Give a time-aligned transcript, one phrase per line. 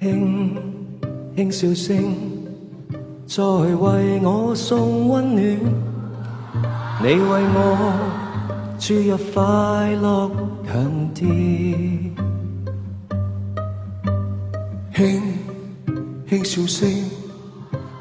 [0.00, 0.54] 轻
[1.34, 2.14] 轻笑声，
[3.26, 5.44] 在为我送温暖。
[7.02, 7.92] 你为我
[8.78, 10.30] 注入快乐
[10.64, 11.26] 强电，
[14.94, 15.20] 轻
[16.28, 16.88] 轻笑声，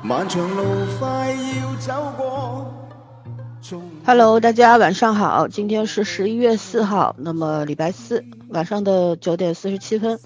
[0.04, 0.64] 漫长路
[1.00, 2.74] 快要走过。
[4.06, 10.20] Hello，大家晚上好，今天是十一月四号，那么礼拜四晚上的九点四十七分。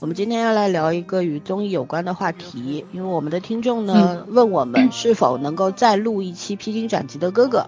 [0.00, 7.58] 我们今天要来聊一个与综艺有关的话题，因为我们的听众呢问我们是否能够再录一期《披荆斩棘的哥哥》，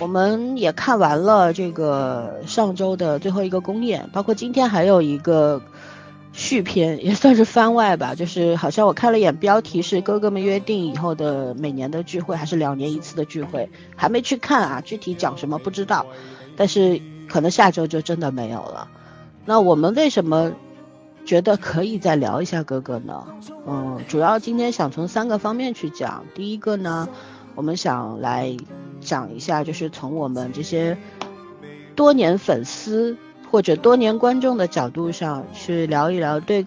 [0.00, 5.60] 我们也看完了这个上周的最后一个公演，包括今天还有一个
[6.32, 16.06] 续篇，也算是番外吧，就是好像我看了一眼标题是哥哥们约定以后的每年的聚会，还是两年一次的聚会，还没去看啊，具体讲什么不知道，
[16.54, 18.86] 但是可能下周就真的没有了。
[19.44, 20.52] 那我们为什么？
[21.26, 23.26] 觉得可以再聊一下哥哥呢，
[23.66, 26.24] 嗯，主要今天想从三个方面去讲。
[26.36, 27.08] 第一个呢，
[27.56, 28.56] 我们想来
[29.00, 30.96] 讲一下，就是从我们这些
[31.96, 33.16] 多年粉丝
[33.50, 36.64] 或者多年观众的角度上去聊一聊对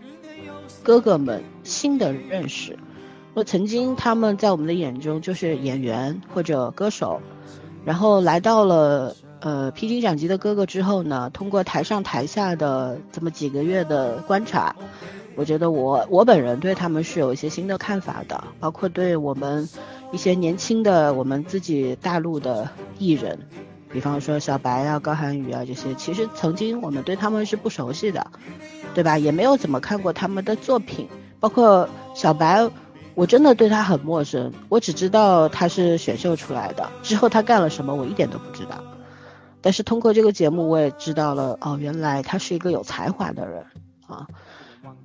[0.83, 2.77] 哥哥们新的认识。
[3.33, 7.21] 说曾经他们在我们的眼中就是演员或者歌手，
[7.85, 9.15] 然后来到了。
[9.41, 14.75] 呃，披荆斩棘的哥哥之后呢，通过台上台下的这么几个月的观察，
[15.35, 19.69] 我觉得我我本人对他们是有一些新的看法的，包括对我们
[20.11, 23.39] 一些年轻的我们自己大陆的艺人，
[23.89, 28.27] 比方说小白啊、高涵宇啊这些，其实曾经我们对他们是不熟悉的，
[28.93, 29.17] 对吧？
[29.17, 31.07] 也没有怎么看过他们的作品，
[31.39, 32.69] 包括小白，
[33.15, 38.83] 我真的对他很陌生，我只知道他是选秀出来的，之后他干了什么我一点都不知道。
[39.61, 43.65] 但是通过这个节目，我也知道了哦，原来他是一个有才华的人
[44.07, 44.27] 啊，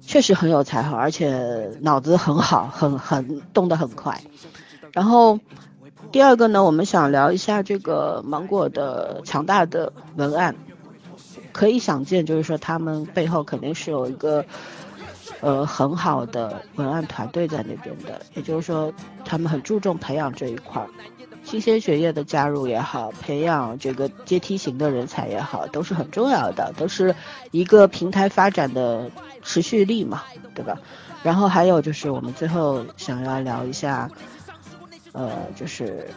[0.00, 4.20] 确实很有才华，而且脑子很好，很很动得很快。
[4.92, 5.40] 然后
[6.12, 10.54] 第二个呢，我们想聊一下这个芒果的强大的文案，
[11.52, 14.44] 可以想见，就是说他们背后肯定是有一个
[15.40, 18.92] 呃很好的文案团队在那边的，也就是说
[19.24, 20.88] 他们很注重培养这一块儿。
[21.44, 27.14] 新鲜血液的加入也好，培养这个阶梯型的人才也好，都是很重要的，都是
[27.50, 29.10] 一个平台发展的
[29.42, 30.22] 持续力嘛，
[30.54, 30.78] 对吧？
[31.22, 34.10] 然后还有就是我们最后想要聊一下，
[35.12, 36.08] 呃，就是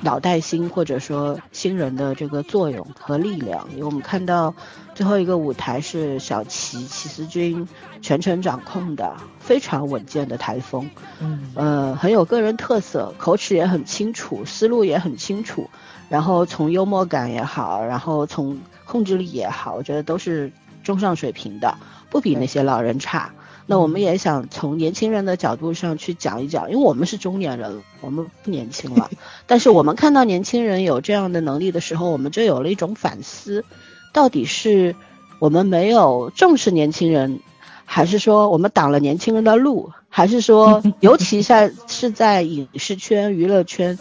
[0.00, 4.54] 脑袋新或者说新人的这个作用和力量，因为我们看到。
[4.98, 7.68] 最后一个舞台是小齐齐思君
[8.02, 15.70] 全程掌控的，非常稳健的台风，嗯，呃，很有个人特色，口齿也很清楚，思路也很清楚，
[16.08, 20.50] 然后从幽默感也好，然后从控制力也好，我觉得都是
[20.82, 21.76] 中上水平的，
[22.10, 23.30] 不比那些老人差。
[23.66, 29.08] 那我们也想从年轻人的角度上去讲一讲，因为我们是中年人，我们不年轻了，
[29.46, 33.64] 但是我们看到年轻人有这样的能力的时候，我们就有了一种反思。
[34.12, 34.96] 到底是
[35.38, 37.40] 我们没有重视年轻人，
[37.84, 43.98] 还是说我们挡了年轻人的路，还是说， 尤其在是在影视圈、娱乐圈，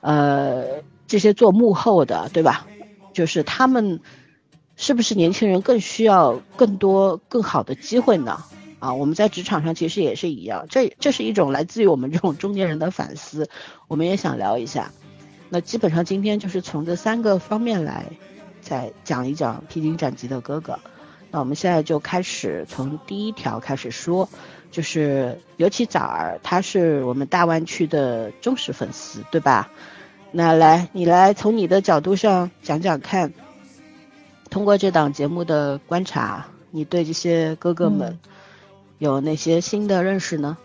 [0.00, 2.66] 呃，这些做幕后的，对吧？
[3.12, 4.00] 就是他们
[4.76, 8.42] 是不是年轻人更需要更多更好的机会呢？
[8.80, 13.48] 啊，我们在职场上其实也是一样，这这是一种来自于我们这种中年人的反思，
[13.86, 14.90] 我们也想聊一下。
[15.48, 18.06] 那基本上今天就是从这三个方面来。
[18.64, 20.78] 再讲一讲披荆斩棘的哥哥，
[21.30, 24.28] 那我们现在就开始从第一条开始说，
[24.70, 29.70] 就是尤其早儿，他是我们大湾区的忠实粉丝，对吧？
[30.32, 33.34] 那来，你来从你的角度上讲讲看，
[34.48, 38.18] 通过这档节目的观察，你对这些哥哥们
[38.96, 40.56] 有哪些新的认识呢？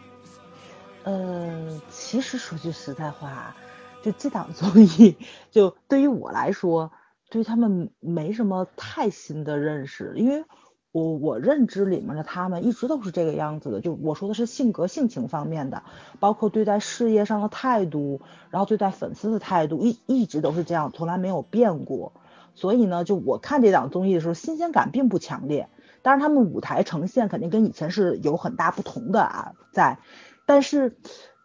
[1.03, 3.55] 呃，其实说句实在话，
[4.01, 5.17] 就这档综艺，
[5.51, 6.91] 就对于我来说。
[7.29, 10.43] 对他们没什么太新的认识，因为
[10.91, 13.81] 我我认知里面的他们一直都是这个样子的。
[13.81, 15.83] 就我说的是性格性情方面的，
[16.19, 22.13] 包括对待事业上的态度，然后对待粉丝的态度，一一直都是这样，从来没有变过。
[22.55, 25.69] 所以呢，就我看这档综艺的时候，新鲜感并不强烈。
[26.01, 29.99] 当然，他们舞台呈现肯定跟以前是有很大不同的啊，在。
[30.47, 30.97] 但是，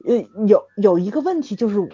[0.06, 1.90] 呃，有有一个问题就是。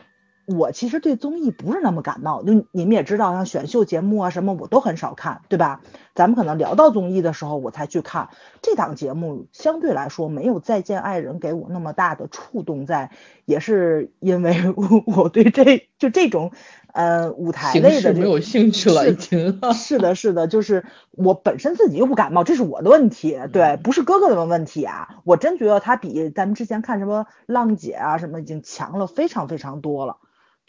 [0.57, 5.81] 我其实对综艺不是那么感冒，就你们也知道，像选秀节目啊什么，我都很少看，对吧？
[6.15, 8.29] 咱们可能聊到综艺的时候，我才去看
[8.61, 13.11] 这档节目，相对来说没有《再见爱人》给我那么大的触动在，
[13.45, 14.57] 也是因为
[15.07, 16.51] 我对这就这种
[16.93, 19.61] 呃，舞台类的没有兴趣了，是已经。
[19.73, 25.21] 是的，是的，就是我本身自己又不感冒，这是我的问题，对，嗯不是哥哥的问题啊。
[25.25, 30.17] 我真觉得他比咱们之前看什么浪姐啊什么已经强了非常非常多了，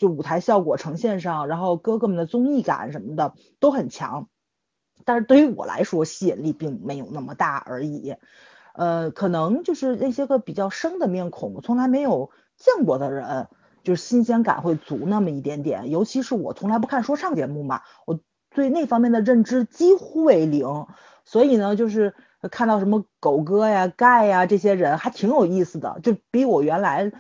[0.01, 4.30] 就舞台效果呈现上，然后哥哥们的综艺感什么的都很强。
[5.06, 8.15] 但是对于我来说，吸引力并没有那么大而已。
[8.74, 13.48] 呃，可能就是那些个比较生的面孔，我从来没有见过的人，
[13.83, 15.92] 就是新鲜感会足那么一点点。
[15.92, 18.19] 尤其是我从来不看说唱节目嘛，我
[18.50, 20.88] 对那方面的认知几乎为零，
[21.25, 22.15] 所以呢，就是
[22.50, 27.12] 看到什么狗哥呀、盖呀这些人，还挺有意思的，就比我原来，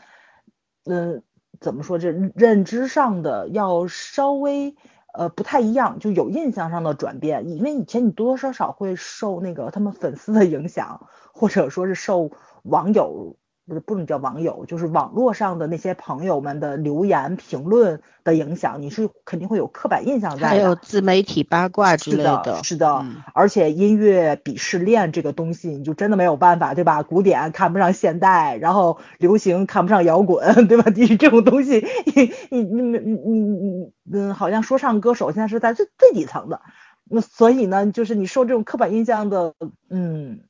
[0.85, 1.21] 嗯、
[1.61, 4.75] 怎么说这认知上的要稍微
[5.13, 7.47] 呃不太一样，就有印象上的转变。
[7.49, 12.31] 因为以前你多多少少会受那个他们粉丝的影响，或者说是受
[12.63, 13.37] 网友
[13.71, 20.47] 不是不能叫网友，就是网络上的那些朋友们的留言评论的影响，你是肯定会有刻板印象在的。
[20.49, 27.01] 还有自媒体八卦之类是的，是的，嗯而且音乐鄙视链这个东西，你就真的没有办法，对吧？
[27.01, 30.91] 古典看不上现代，然后流行看不上摇滚， 对吧？
[30.93, 36.59] 你这种东西，你你你你你你嗯，好像说唱歌手现在是在最最底层的，
[37.05, 39.53] 那所以呢，就是你受这种刻板印象的，
[39.89, 40.41] 嗯，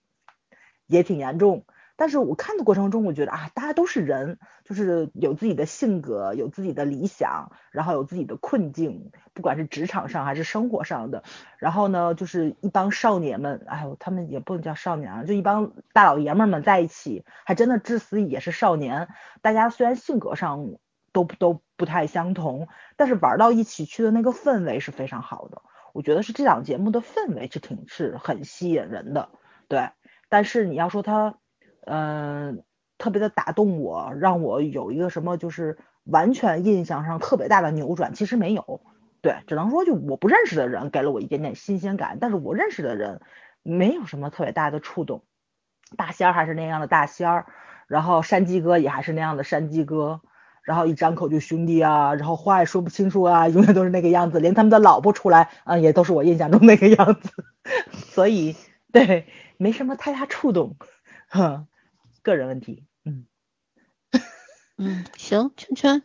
[0.87, 1.65] 也挺严重。
[2.01, 11.23] 但是我看的过程中，我觉得啊，大家都是人，就是有自己的性格，有自己的理想，然后有自己的困境，不管是职场上还是生活上的。
[11.59, 19.07] 然后呢，就是一帮少年们，哎呦，他们也不能叫少年啊，就一帮大老爷们们在一起，还真的至死也是少年。
[19.43, 20.71] 大家虽然性格上
[21.13, 25.61] 都都不太相同，但是玩到一起去的那个氛围是非常好的。
[25.93, 29.29] 我觉得是这档节目的氛围是挺是很吸引人的，
[29.67, 29.91] 对。
[30.29, 31.35] 但是你要说它，
[31.85, 32.63] 嗯、
[32.97, 38.81] 特别的打动我，让我有一个什么就是完全印象上特别大的扭转，其实没有。
[39.21, 43.21] 对，只能说就我不认识的人给了我一点点新鲜感，但是我认识的人
[43.61, 45.23] 没有什么特别大的触动。
[45.95, 47.45] 大仙儿还是那样的大仙儿，
[47.87, 50.21] 然后山鸡哥也还是那样的山鸡哥，
[50.63, 57.29] 然后一张口就兄弟啊，然后话也说不清楚啊，永远都是那个样子，连他们的老婆出来，嗯，也都是我印象中那个样子，
[57.91, 58.55] 所以
[58.91, 59.27] 对，
[59.57, 60.77] 没什么太大触动，
[61.27, 61.67] 哼，
[62.21, 63.25] 个人问题，嗯，
[64.77, 66.03] 嗯，行，圈圈，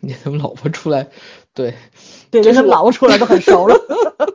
[0.00, 1.08] 你怎么老婆出来，
[1.54, 1.74] 对，
[2.30, 3.76] 对，连他们这是老婆出来都很熟了，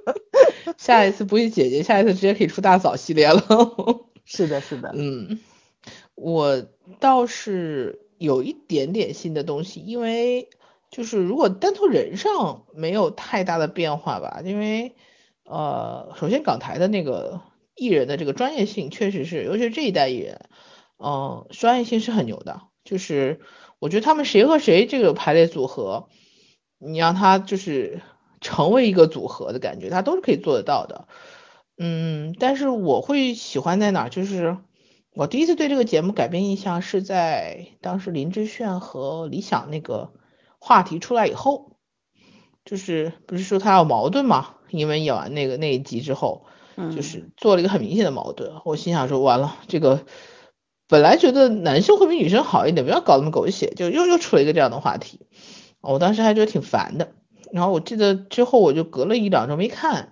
[0.77, 3.41] 下一次不是姐姐，下一次直接可以出大嫂系列了。
[4.25, 5.39] 是的，是的，嗯，
[6.15, 6.65] 我
[6.99, 10.49] 倒是有一点点新的东西，因为
[10.89, 14.95] 就是如果单从人上没有太大的变化吧，因为
[15.45, 17.41] 呃，首先港台的那个
[17.75, 20.39] 艺人的这个专业性确实是，尤其是这一代艺人，
[21.03, 23.41] 嗯、专业性是很牛的，就是
[23.79, 26.07] 我觉得他们谁和谁这个排列组合，
[26.79, 28.01] 你让他就是
[28.39, 31.07] 成为一个组合的感觉，他都是可以做得到的。
[31.77, 34.09] 嗯，但是我会喜欢在哪儿？
[34.09, 34.57] 就是
[35.13, 40.11] 我第一次对这个节目改变印象是在当时林志炫和李想那个
[40.59, 41.77] 话题出来以后，
[42.63, 44.55] 就是不是说他有矛盾嘛？
[44.69, 46.45] 因为演完那个那一集之后，
[46.75, 48.53] 嗯，就是做了一个很明显的矛盾。
[48.65, 50.05] 我心想说，完了，这个
[50.87, 55.21] 本来觉得男生会比女生好一点，不要搞那么狗血，就又又出了一个这样的话题。
[55.81, 57.13] 我当时还觉得挺烦的。
[57.51, 60.11] 然后我记得之后我就隔了一两周没看，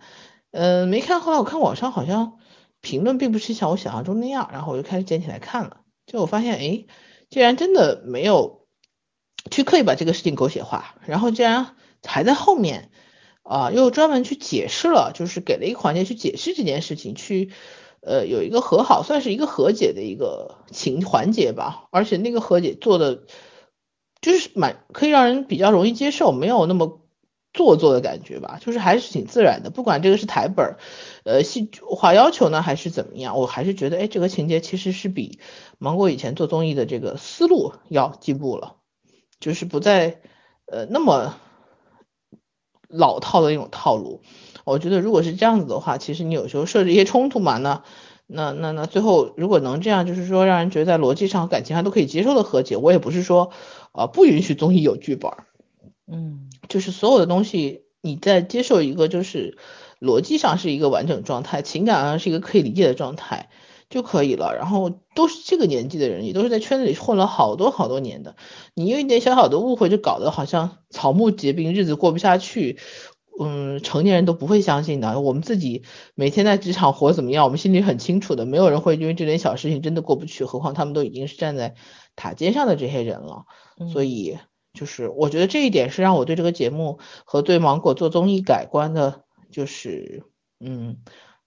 [0.52, 1.20] 嗯、没看。
[1.22, 2.40] 后来我看网上好像
[2.82, 5.78] 评论并不是像我想象中那样，然后我就开始捡起来看了。
[6.06, 6.86] 就我发现，哎，
[7.30, 8.68] 竟然真的没有
[9.50, 11.76] 去刻意把这个事情狗血化，然后竟然
[12.06, 12.90] 还在后面
[13.44, 17.52] 啊、又专门去解释了，就是给了一个环节去解释这件事情，去
[18.02, 21.88] 呃有一个和好，算是一个和解的一个情环节吧。
[21.92, 23.24] 而且那个和解做的
[24.22, 27.00] 就是蛮可以让人比较容易接受，没有那么
[27.54, 29.70] 做作的感觉吧，就是还是挺自然的。
[29.70, 30.78] 不管这个是台本，
[31.26, 35.40] 呃，戏剧化要求呢，还是怎么样，我还是觉得，哎，这个情节其实是比
[35.78, 38.78] 芒果以前做综艺的这个思路要进步了，
[39.42, 40.22] 就是不再
[40.66, 41.36] 呃那么
[42.88, 44.22] 老套的那种套路。
[44.66, 47.84] 我觉得如果是这样子的话，其实你有时候设置一些冲突嘛，那
[48.28, 53.52] 那那那最后如果能这样，就是说让人觉得在逻辑上、感情上都可以接受的和解，我也不是说
[53.92, 55.32] 呃不允许综艺有剧本，
[56.12, 59.58] 嗯就是所有的东西你在接受一个就是
[60.00, 63.50] 逻辑上是一个完整状态，情感上是一个可以理解的状态
[63.90, 64.56] 就可以了。
[64.56, 68.36] 然后都是这个年纪的人，也都是在圈子里混了好多好多年的，
[68.74, 72.80] 你有一点小小的误会就搞得好像草木皆兵，日子过不下去。
[73.40, 75.20] 嗯，成年人都不会相信的。
[75.20, 75.84] 我们自己
[76.16, 78.46] 每天在职场活怎么样，我们心里很清楚的。
[78.46, 81.76] 没有人会因为这点小事情真的过不去，何况他们都已经是站在
[82.16, 83.46] 塔尖上的这些人了。
[83.92, 84.38] 所嗯以
[84.74, 90.24] 就是我觉得这一点是让我对这个节目和对芒果做综艺改观的，就是
[90.60, 90.98] 嗯，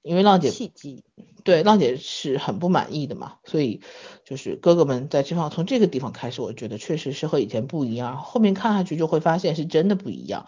[0.03, 1.05] 因为浪姐契机，
[1.45, 3.81] 对浪姐是很不满意的嘛，所以
[4.25, 10.47] 就是哥哥们在这方从这个地方开始，我觉得确实是和以前不一样，后面看下去就会发现是真的不一样。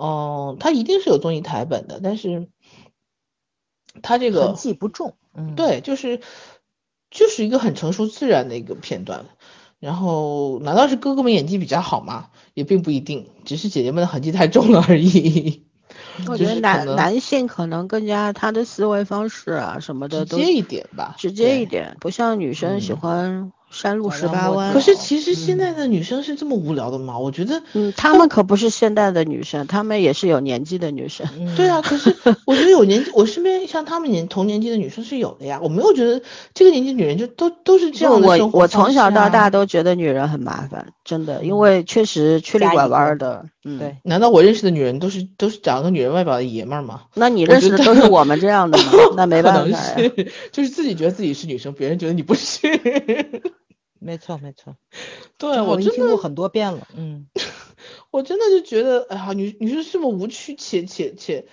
[0.00, 2.48] 嗯，他一定是有综艺台本的，但是
[4.02, 6.20] 他这个痕迹不重，嗯，对，就是
[7.10, 9.26] 就是一个很成熟自然的一个片段。
[9.80, 12.30] 然后难道是哥哥们演技比较好吗？
[12.54, 15.64] 也并不一定，只是姐姐们的痕迹太重了而已。
[16.26, 23.52] 我觉得男男性可能更加他的思维方式啊什么的直接一点吧，直接一点，不像女生喜欢。
[23.70, 24.72] 山路十八弯。
[24.72, 27.18] 可是其实现在的女生是这么无聊的吗？
[27.18, 31.26] 我觉得，嗯，她们可不是现代的女生，她们也是有年纪的女生。
[31.56, 35.60] 对啊，可是我觉得有年纪，我身边像她们年同年纪的女生是有的呀。
[35.62, 36.22] 我没有觉得
[36.54, 43.44] 这个年纪女人就都都是这样的生活我我从小到大都觉得女人很麻烦，真的，因为确实曲里拐弯的。
[43.64, 43.96] 嗯，对。
[44.02, 47.02] 难道我认识的女人都是都是长个女人外表的爷们儿吗？
[47.14, 48.84] 那你认识的都是我们这样的吗？
[49.16, 49.96] 那没办法呀。
[50.52, 52.66] 就是自己觉得自己是女生，别人觉得你不是。
[54.08, 54.74] 没错没错，
[55.36, 57.26] 对我真听过很多遍了，嗯，
[58.10, 61.44] 我真的就觉得，哎呀，女女生是这么无趣且且且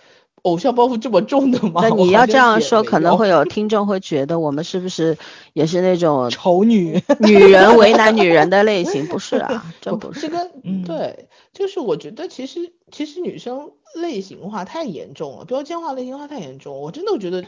[0.44, 1.82] 偶像包袱这么重的吗？
[1.84, 5.18] 那你要这样说，可能会有 听众会觉得我们是不是
[5.52, 9.06] 也是那种 丑女女人为难女人的类型？
[9.08, 10.22] 不是啊，这不是。
[10.22, 10.50] 这个
[10.88, 17.44] 对，就是我觉得其实其实女生类型化太严重了，标签化类型化太严重，我真的觉得。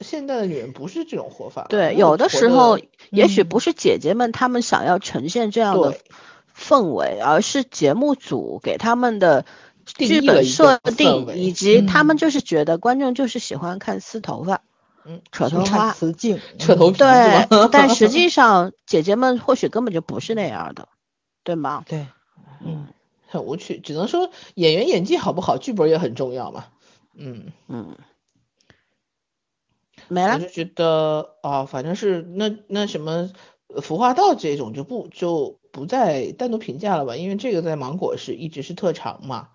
[0.00, 1.66] 现在的女人不是这种活法。
[1.68, 2.78] 对，有的时候
[3.10, 5.98] 也许不是姐姐们她们想要呈现这样的
[6.54, 9.46] 氛围，而是节目组给他们的
[9.86, 14.62] 剧本设定，以及他们就是觉得观众就是喜欢看撕头发，
[15.04, 16.98] 嗯，扯头发、雌竞、扯头皮。
[16.98, 20.88] 对，但实际 上姐姐们或许根本就不是那样的，
[21.42, 21.84] 对吗？
[21.88, 22.06] 对，
[22.62, 22.88] 嗯，
[23.28, 26.66] 很无趣，只能说演员演技好不好，剧本也很重要嘛。
[27.14, 27.96] 嗯嗯。
[30.08, 33.30] 没了，我就觉得啊，反正是那那什么，
[33.82, 39.48] 服化道这种就不就不再单独评价了吧，因为这个在芒果是一直是特长嘛。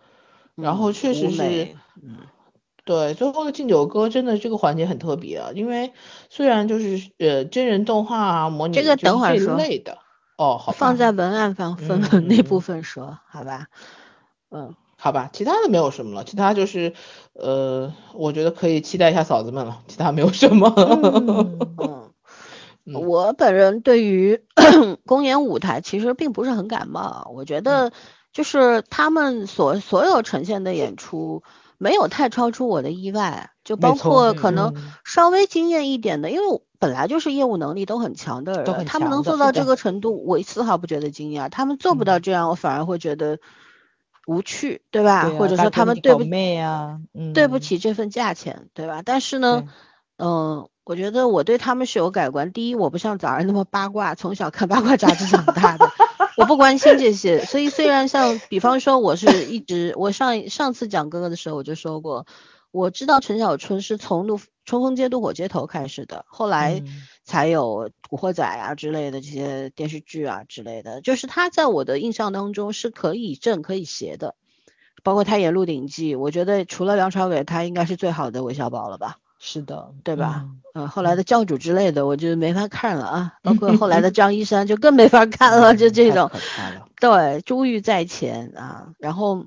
[0.56, 2.18] 然后确实是，嗯，
[2.84, 5.94] 对，最后的敬酒歌真的这个环节很特别啊，因为
[6.30, 9.98] 虽然就是呃真人动画啊模拟这个等会儿说类的。
[10.38, 11.78] 哦，好放在文案方。
[11.78, 13.68] 分文那部分说，好吧，
[14.50, 14.76] 嗯。
[15.04, 16.94] 好吧，其他的没有什么了，其他就是，
[17.34, 20.70] 呃，我觉得可以期待一下嫂子们了，其他没有什么。
[22.86, 24.44] 嗯，我本人对于
[25.08, 27.92] 公演舞台其实并不是很感冒，我觉得
[28.32, 31.42] 就是他们所所有呈现的演出
[31.80, 43.40] 没有太超出我的意外，就包括可能稍微惊艳一点的，因为本来就是业务能力都很强的人，他们能做到这个程度，我丝毫不觉得惊讶，他们做不到这样，我反而会觉得。
[44.28, 45.30] 无趣，对吧？
[45.38, 46.24] 或者说他们对不
[47.34, 49.02] 对不起这份价钱，对吧？
[49.04, 49.64] 但是呢，
[50.18, 52.52] 嗯，我觉得我对他们是有改观。
[52.52, 55.90] 第一，我不像早上那么八卦，从小看八卦杂志长大的，
[56.38, 57.44] 我不关心这些。
[57.46, 62.26] 所以虽然像，比方说，我是一直，我上上次讲哥哥的时候我就说过，
[62.72, 66.84] 我知道陈小春是从怒冲锋街、怒火街头开始的，后来。
[67.24, 74.36] 才有《古惑仔》啊之类的这些电视剧啊之类的，就是他在我的印象当中是可以正可以邪的，
[75.04, 79.18] 包括他演《鹿鼎记》，我觉得除了梁朝伟，他应该是最好的韦小宝了吧？
[79.40, 80.48] 是的，对吧？
[80.74, 86.32] 嗯，后来的教主之类的，我就没法看了啊，包括 后来的张一山就更没法看了，就这种，
[87.00, 89.46] 对，珠玉在前啊，然后。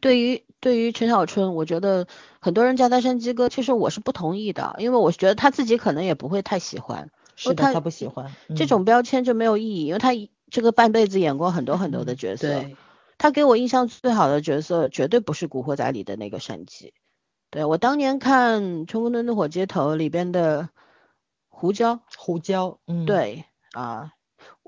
[0.00, 2.06] 对于对于陈小春，我觉得
[2.40, 10.10] 很多人叫他山鸡哥，其实我是不同意的，因为我觉得他自己可能也不会太喜欢，是的，他不喜欢这种标签就没有意义，因为他
[10.50, 12.64] 这个半辈子演过很多很多的角色，
[13.18, 16.92] 他给我印象最好的角色绝对不是《古惑仔》里的那个山鸡，
[17.50, 20.70] 对我当年看《冲锋队怒火街头》里边的
[21.48, 24.12] 胡椒，胡椒，嗯，对啊。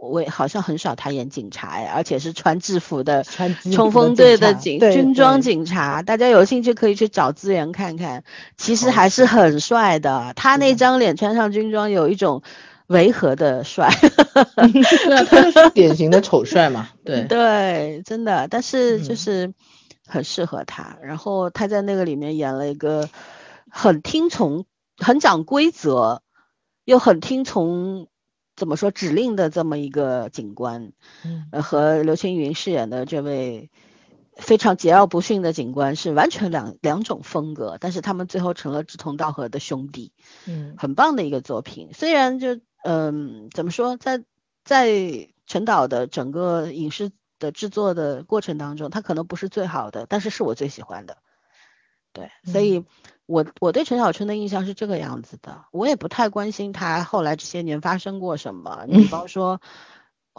[0.00, 8.24] 我好像很少他演警察哎，而且是 穿制服的冲锋队的警军装警察，大家有兴趣可以去找资源看看，
[8.56, 10.32] 其实还是很帅的。
[10.36, 12.42] 他那张脸穿上军装，有一种
[12.86, 16.88] 违和的帅，对啊， 他就是典型的丑帅嘛。
[17.04, 19.52] 对对，真的，但是就是
[20.06, 20.96] 很适合他。
[21.02, 23.10] 然后他在那个里面演了一个
[23.70, 24.64] 很听从、
[24.96, 26.22] 很讲规则，
[26.86, 28.06] 又很听从。
[28.60, 30.92] 怎么说指令的这么一个警官，
[31.24, 33.70] 嗯，和刘青云饰演的这位
[34.36, 40.12] 非常桀骜不驯的警官是完全两两种风格，但是他们最后成了志同道合的兄弟，
[40.46, 41.88] 嗯，很棒的一个作品。
[41.94, 44.22] 虽然就嗯，怎么说，在
[44.62, 51.16] 在陈导的整个影视的制作的过程当中，他可能不是最好的，但是是我最喜欢的。
[52.12, 52.84] 对，所以
[53.30, 58.84] 我我对陈小春的印象是这个样子的，我也不太关心他后来这些年发生过什么。
[58.90, 59.60] 你比方说，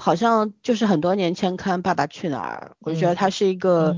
[0.01, 3.95] 好像就是很多年前看《爸爸去哪儿》，我就觉得他是一个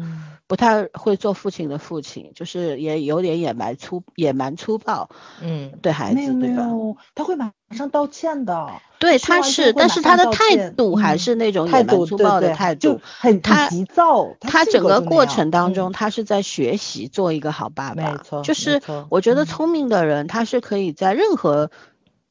[0.47, 5.09] 不太会做父亲的父亲，就是也有点野蛮粗野蛮粗暴，
[5.41, 6.67] 嗯，对孩子，对吧？
[7.15, 8.67] 他会马上道歉的。
[8.99, 14.27] 对，他是，但是他的态度还是那种野蛮粗暴的态度，很他急躁。
[14.41, 18.11] 他整个过程当中，他是在学习做一个好爸爸。
[18.11, 21.71] 没错，就是我觉得聪明的人，他是可以在任何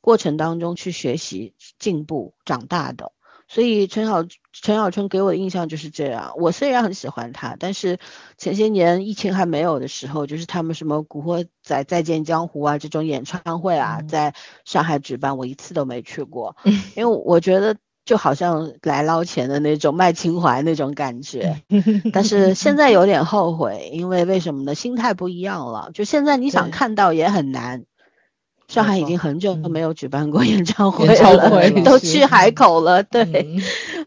[0.02, 3.12] 过程当中去学习、进步、长大的。
[3.52, 6.32] 所以陈小陈小春给我的印象就是这样。
[6.38, 7.98] 我虽然很喜欢他，但是
[8.38, 14.32] 前些年疫情还没有的时候，就是他们什么《古惑仔再见江湖》啊这种演唱会啊，在
[14.64, 16.56] 上海举办，我一次都没去过，
[16.96, 21.60] 因为我觉得就好像来捞钱的那种卖情怀那种感觉。
[22.14, 24.74] 但是现在有点后悔，因为为什么呢？
[24.74, 25.90] 心态不一样了。
[25.92, 27.84] 就现在你想看到也很难。
[28.72, 33.02] 上海已经很久都没有举办过演唱会了，都去海口了。
[33.02, 33.60] 对，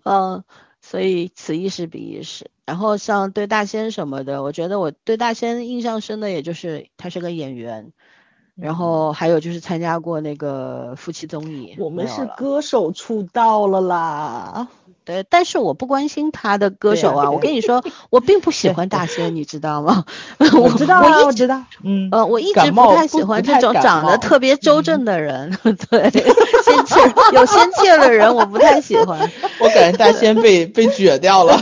[0.04, 0.44] 嗯，
[0.82, 2.50] 所以此一时彼一时。
[2.66, 7.92] 然后像对大仙什么的，我觉得我对大仙印象深的，也就是他是个演员，
[8.56, 11.76] 然后还有就是参加过那个夫妻综艺。
[11.78, 14.68] 我们是歌手出道了啦。
[15.06, 20.04] 对，但是我不关心他的歌手啊，我跟你说，我并不喜欢大仙，你知道吗？
[20.40, 26.10] 我知道啊，我知道，嗯，呃，我一直不太喜欢这种长得特别周正的人， 对，
[26.64, 26.96] 仙气
[27.34, 29.20] 有 仙气的人我不太喜欢。
[29.60, 31.60] 我感觉大仙被被撅掉了，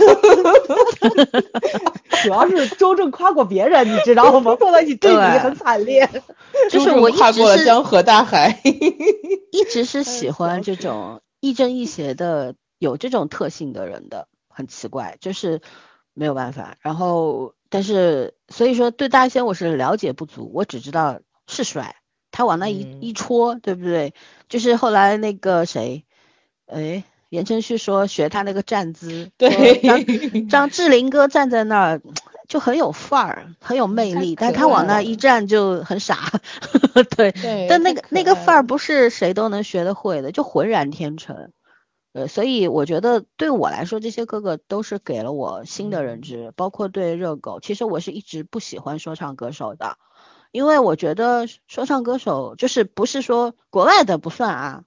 [2.24, 4.56] 主要是周正夸过别人，你知道吗？
[4.60, 6.10] 放在一起对比很惨烈。
[6.70, 8.62] 就是我跨过了江河大海，
[9.52, 12.56] 一直是喜欢这种亦正亦邪的。
[12.84, 15.62] 有这种特性的人的很奇怪，就是
[16.14, 16.76] 没有办法。
[16.82, 21.96] 然后，但是所以说对大仙我是了解不足，我只知道是帅，
[22.30, 24.14] 他往那一一戳，对不对？
[24.50, 26.04] 就是后来那个谁，
[26.66, 30.04] 哎，言承旭说学他那个站姿，对，张
[30.50, 32.02] 张智霖哥站在那儿
[32.50, 36.18] 就很有范儿，很有魅力，但他往那一站就很傻，
[37.16, 37.32] 对，
[37.70, 41.54] 但那个那个范儿不是谁都能学得会的，就浑然天成。
[42.14, 47.60] 呃，所以我觉得对我来说，这些哥哥都是给了我新的认知，包括对热狗。
[47.60, 49.98] 其实我是一直不喜欢说唱歌手的，
[50.52, 54.84] 因为我觉得说唱歌手就是不是说国外的不算啊，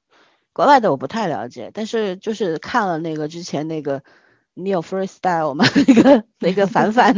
[0.53, 4.05] 国外的我不太了解，但是就是看了那个之前那个
[4.55, 5.65] 你有 freestyle 吗？
[5.89, 7.13] 那个那个凡凡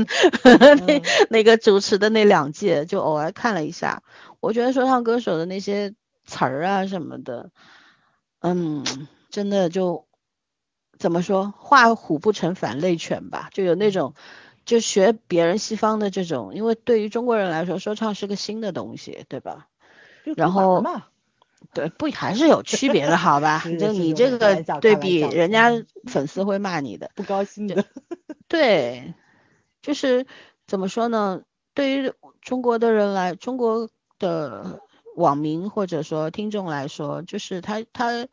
[0.86, 4.02] 那那个主持的那两届，就偶尔看了一下，
[4.40, 5.94] 我觉得说唱歌手的那些
[6.24, 7.50] 词儿啊什么的，
[8.40, 8.82] 嗯。
[9.30, 10.06] 真的就
[10.98, 14.14] 怎么说，画虎不成反类犬吧，就有那种
[14.64, 19.68] 就学别人西方的这种，因为对于中国人来说，说唱是个新的东西，对吧？
[20.36, 20.82] 然后
[21.72, 23.62] 对不还是有区别的，好吧？
[23.78, 25.70] 就你这个对比，人家
[26.06, 27.84] 粉丝会骂你的，不高兴的。
[28.48, 29.14] 对，
[29.82, 30.26] 就是
[30.66, 31.42] 怎么说呢？
[31.74, 33.88] 对于中国的人来，中国
[34.18, 34.80] 的
[35.16, 38.26] 网民或者说听众来说，就是他他。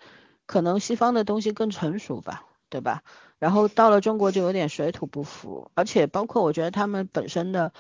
[0.46, 3.04] 可能西方的东西更成熟吧，对吧？
[3.38, 7.74] 然后到了中国就有点水土不服，而且包括我觉得他们本身的，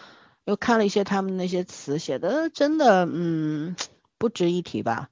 [0.43, 3.75] 又看了一些他们那些词写的真的，嗯，
[4.17, 5.09] 不值一提吧。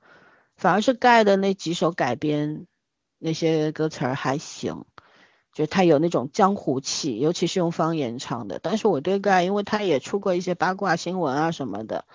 [0.58, 2.68] 反而是盖的那几首改编
[3.20, 4.86] 那些歌词儿还行，
[5.54, 8.60] 就他有那种江湖气，尤其是用方言唱的。
[8.62, 12.06] 但是我对盖，因为他也出过一些八卦新闻啊什么的，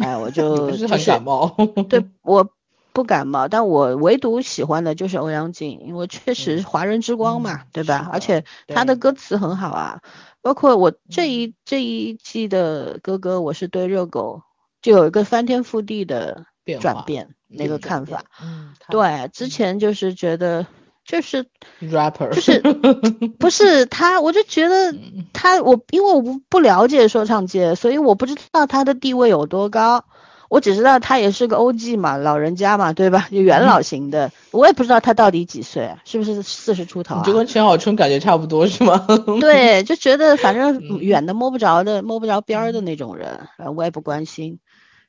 [0.00, 1.54] 哎，我 就是很感冒。
[1.88, 2.50] 对我。
[2.98, 8.10] 不感冒，但我唯独喜欢的就是欧阳靖，因为确实华人之光嘛，对吧？
[8.12, 10.00] 而且他的歌词很好啊，
[10.42, 14.42] 包括我这一这一季的哥哥，我是对热狗
[14.82, 16.46] 就有一个翻天覆地的
[16.80, 18.24] 转变那个看法。
[18.42, 20.66] 嗯，对，之前就是觉得
[21.04, 21.46] 就是
[21.80, 22.60] rapper，就是
[23.38, 24.92] 不是他，我就觉得
[25.32, 30.04] 他我因为我不不了解说唱界，所以我不知道他的地位有多高。
[30.48, 33.28] 我只知道他也是个 OG 嘛，老人家嘛，对吧？
[33.30, 37.22] 就元老型的，我也不知道他到底几岁，是不是四十出头啊？
[37.24, 39.06] 就跟陈小春感觉差不多是吗？
[39.40, 44.58] 对，就觉得反正远的摸不着的，摸不着边儿的那种人，我也不关心。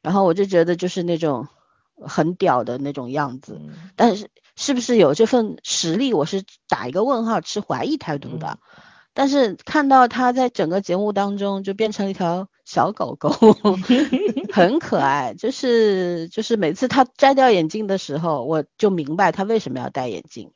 [0.02, 1.48] 然后我就觉得就是那种
[2.02, 3.62] 很屌的那种样子，
[3.96, 8.60] 但是是不是有这份实力，我是打一个问号，持怀疑态度的。
[9.14, 13.32] 但是看到他在整个节目当中就变成一条小狗狗，
[14.54, 15.34] 很可爱。
[15.36, 20.52] 就是就是每次他摘掉眼镜的时候，我就明白他为什么要戴眼镜。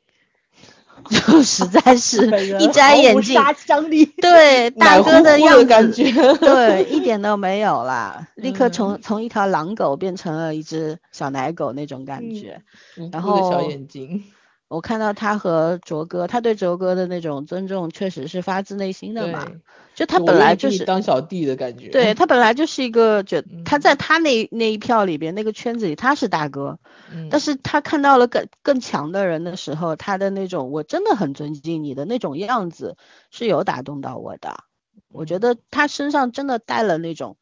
[1.10, 2.28] 就实在是
[2.60, 4.06] 一摘眼镜，杀伤力。
[4.06, 6.04] 对 大哥乎乎样子，感觉，
[6.36, 12.62] 对，一点都没有了，立刻嗯从从一条狼狗变成了一只小奶狗那种感嗯觉。
[13.10, 14.22] 然后小后眼睛，
[14.68, 19.48] 我看到他和卓哥，他对卓哥的那种尊重，确实是发自内心的嘛。
[19.94, 26.78] 对，就他本来就是，当小弟的感觉，对他本来就是一个，就他嗯在他那那一票里边那个圈子里他是大哥，
[27.12, 32.96] 嗯，但是他看到了更更强的人的时候，他的那种我真的很尊敬你的那种样子
[33.30, 34.64] 是有打动到我的。
[35.08, 37.36] 我嗯觉得他身上真的带了那种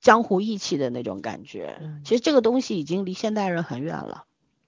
[0.00, 1.78] 江湖义气的那种感觉。
[1.80, 4.24] 嗯其实这个东西已经离现代人很远了。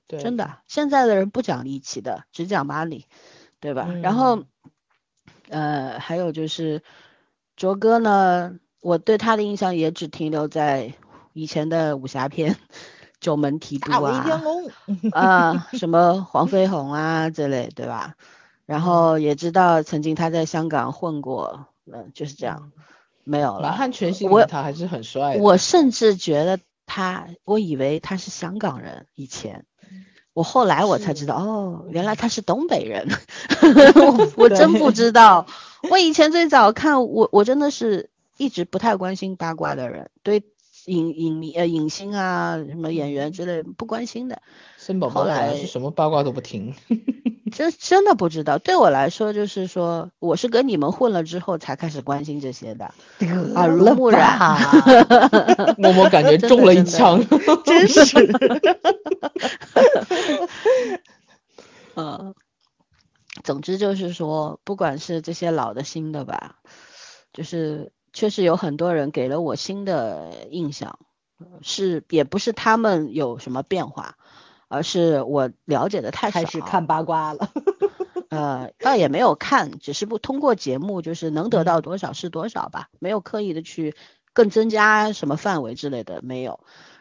[0.09, 3.05] 对真的，现在的人不讲义气的，只讲 money，
[3.61, 3.89] 对吧？
[4.03, 4.45] 然后，
[5.53, 6.83] 呃，还有就是
[7.57, 10.95] 卓哥呢，我对他的印象也只停留在
[11.35, 12.57] 以前的武侠片，
[13.21, 14.71] 九门提督啊，龙，
[15.13, 18.15] 啊，什么黄飞鸿啊这类，对吧？
[18.65, 22.73] 然后也知道曾经他在香港混过，嗯，就是这样，
[23.25, 23.69] 没有了。
[24.47, 29.67] 他还是很帅的，我甚至觉得他，我以为他是香港人，以前，
[30.35, 33.09] 我后来我才知道，哦，原来他是东北人，
[33.97, 35.47] 我我真不知道。
[35.91, 40.43] 我以前最早看我，我真的是一直不太关心八卦的人，对
[40.87, 44.43] 影影迷呃影星啊什么演员之类不关心的，
[44.77, 46.75] 森宝宝后来是什么八卦都不听，
[47.53, 48.59] 真真的不知道。
[48.59, 52.93] 对我来说，就是说我是跟你们混了之后才开始关心这些的。
[53.55, 57.25] 耳濡目染了 默默感觉中了一枪，
[57.65, 58.05] 真是。
[61.95, 62.35] 嗯，
[63.45, 66.57] 总之就是说，不管是这些老的、新的吧，
[67.35, 70.99] 就是确实有很多人给了我新的印象，
[71.63, 74.17] 是也不是他们有什么变化，
[74.69, 76.41] 而是我了解的太少。
[76.41, 77.51] 开始看八卦了。
[78.29, 83.95] 呃，倒也没有看，只是不通过节目，就是能得嗯到多少是多少吧，没有刻意的去
[84.33, 86.61] 更增加什么范围之类的，没有。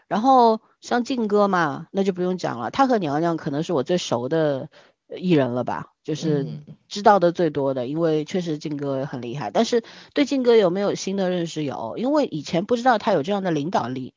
[0.10, 4.68] 然后像靖哥嘛，那就不用讲了，他和娘娘可能是我最熟的呃
[5.18, 9.52] 艺人了吧，就是嗯知道的最多的，因为确实靖哥很厉害。
[9.52, 11.64] 但是对靖哥有没有新的认识？
[11.64, 14.14] 有，因为以前不知道他有这样的领导力，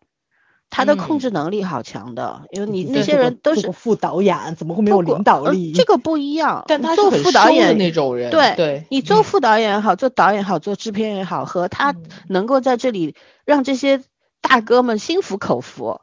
[0.71, 5.73] 他的控嗯制能力好强的，因为你那些人都是副导演，怎么会没有领导呃力？
[5.73, 14.03] 这个不一样，但他是做副导演那种人，对对，你做副导演也好，做导演也好，做制片也好，和他嗯能够在这里让这些
[14.41, 16.01] 大哥们心服口服，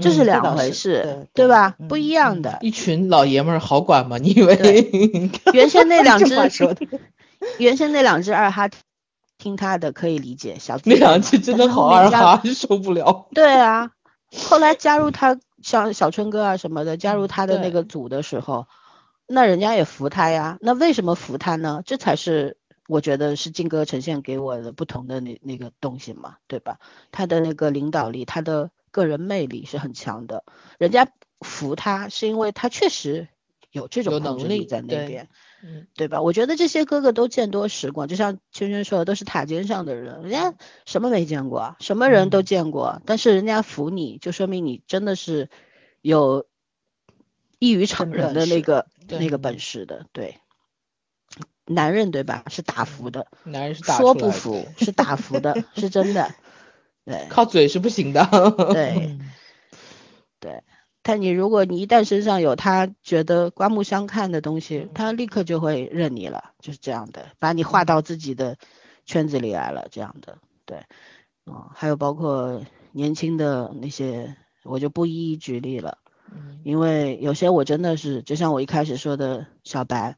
[0.00, 1.76] 这是嗯两回事，对对吧？
[1.78, 2.58] 嗯不一样的。
[2.62, 4.18] 一群老爷们儿好管吗？
[4.18, 5.30] 你以为？
[5.52, 6.34] 原先那两只，
[7.58, 8.68] 原先那两只二哈
[9.38, 13.26] 听他的可以理解，小那两只真的好二哈，受不了。
[13.34, 13.90] 对啊，
[14.48, 18.66] 后来加入他像小春哥啊什么的，加入他的那个组的时候，
[19.26, 20.58] 那人家也服他呀。
[20.60, 21.82] 那为什么服他呢？
[21.84, 22.56] 这才是
[22.88, 26.78] 我觉得是靖哥呈现给我的不同的那那个东西嘛，对吧？
[27.12, 30.44] 他的那个领导力，他的个人魅力是很强的。
[30.78, 31.08] 人家
[31.40, 33.26] 服他是因为他确实
[33.72, 35.28] 有这种能力在那边。
[35.64, 36.22] 嗯，对吧？
[36.22, 40.54] 我觉得这些哥哥都见多识广，就像圈圈说的，都是塔尖上的人，人家
[40.86, 45.50] 什么没见过，什么人都嗯见过，但是人家服你，就说明你真的是
[46.00, 46.46] 有
[47.58, 50.38] 异于常人的那个那个本事的，对。
[51.66, 52.44] 男人对吧？
[52.50, 56.34] 是打服的，男人是打说不服是打服的，是真的。
[57.04, 57.26] 对。
[57.28, 58.24] 靠嘴是不行的。
[58.72, 59.18] 对，
[60.40, 60.62] 对。
[61.06, 68.56] 但你如果你一旦身上有他觉得刮目相看的东西，他立刻就会认你了，就是这样的，把你划到自己的
[69.04, 70.82] 圈子里来了，这样的，对，
[71.44, 72.62] 嗯，还有包括
[72.92, 75.98] 年轻的那些，我就不一一举例了，
[76.32, 76.58] 嗯。
[76.64, 80.16] 因为有些我真的是，就像我一开始说的小白，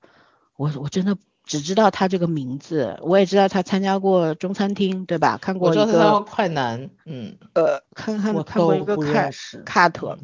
[0.57, 5.39] 我我真的只知道他这个名字，我也知道他参加过中餐厅，对吧？
[5.41, 10.19] 看过一个快男，嗯，呃，看看我看过一个 cut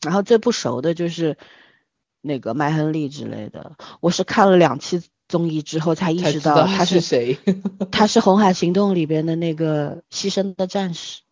[0.00, 1.36] 然后最不熟的就是
[2.22, 7.38] 那个麦亨利之类的，我是看了两期综艺之后才意识才知道他是谁。
[7.92, 11.20] 他是《红海行动》里边的那个牺牲的战士。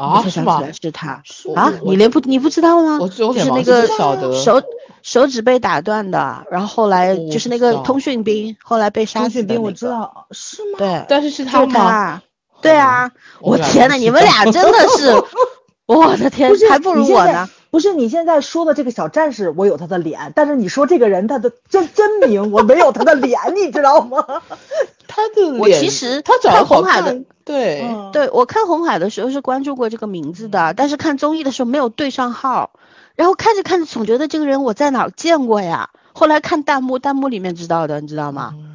[0.00, 0.18] 啊？
[0.18, 0.72] 我才想起来？
[0.72, 1.72] 是他我啊！
[1.84, 2.98] 你连不你不知道吗？
[3.00, 4.62] 我有就是那个手
[5.02, 10.78] 手指被打断的，然后后来就是那个通讯兵，后来被杀通讯兵我知道，是吗？
[10.78, 11.74] 对，但是是他吗？
[11.74, 12.22] 他，
[12.60, 13.10] 对啊，
[13.40, 15.22] 我天呐，你们俩真的是，
[15.86, 17.48] 我的天，还不如我呢。
[17.70, 24.24] 不是你现在说的这个小战士，我有他的脸，但是你说这个人他的真真名，我没有他的脸，你知道吗？
[25.06, 32.72] 他的我脸其实他长得好看红海的，对，嗯，对我看红海的时候是关注过这个名字的，但是看综艺的时候没有对上号，
[33.16, 38.54] 然后看着看着总觉得这个人我在哪儿见过呀，后来看弹幕，弹幕里面知道的，你知道吗？
[38.56, 38.66] 嗯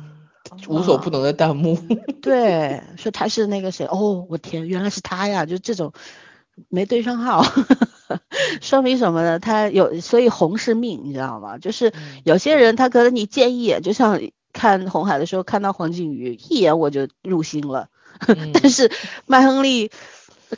[0.69, 1.77] 无所不能的弹幕。
[2.21, 5.91] 对，说他是那个谁，哦，我天，原来是他呀，就这种
[6.69, 7.43] 没对上号，
[8.61, 9.39] 说明什么呢？
[9.39, 11.57] 他有，所以红是命，你知道吗？
[11.57, 14.21] 就是嗯有些人他可能你见一眼，就像
[14.53, 17.87] 看红海的时候看到黄景瑜，一眼我就入心了，
[18.27, 18.91] 嗯 但是
[19.25, 19.91] 麦亨利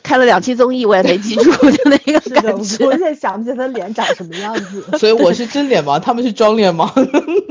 [0.02, 4.98] 看了两期综艺，我也没记住， 就那个感觉，我，现在想不起来他脸长什么样子。
[4.98, 6.88] 所以我是真脸盲，他们是装脸盲，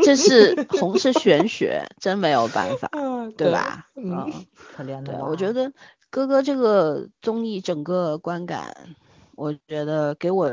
[0.06, 2.90] 这是红是玄学，真没有办法，
[3.36, 3.88] 对吧？
[3.96, 4.32] 嗯
[4.76, 5.72] 可怜的吧，我觉得
[6.18, 8.96] 哥哥这个综艺整个观感，
[9.36, 10.52] 我觉得给我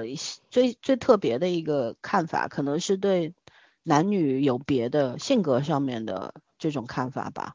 [0.50, 3.32] 最最特别的一个看法，可能是对
[3.82, 7.54] 男女有别的性格上面的这种看法吧。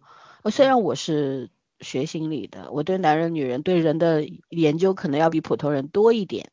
[0.49, 6.49] 虽然我是学心理的，我对男人、女人对人的研究可能要比普通人多一点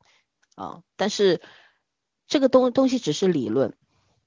[0.57, 1.41] 啊，但是
[2.29, 3.73] 这个东东西只是理论。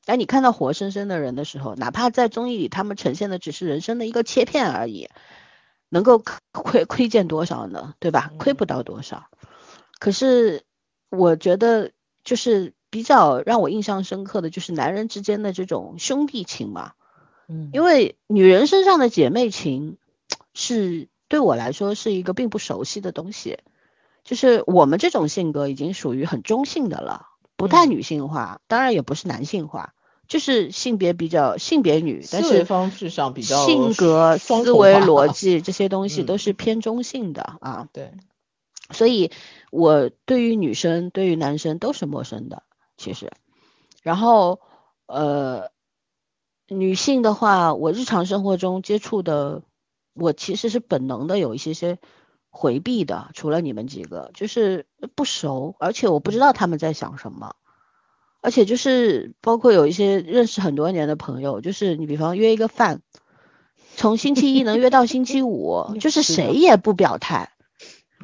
[0.04, 5.10] 当你看到活生生的人的时候，哪怕在综艺里他们呈现的只是人生的一个切片而已，
[5.90, 7.96] 能够亏亏见多少呢？
[8.00, 8.32] 对吧？
[8.38, 9.28] 亏不到多少。
[10.00, 10.64] 可是
[11.10, 11.92] 我觉得，
[12.24, 16.94] 就是比较让我印象深刻的就是男人之间的这种兄弟情嘛。
[17.48, 19.98] 嗯，因为女人身上的姐妹情，
[20.54, 23.60] 是对我来说是一个并不熟悉的东西。
[24.24, 27.26] 就是我们这种性格已经属于很中性的了，
[27.56, 29.96] 不太嗯女性化，当然也不是男性化，
[30.30, 37.90] 就是性别比较性别女，但是思维方式上比较性格、思维逻辑 这些东西嗯都是偏中性的啊。
[37.92, 38.14] 对，
[38.92, 39.32] 所以
[39.72, 42.62] 我对于女生、对于男生都是陌生的，
[42.96, 43.32] 其实。
[44.04, 44.62] 然后
[45.08, 45.72] 呃，
[46.68, 49.64] 女性的话，我日常生活中接触的，
[50.14, 51.98] 我其实是本能的有一些些
[52.52, 57.56] 回避的，除了你们几个，就是不熟，而且我不知道他们在想什么。
[58.42, 63.02] 而且就是包括有一些认识很多年的朋友，就是你比方约一个饭，
[63.96, 67.52] 从星期一能约到星期五， 就是谁也不表态。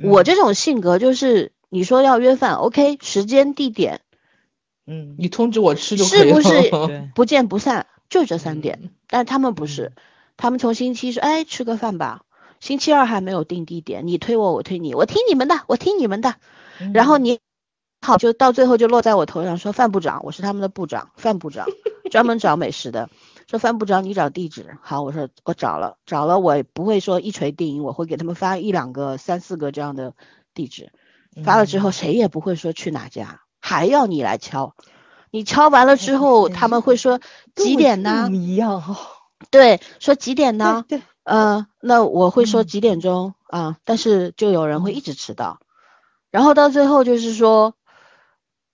[0.03, 4.01] 我这种性格就是，你说要约饭，OK，时间地点
[4.87, 6.41] 嗯，你通知我吃就可以了。
[6.41, 8.79] 是不是， 不见不散，就这三点。
[8.83, 9.93] 嗯但是他们不是，
[10.35, 12.23] 他们从星期一说，哎，吃个饭吧。
[12.59, 16.35] 星期二还没有定地点，你推我，我推你，我听你们的，我听你们的。
[16.81, 17.39] 嗯然后你
[18.05, 21.65] 好，就到最后就落在我头上，说范部长，我是他们的部长，范部长
[22.11, 23.09] 专门找美食的。
[23.49, 24.77] 说范部长，你找地址。
[24.83, 30.13] 好，我说我找了，找了，我也不会说一锤定音，我会给他们发一两个、三四个这样的
[30.53, 30.91] 地址。
[31.43, 34.75] 发了之后，谁也不会说去哪家，还要你来敲。
[35.31, 37.19] 你敲完了之后，他们会说
[37.55, 38.35] 几点呢不？
[38.35, 38.95] 一样哈。
[39.49, 40.85] 对，说几点呢？
[40.87, 43.77] 对对，呃，那我会说嗯几点钟啊？
[43.83, 45.59] 但是就有人会一直迟到，
[46.29, 47.73] 然后到最后就是说，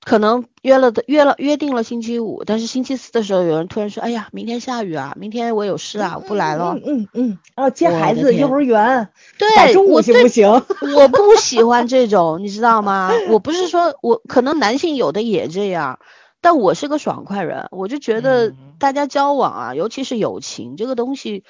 [0.03, 6.73] 可能约了的约了约定了星期五，但是星期四的时候有人突然说，哎呀，明天下雨啊，明天我有事啊，我不来了。
[6.77, 10.49] 嗯嗯嗯，然后接孩子幼儿园，对，中午我不行？
[10.95, 13.11] 我不喜欢这种，你知道吗？
[13.29, 15.99] 我不是说我可能男性有的也这样，
[16.41, 21.43] 但我是个爽快人，我就觉得嗯大家交往啊，尤其是友情这个东西，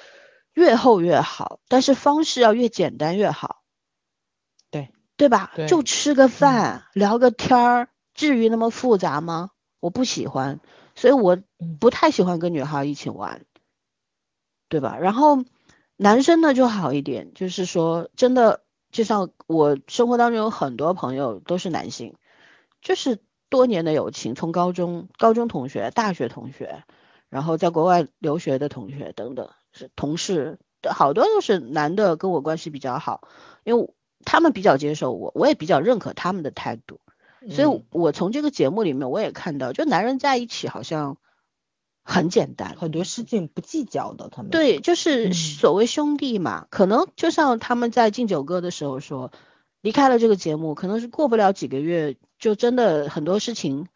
[0.52, 3.62] 越厚越好，但是方式要越简单越好。
[4.70, 5.52] 对对吧？
[5.56, 9.50] 对就吃个饭、聊个天儿，至于那么复杂吗？
[9.80, 10.60] 我不喜欢，
[10.94, 13.44] 所以我嗯不太喜欢跟女孩一起玩，
[14.68, 14.96] 对吧？
[14.98, 15.44] 然后
[15.96, 22.14] 男生呢就好一点，就是说真的，就像我生活当中有很多朋友都是男性，
[22.80, 26.84] 就是多年的友情，从高中、高中同学、大学同学，
[27.28, 33.26] 然后在国外留学的同学等等，是同事，好多都是男的跟我关系比较好，
[33.64, 33.92] 因为
[34.24, 37.00] 他们比较接受我，我也比较认可他们的态度。
[37.50, 41.16] 所以嗯，我从这个节目里面我也看到，就男人在一起好像
[42.04, 44.50] 很简单，很多事情不计较的，他们。
[44.50, 45.32] 对，就是嗯。
[45.32, 49.30] 所谓兄弟嘛，可能就像他们在敬酒歌的时候说，
[49.80, 53.88] 离开了这个节目，可能是过不了几个月，就真的很多事情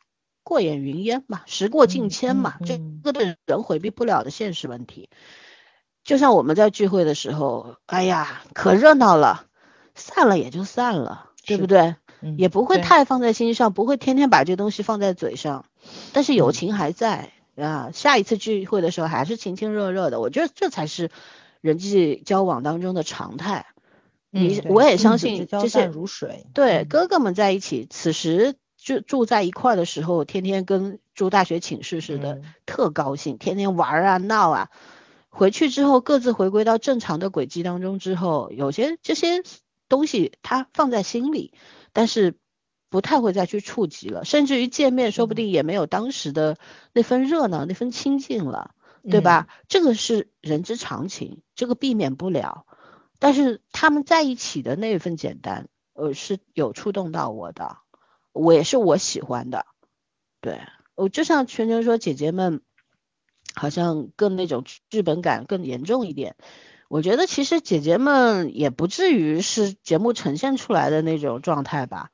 [0.42, 3.00] 过眼云烟嘛，时过境嗯迁嘛，这嗯嗯。
[3.02, 5.10] 个的人回避不了的现实问题。
[6.04, 9.46] 就像我们在聚会的时候，哎呀，可热闹了，
[9.96, 11.96] 散了也就散了，对不对？
[12.22, 15.66] 嗯也不会太放在心上，不会天天把这东西放在嘴上，
[16.12, 17.90] 但是友嗯情还在啊。
[17.92, 21.10] 下一次聚会的时候还是亲亲热热的，我觉得这才是
[21.60, 23.66] 人际交往当中的常态。
[24.30, 26.42] 你嗯对我也相信这些如水。
[26.46, 34.70] 嗯对哥哥们在一起，此时就住在一块儿的时候，天天跟住大学寝室似的，嗯特高兴，天天玩儿啊闹啊。
[35.28, 39.42] 回去之后各自回归到正常的轨迹当中之后，有些这些
[39.88, 41.52] 东西他放在心里，
[41.96, 42.34] 但是
[42.90, 46.58] 不太会再去触及了，甚至于见面说不定也没有当时的
[46.92, 48.74] 那份热闹、那份亲近了，
[49.10, 49.48] 对吧？
[49.66, 52.66] 这个是人之常情，这个避免不了。
[53.18, 57.78] 但是他们在一起的那份简单，呃，是有触动到我的，
[58.32, 59.64] 我也是我喜欢的。
[60.42, 60.60] 对
[60.94, 62.60] 我就像全全说，姐姐们
[63.54, 66.36] 好像更那种剧本感更严重一点。
[66.88, 72.10] 我觉得其实姐姐们也不至于是节目呈现出来的那种状态吧，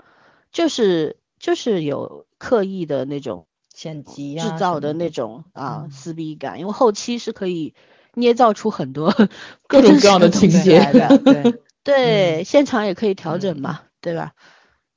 [0.51, 7.75] 就是就是有刻意的那种剪辑制造的那种啊撕逼感，因为后期是可以
[8.15, 9.15] 捏造出很多
[9.69, 14.33] 各种各样的情节的， 对对，现场也可以调整嘛，对吧？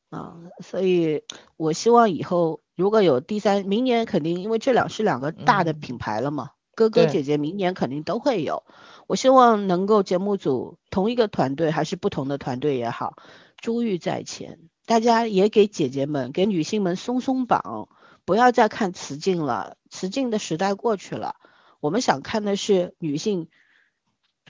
[0.09, 1.23] 啊，所以
[1.57, 8.63] 我希望以后如果有第三，明年肯定因为这两是两个大的品牌了嘛，哥哥姐姐明年肯定都会有。
[9.07, 13.15] 我希望能够节目组同一个团队还是不同的团队也好，
[13.57, 17.89] 珠玉在前，大家也给姐姐们、给女性们松松绑，
[18.25, 21.35] 不要再看雌竞了，雌竞的时代过去了。
[21.79, 23.47] 我们想看的是女性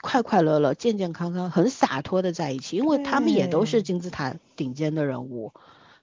[0.02, 5.54] 快快乐乐、健健康康、很洒脱的在一起，因为她们也都是金字塔顶尖的人物，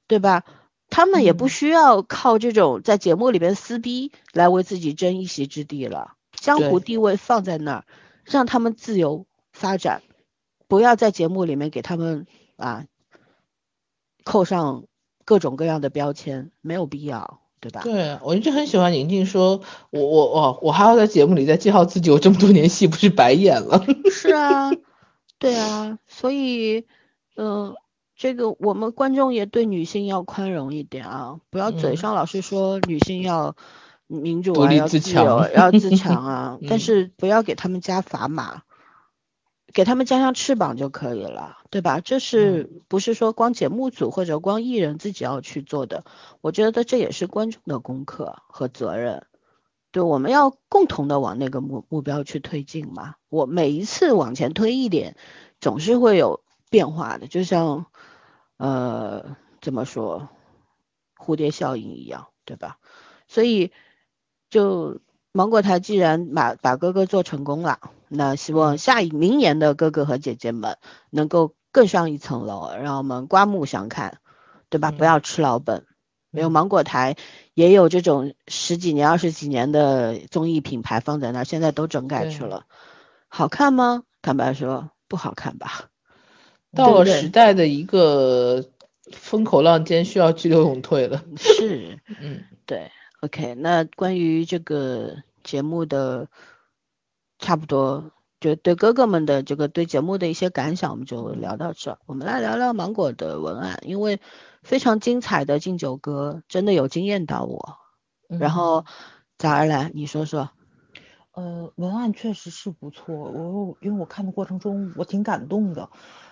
[0.06, 0.44] 对吧？
[0.90, 7.84] 她们也不需要靠这种在节目里边撕逼来为自己争一席之地了，江湖地位放在那儿。
[8.24, 10.02] 让他们自由发展，
[10.68, 12.84] 不要在节目里面给他们啊
[14.24, 14.84] 扣上
[15.24, 17.82] 各种各样的标签，没有必要，对吧？
[17.82, 23.84] 对，我一直很喜欢宁静说，我我我我还要在节目里再介绍自己，我这么多年戏不是白演了？
[24.10, 24.70] 是啊，
[25.38, 26.86] 对啊，所以
[27.36, 27.74] 嗯，
[28.16, 33.56] 这个我们观众也对女性要宽容一点啊，不要嘴上老是说女性要。
[34.12, 36.58] 民主啊，要自由，要自强啊！
[36.68, 38.62] 但是不要给他们加砝码，
[39.72, 42.00] 给他们加上翅膀就可以了，对吧？
[42.00, 46.04] 这是不是说光节目组或者光艺人自己要去做的？
[46.42, 49.26] 我觉得这也是观众的功课和责任。
[49.92, 53.14] 对，我们要共同的往那个目目标去推进嘛。
[53.30, 55.16] 我每一次往前推一点，
[55.58, 57.86] 总是会有变化的，就像
[58.58, 60.28] 呃怎么说
[61.16, 62.78] 蝴蝶效应一样，对吧？
[63.26, 63.72] 所以。
[64.52, 65.00] 就
[65.32, 70.76] 芒果台既然把把哥哥做成功了，那希望下一明年的哥哥和姐姐们
[71.08, 74.18] 能够更上一层楼，让我们刮目相看，
[74.68, 74.90] 对吧？
[74.90, 75.86] 不要吃老本。
[76.30, 77.16] 没有芒果台
[77.54, 82.66] 也有这种十几年、二十几年的综艺品牌放在那儿，现在都整改去了，
[83.28, 84.02] 好看吗？
[84.20, 85.88] 坦白说不好看吧。
[86.74, 88.66] 到了时代的一个
[89.12, 91.24] 风口浪尖，需要急流勇退了。
[91.38, 92.90] 是， 嗯，对。
[93.22, 96.28] OK，那关于这个节目的
[97.38, 102.00] 差不多，就对哥哥们的这个对节目的一些感想，我们就聊到这。
[102.06, 104.20] 我们来聊聊芒果的文案，因为
[104.64, 107.78] 非常精彩的敬酒歌真的有惊艳到我。
[108.26, 108.86] 然后
[109.38, 110.50] 早儿来，你说说。
[111.30, 115.90] 呃，文案确实是不错，我因为我看的过程中我挺感动的，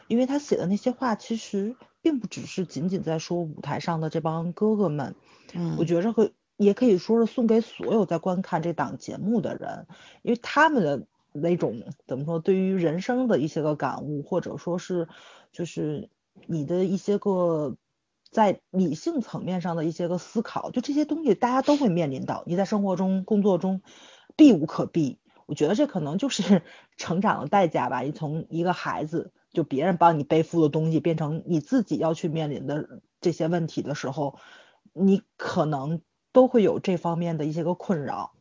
[0.08, 5.14] 因为他写的那些话其实并不只是仅仅在说舞台上的这帮哥哥们，
[5.54, 6.32] 嗯，我觉着和。
[6.62, 9.86] 也可以说是送给所有在观看这档节目的人，
[10.20, 15.08] 因为他们的那种怎么说，对于人生的一些个感悟，或者说是
[15.52, 16.10] 就是
[16.46, 17.78] 你的一些个
[18.30, 23.80] 在理性层面上的一些个思考，就这些东西大家都会面临到，你在生活中、工作中
[24.36, 25.18] 避无可避。
[25.46, 26.60] 我觉得这可能就是
[26.98, 28.02] 成长的代价吧。
[28.02, 34.36] 你从一个孩子，就别人帮你背负的东西，变成你自己要去面临的这些问题的时候，
[34.92, 36.02] 你可能。
[36.32, 38.32] 都会有这方面的一些个困扰，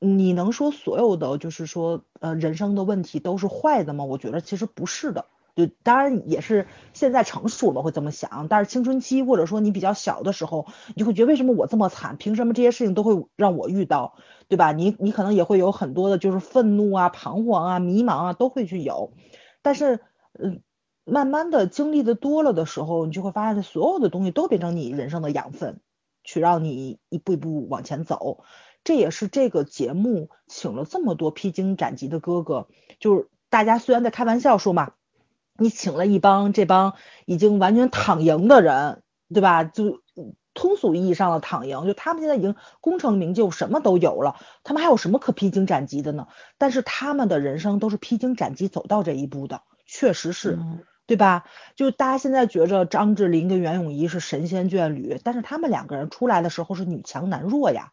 [0.00, 4.04] 你能说所有的就是说呃人生的问题都是坏的吗？
[4.04, 14.16] 我觉得其实不是的，就当然也是现在成熟了会这么想，但是青春期或者说你比较小的时候，你就会觉得为什么我这么惨，凭什么这些事情都会让我遇到，
[14.48, 14.72] 对吧？
[14.72, 19.12] 你你可能也会有很多的就是愤怒啊、彷徨啊、迷茫啊都会去有，
[19.62, 20.00] 但是
[20.32, 20.60] 嗯，
[21.04, 25.80] 慢慢的经历的多了的时候，你就会发现所有的东西都变成你人生的养分。
[26.24, 28.42] 去让你一步一步往前走，
[28.82, 32.66] 这也是这个节目请了这么多披荆斩棘的哥哥。
[32.98, 34.94] 就是大家虽然在开玩笑说嘛，
[35.56, 36.94] 你请了一帮这帮
[37.26, 39.02] 已经完全躺赢的人，
[39.32, 39.62] 对吧？
[39.62, 40.00] 就
[40.54, 46.28] 通俗意义上的躺赢，就他们现在已经功成名就，什么都有了，他们还有什么可披荆斩棘的呢？
[46.58, 50.58] 但是他们的人生都是披荆斩棘走到这一步的，确实是。
[51.06, 51.44] 对吧？
[51.76, 57.92] 就大家现在觉着张智霖跟袁咏仪是神仙眷侣，但是他们两个人出来的时候是女强男弱呀。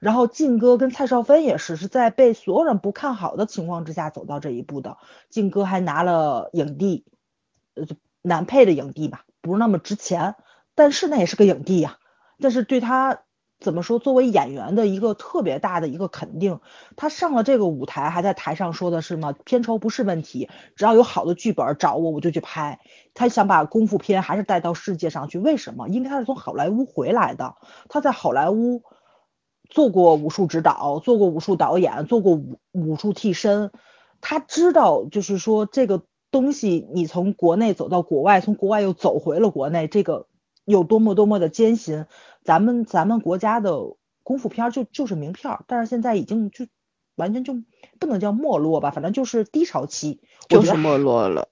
[0.00, 4.96] 然后靖哥跟蔡少芬也是，是在被所有人不看好的情况之下走到这一步的。
[5.28, 7.04] 靖哥还拿了影帝，
[7.74, 7.86] 呃，
[8.22, 10.34] 男配的影帝吧，不是那么值钱，
[10.74, 11.98] 但是那也是个影帝呀，
[12.40, 13.22] 但是对他。
[13.60, 13.98] 怎么说？
[13.98, 16.60] 作为演员的一个特别大的一个肯定，
[16.96, 19.34] 他上了这个舞台，还在台上说的是吗？
[19.44, 22.80] 片酬不是问题，只要有好的剧本找我，我就去拍。
[23.12, 25.88] 他想把功夫片还是带到世界上去，为什么？
[25.88, 27.56] 因为他是从好莱坞回来的，
[27.90, 28.82] 他在好莱坞
[29.68, 33.72] 做过武术指导，做过武术导演，做过武武术替身，
[34.22, 40.28] 他知道，就是说这个东西，你从国内走到国外，从国外又走回了国内，这个
[40.64, 42.06] 有多么多么的艰辛。
[42.50, 43.78] 咱们咱们国家的
[44.24, 46.66] 功夫片就就是名片，但是现在已经就
[47.14, 47.54] 完全就
[48.00, 51.46] 不能叫没落吧，反正就是低潮期，就是没落了，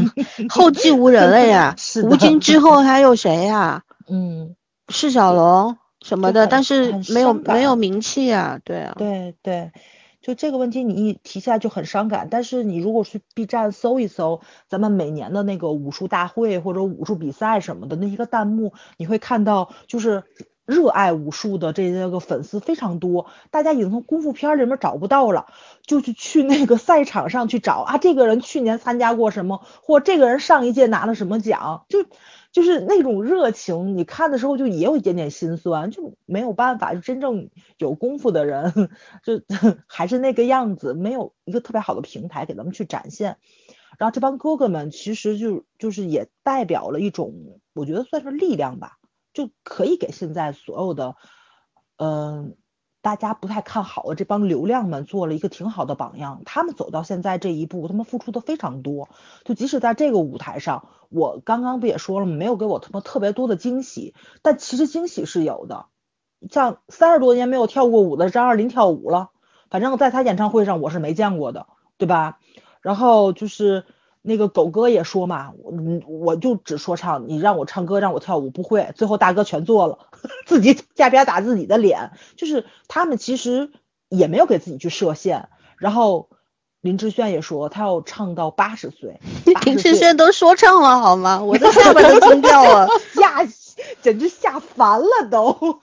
[0.50, 1.74] 后继无人了呀。
[1.80, 3.84] 是吴京之后还有谁呀？
[4.06, 4.54] 嗯，
[4.90, 8.60] 释小龙什么的，但是没有没有名气呀。
[8.62, 9.72] 对啊，对对，
[10.22, 12.28] 就这个问题你一提下就很伤感。
[12.30, 20.22] 但是你如果去 B 站搜一搜，咱们每年的那个武术大会或者武术比赛什么的那一个弹幕，你会看到就是。
[20.64, 25.46] 热爱武术的这些个粉丝非常多，大家已经从功夫片里面找不到了，
[25.84, 32.06] 就去去那个赛场上去找啊，这个人去年参加过什么，或这个人上一届拿了什么奖，就
[32.52, 38.72] 就是那种热情，你看的时候就也有一点点心酸，就没有办法，就真正有功夫的人
[39.24, 39.40] 就
[39.88, 43.38] 还是那个样子，没有一个特别好的平台给他们去展现。
[43.98, 48.98] 然后这帮哥哥们其实就就是也代表了一种，我觉得算是力量吧。
[49.32, 51.16] 就可以给现在所有的，
[51.96, 52.54] 嗯，
[53.02, 56.40] 大家不太看好的这帮流量们做了一个挺好的榜样。
[56.46, 59.10] 他们走到现在这一步，他们付出的非常多。
[59.44, 62.34] 就即使在这个舞台上，我刚刚不也说了吗？
[62.34, 65.86] 没有给我他妈特别多的惊喜，但其实惊喜是有的。
[66.48, 69.30] 像三十多年没有跳过舞的张二林跳舞了，
[69.68, 71.66] 反正在他演唱会上我是没见过的，
[71.98, 72.38] 对吧？
[72.80, 73.84] 然后就是。
[74.22, 75.72] 那个狗哥也说嘛，我
[76.06, 79.98] 我就只说唱，你让我唱歌让我跳舞不会，最后大哥全做了，
[80.46, 83.70] 自己下边打自己的脸，就是他们其实
[84.08, 85.48] 也没有给自己去设限。
[85.76, 86.28] 然后
[86.80, 89.20] 林志炫也说他要唱到八十岁，
[89.66, 91.42] 林志炫都说唱了好吗？
[91.42, 93.44] 我的 下巴都惊掉了，吓，
[94.00, 95.80] 简直吓烦了都。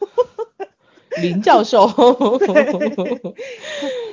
[1.21, 1.87] 林教授，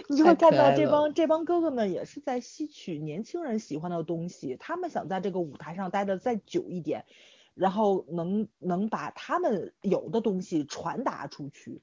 [0.09, 7.05] 你就会看到这帮这帮哥哥们也是在吸取年轻人喜欢的东西，他们想在这个舞台上待的再久一点，
[7.55, 11.81] 然后能能把他们有的东西传达出去，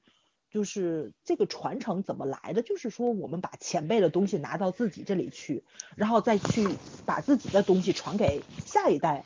[0.50, 2.62] 就是这个传承怎么来的？
[2.62, 5.64] 就是说我们把前辈的东西拿到自己这里去，
[5.96, 6.68] 然后再去
[7.04, 9.24] 把自己的东西传给下一代。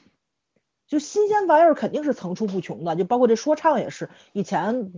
[0.88, 4.90] 就新鲜玩意儿肯定是层出不穷的，就包括这说唱也是，以前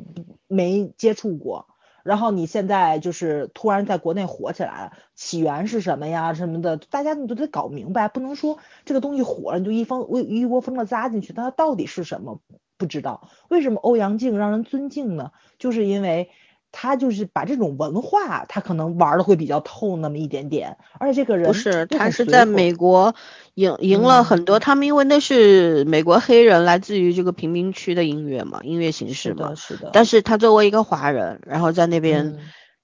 [0.47, 1.66] 没接触过，
[2.05, 12.41] 然后你现在就是突然在国内火起来了，起源是什么呀什么的，大家你都得搞明白，不能说这个东西火了你就一蜂一窝蜂的扎进去，它到底是什么
[12.78, 13.28] 不知道？
[13.49, 15.32] 为什么欧阳靖让人尊敬呢？
[15.59, 16.30] 就是因为。
[16.73, 23.12] 他就是把这种文化，他可能玩的会比较透那么一点点，而且这个人不是，他是在美国
[23.55, 32.39] 赢赢了很多，他们因为那是美国黑人来自于这个贫民区的音乐嘛，音乐形式嘛，是的，但是他作为一个华人，然后在那边，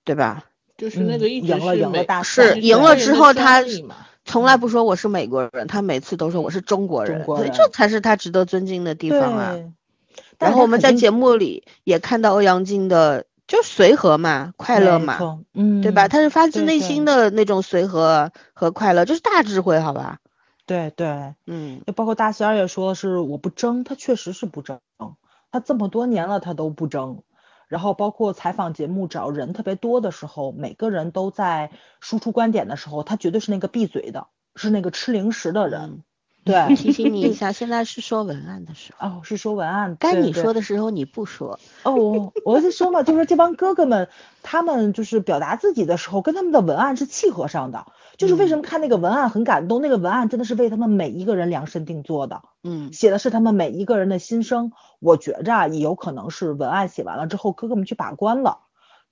[0.04, 0.46] 对吧？
[0.76, 3.62] 就是那个赢了赢了大是赢了之后，他
[4.24, 9.56] 从来不说我是美国人，他每次都说我是中国人，所以这才是他值得尊敬的地方啊。
[10.40, 13.25] 然后我们在节目里也看到欧阳靖的。
[13.46, 15.18] 就随和嘛，快乐嘛，
[15.54, 16.08] 嗯，对吧？
[16.08, 20.18] 他是发自内心的那种随和和快乐，这是大智慧，好吧？
[20.66, 24.80] 对对，嗯，就包括大仙儿也说是我不争，他确实是不争，
[25.52, 27.22] 他这么多年了他都不争。
[27.68, 31.70] 然后包括采访节目只要人特别多的时候，每个人都在
[32.00, 36.02] 输出观点的时候，他绝对是那个闭嘴的，是那个吃零食的人。
[36.46, 39.08] 对， 提醒你一下， 现在是说文案的时候。
[39.08, 39.96] 哦，是说文案。
[39.98, 41.58] 该你说的时候你不说。
[41.82, 44.08] 哦，我就说嘛，就是这帮哥哥们，
[44.44, 47.84] 他们就是表达自己的时候，跟他们的文案是契合上的。
[48.16, 52.42] 就是为什么看那个文案很感动，那个文案真的是为他们每一个人量身定做的。
[52.62, 54.72] 嗯，写的是他们每一个人的心声。
[55.00, 58.60] 我觉着啊，也有可能是文案写完了之后，哥哥们去把关了。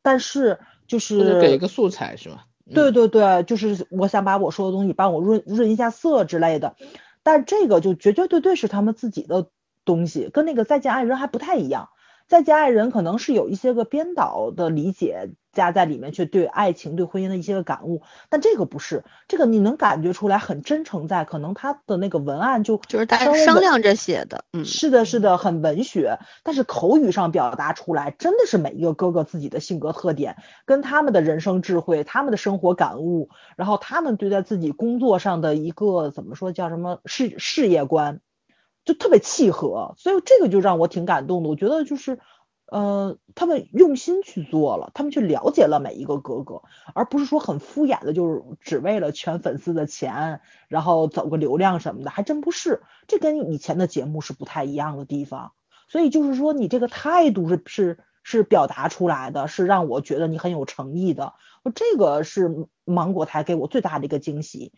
[0.02, 2.46] 但是就是给一个素材是吧？
[2.72, 6.76] 对对对，就是我想把我说的东西帮我润润一下色之类的。
[7.24, 9.48] 但这个就绝绝对对是他们自己的
[9.84, 11.88] 东西，跟那个再见爱人还不太一样。
[12.28, 30.36] 再见爱人可能是有一些个编导的理解加在里面去对爱情、对婚姻的一些个感悟，但这个不是，这个你能感觉出来很真诚，在可能他的那个文案就就是大家商量着写的，嗯，是的，是的，很文学，但是口语上表达出来真的是每一个哥哥自己的性格特点，
[30.66, 38.20] 跟他们的人生智慧、他们的生活感悟，然后他们对待自己工作上的一个怎么说叫什么事事业观。
[38.84, 41.48] 就特别契合，所以这个就让我挺感动的。
[41.48, 42.18] 我觉得就是，
[42.66, 46.62] 呃，他们用心去做了，他们去了解了每一个哥哥，
[46.94, 52.82] 而不是说很敷衍的，就是只为了圈粉丝的钱，然后走个流量什么的，还真不是。
[53.06, 55.52] 这跟以前的节目是不太一样的地方。
[55.88, 61.34] 所以就是说，你这个态度是是是表达出来的，是让我觉得你很有诚意的。
[61.74, 64.72] 这个是芒果台给我最大的一个惊喜。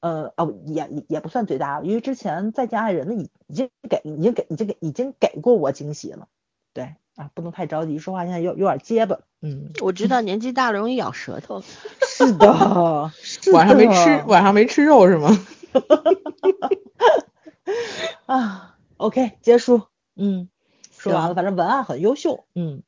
[0.00, 6.26] 呃哦，也也不算最大，因为之前再见爱人的已已经给已经给已经给已经给过我惊喜了。
[6.72, 9.18] 对啊，不能太着急说话，现在有有点结巴。
[9.42, 11.62] 嗯，我知道年纪大了容易咬舌头。
[12.08, 12.48] 是的，
[13.52, 15.38] 晚上没吃晚上没吃肉是吗？
[18.24, 19.82] 啊，OK，结束。
[20.16, 20.48] 嗯，
[20.96, 22.44] 说完了，反正文案很优秀。
[22.54, 22.82] 嗯，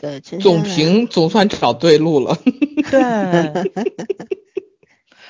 [0.00, 2.36] 对，总评总算找对路了。
[2.90, 3.70] 对。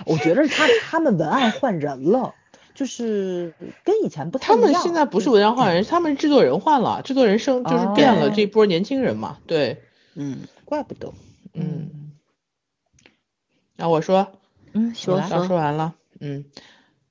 [0.07, 2.35] 我觉得他他们文案换人了，
[2.75, 3.55] 就是
[3.85, 4.67] 跟以前不太一样。
[4.67, 9.39] 他们现在不是文章换人，他们制作人换了，制作人生就是变了这波年轻人嘛。
[9.47, 9.83] 对，
[10.15, 11.13] 嗯，怪不得。
[11.55, 12.13] 嗯，
[13.77, 14.33] 那我说，
[14.73, 15.95] 嗯，说说说完了。
[16.21, 16.45] 嗯，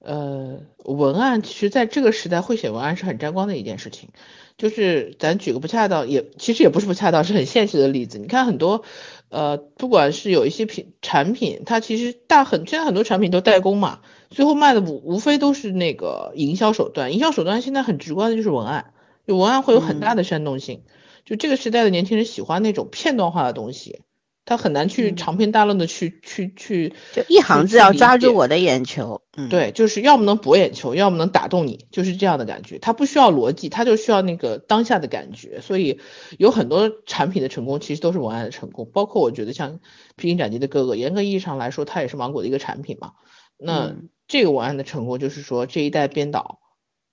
[0.03, 4.09] 呃，文案其实在这个时代会写文案是很沾光的一件事情。
[4.57, 8.17] 就是咱举个不恰当，也其实也不是不恰当，是很现实的例子。
[8.19, 8.83] 你看很多。
[9.29, 18.91] 呃，不管是有一些品产品，它其实大很，现在很多产品都代工嘛，最后卖的无无非都是那个营销手段，营销手段现在很直观的就是文案，
[19.25, 20.81] 就文案会有很大的煽动性，
[21.23, 24.01] 就这个时代的年轻人喜欢那种片段化的东西。
[24.43, 29.20] 他很难去长篇大论的去去去，就一行字要抓住我的眼球。
[29.37, 32.79] 嗯，对，就是要么能博眼球，要么能打动你，就是这样的感觉。
[32.79, 35.61] 它不需要逻辑，它就需要那个当下的感觉。
[35.61, 35.99] 所以
[36.37, 39.75] 有很多产品的成功其实都是文案的成功，包括我觉得像
[40.15, 43.13] 《披荆斩棘的哥哥》，严格意义上来说，它也是芒果的一个产品嘛。
[43.57, 43.95] 那
[44.27, 46.59] 这个文案的成功就是说这一代编导，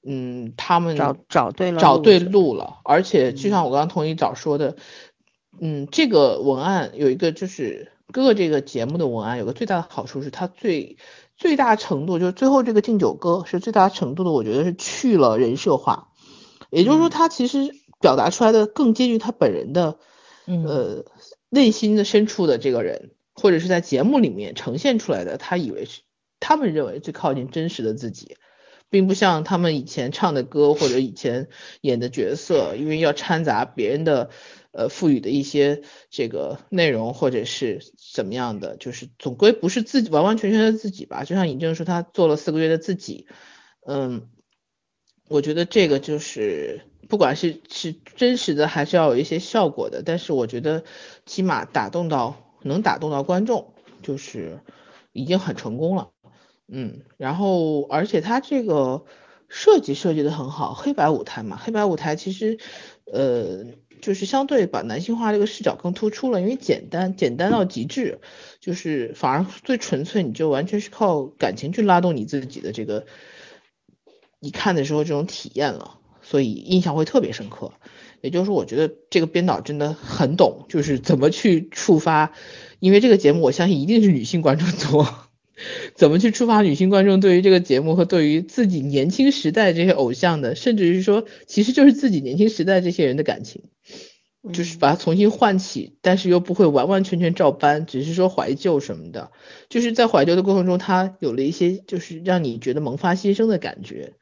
[0.07, 2.79] 嗯，他们找找对了，找对路了。
[2.85, 4.77] 而且就像我刚刚同意早说的。
[5.61, 10.99] 嗯，这个文案有一个就是哥哥这个节目的文案有个最大的好处是它最
[11.39, 16.09] 最大程度就是最后这个敬酒歌是最大程度的，我觉得是去了人设化，
[16.69, 17.71] 也就是说他其实
[18.01, 19.99] 表达出来的更接近他本人的，
[20.47, 21.05] 呃
[21.49, 26.01] 内心的深处的这个人，或者是在节目里面呈现出来的，他以为是
[26.41, 28.37] 他们认为最靠近真实的自己，
[28.91, 31.49] 并不像他们以前唱的歌或者以前
[31.81, 34.31] 演的角色，因为要掺杂别人的。
[34.79, 37.81] 呃，赋予的一些这个内容或者是
[38.15, 41.25] 怎么样的，就是总归不是自己完完全全的自己吧。
[41.25, 43.27] 就像尹正说，他做了四个月的自己，
[43.85, 44.29] 嗯，
[45.29, 50.05] 我觉得这个就是不管是是真实的，还是要有一些效果的。
[50.05, 50.85] 但是我觉得
[51.27, 53.75] 起码打动到能打动到观众，
[54.05, 54.61] 就是
[55.13, 56.11] 已经很成功了。
[56.69, 59.05] 嗯，然后而且他这个
[59.49, 62.59] 设计设计的很好，黑白舞台嘛，黑白舞台其实
[63.13, 63.65] 呃。
[64.01, 68.21] 就是相对把男性化这个视角更突出了，因为简单简单到极致，
[68.61, 73.07] 就是反而最纯粹，你就完全是靠感情去拉动你自己的这个，
[74.41, 77.73] 你看的时候这种体验了，所以印象会特别深刻。
[78.21, 82.33] 也就是说，我觉得这个编导真的很懂，就是怎么去触发，
[82.81, 85.28] 因为这个节目我相信一定是女性观众多。
[85.95, 93.63] 怎么去触发女性观众对于这个节目和对于自己年轻时代这些偶像的，甚至是说，其实就是自己年轻时代这些人的感情，
[94.53, 99.31] 就是把它重新唤起，但是又不会完完全全照搬，只是说怀旧什么的，
[99.69, 104.15] 就是在怀旧的过程中，它有了一些就是让你觉得萌发新生的感觉。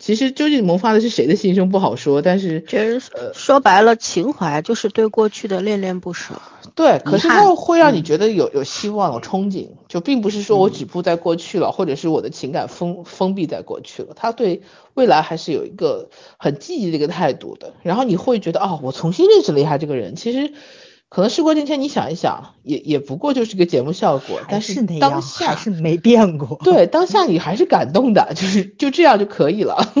[0.00, 3.00] 其实究竟萌发的是谁的心声不好说，但是其实
[3.34, 6.34] 说白了，情怀就是对过去的恋恋不舍。
[6.74, 14.14] 对，可是它会让你觉得有有希望、有憧憬，就并不是说我止步在过去了，或者是我的情感封封闭在过去了。
[14.16, 14.62] 他对
[14.94, 17.74] 未来还是有一个很积极的一个态度的。
[17.82, 20.16] 然后你会觉得，哦，我重新认识了一下这个人。
[20.16, 20.52] 其实。
[21.12, 26.58] 可能事过境迁，你想一想，也也不过就是个节目效果，但是当下还是没变过。
[26.64, 29.92] 对，当下你还是感动的，就是就这样就可以了。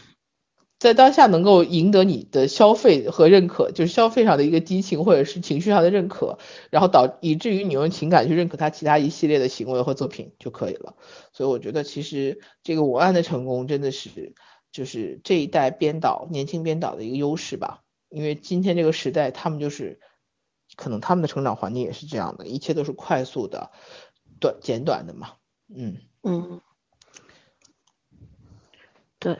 [0.80, 6.38] 在当下能够赢得你的消费和认可，就是消费上的一个激情或者是情绪上的认可，
[6.70, 10.94] 然后导以至于你用情感去认可他其他一系列的行为和作品就可以了。
[11.34, 14.32] 所以我觉得其实这个文案的成功真的是
[14.72, 20.00] 就是这一代编导年轻编导的一个优势吧，因为今天这个时代他们就是。
[20.80, 23.70] 可能他们的成长环境也是这样的，一切都是快速的、
[24.40, 25.32] 短简短的嘛。
[25.72, 26.60] 嗯嗯，
[29.18, 29.38] 对，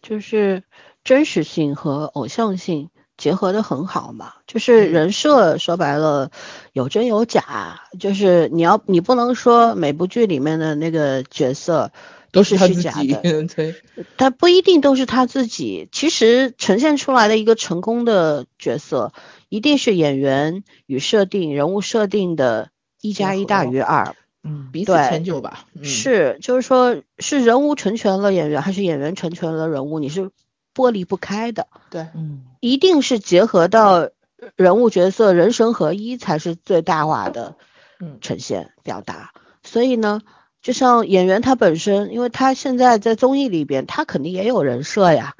[0.00, 0.64] 就是
[1.04, 4.32] 真实性和偶像性结合的很好嘛。
[4.46, 6.30] 就是人设说白了
[6.72, 11.92] 有真有假，就是你要你不能说每部剧里面的那个角色
[12.32, 13.44] 都是他虚自己，假的。
[13.54, 13.74] 对，
[14.16, 19.12] 他不一定都是他自己，其实呈现出来的一个成功的角色，
[19.50, 22.70] 一定是演员与设定、人物设定的
[23.02, 24.16] 一加一大于二。
[24.42, 25.66] 嗯，彼此对迁就吧。
[25.74, 30.30] 嗯、，是，就是说，是人物成全了演员，还是演员成全了人物，你是
[30.74, 34.08] 剥离不开的，对，嗯一定是结合到
[34.56, 37.56] 人物角色人神合一，才是最大化的
[37.98, 39.32] 嗯呈现表达。
[39.62, 40.22] 所以呢，
[40.62, 45.34] 就像演员他本身，因为他现在在综艺里边，他肯定也有人设呀。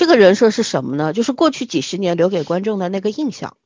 [0.00, 1.12] 这个人设是什么呢？
[1.12, 3.58] 就是过去几十年留给观众的那个印象，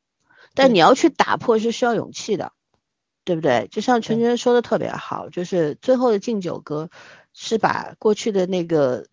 [0.53, 2.51] 但你要去打破是需要勇气的，
[3.24, 3.68] 对不对？
[3.70, 6.91] 就像陈真说的特别好，就是最后的敬酒歌
[7.35, 9.07] 是把过去的那个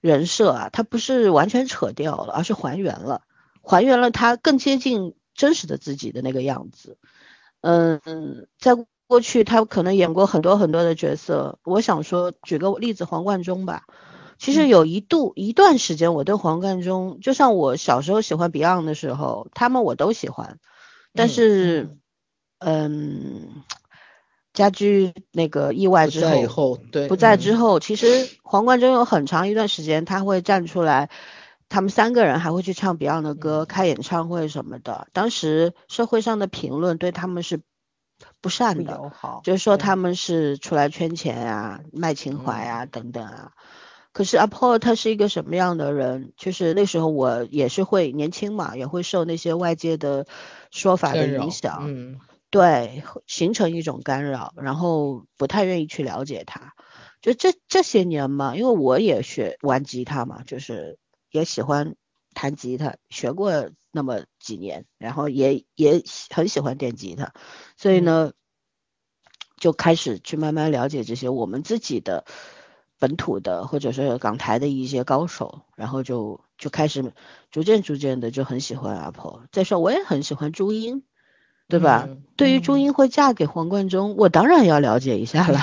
[0.00, 3.22] 人设啊，它不是完全扯掉了，而是还原了，
[3.62, 6.98] 还原了他更接近真实的自己的那个样子。
[7.60, 8.72] 嗯嗯，在
[9.06, 13.84] 过去他可能演过很多很多的角色，我想说举个例子，黄贯中吧。
[14.38, 20.58] 其实有一度一段时间，我对黄贯中，就像我小时候喜欢 Beyond 的时候，他们我都喜欢，
[21.12, 21.98] 但嗯是，
[22.58, 23.62] 嗯，
[24.52, 27.38] 家居那个意外之后，在以后，对，不在嗯。
[27.38, 31.10] 之后，其实黄贯中有很长一段时间他会站出来，
[31.68, 35.08] 他们三个人还会去唱 Beyond 的歌、开演唱会什么的。
[35.12, 37.64] 当时社会上的评论对他们是不
[38.42, 39.10] 不善的，
[39.42, 42.70] 就是说他们是出来圈钱啊、卖情怀嗯。
[42.70, 43.52] 啊等等啊。
[44.14, 46.32] 可是阿 Paul 他是一个什么样的人？
[46.36, 50.26] 就是那时候我也是会年轻嘛，也会受那些外界的
[50.70, 56.74] 说法的影响，嗯对，形成一种干扰，然后不太愿意去了解他。
[57.20, 60.96] 就这这些年嘛，因为我也学玩吉他嘛，就是
[61.32, 61.96] 也喜欢
[62.34, 67.32] 弹吉他，学过那么几年，然后也也很喜欢电吉他，
[67.76, 68.30] 所以呢，
[69.56, 72.24] 就开始去慢慢了解这些我们自己的
[73.04, 77.12] 本土的或者是港台的一些高手，然后就就开始
[77.50, 79.42] 逐渐逐渐的就很喜欢阿婆。
[79.52, 81.02] 再说我也很喜欢朱茵。
[81.66, 82.04] 对吧？
[82.06, 85.60] 嗯对于朱茵会嫁给黄贯中，我当然要了解一下了，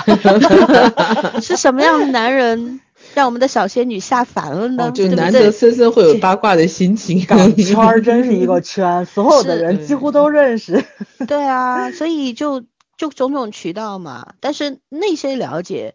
[1.40, 2.80] 是什么样的男人
[3.14, 4.86] 让我们的小仙女下凡了呢？
[4.88, 7.24] 哦，就难得森森会有八卦的心情。
[7.24, 10.84] 港圈儿 真是一个圈，所有的人几乎都认识。
[11.28, 12.64] 对啊，所以就
[12.96, 15.94] 就种种渠道嘛，但是那些了解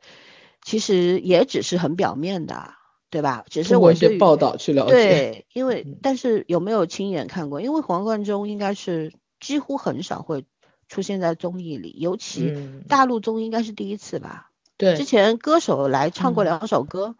[0.67, 2.73] 其实也只是很表面的，
[3.09, 3.45] 对吧？
[3.49, 4.91] 只是我一些报道去了解。
[4.91, 7.61] 对，因为嗯但是有没有亲眼看过？
[7.61, 10.43] 因为黄贯中应该是几乎很少会
[10.89, 14.49] 出现在综艺里，尤其嗯，大陆综艺应该是第一次吧。
[14.75, 17.15] 对之，前歌手来唱过嗯两首歌，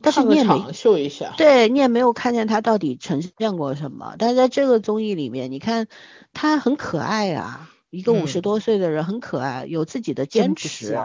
[0.00, 1.34] 但是你也没场秀一下。
[1.36, 4.14] 对你也没有看见他到底呈现过什么。
[4.16, 5.88] 但是在这个综艺里面，你看
[6.32, 10.96] 他很可爱啊，一个五十嗯多岁的人很可爱，有自己的坚持。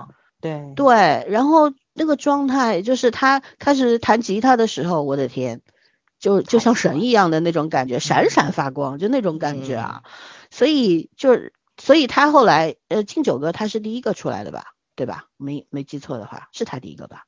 [0.41, 5.61] 像对对，然后那个状态就是他开始弹吉他的时候，我的天，
[6.19, 10.03] 就就像神一样的那种感觉，闪闪发光，就那种感觉啊。
[10.49, 15.25] 所以就是，所以他后来呃，敬酒歌他是第一个出来的吧，对吧？
[15.37, 17.25] 没没记错的话，是他第一个吧？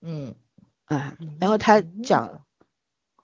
[0.00, 0.34] 嗯，
[0.88, 2.42] 嗯，然后他讲，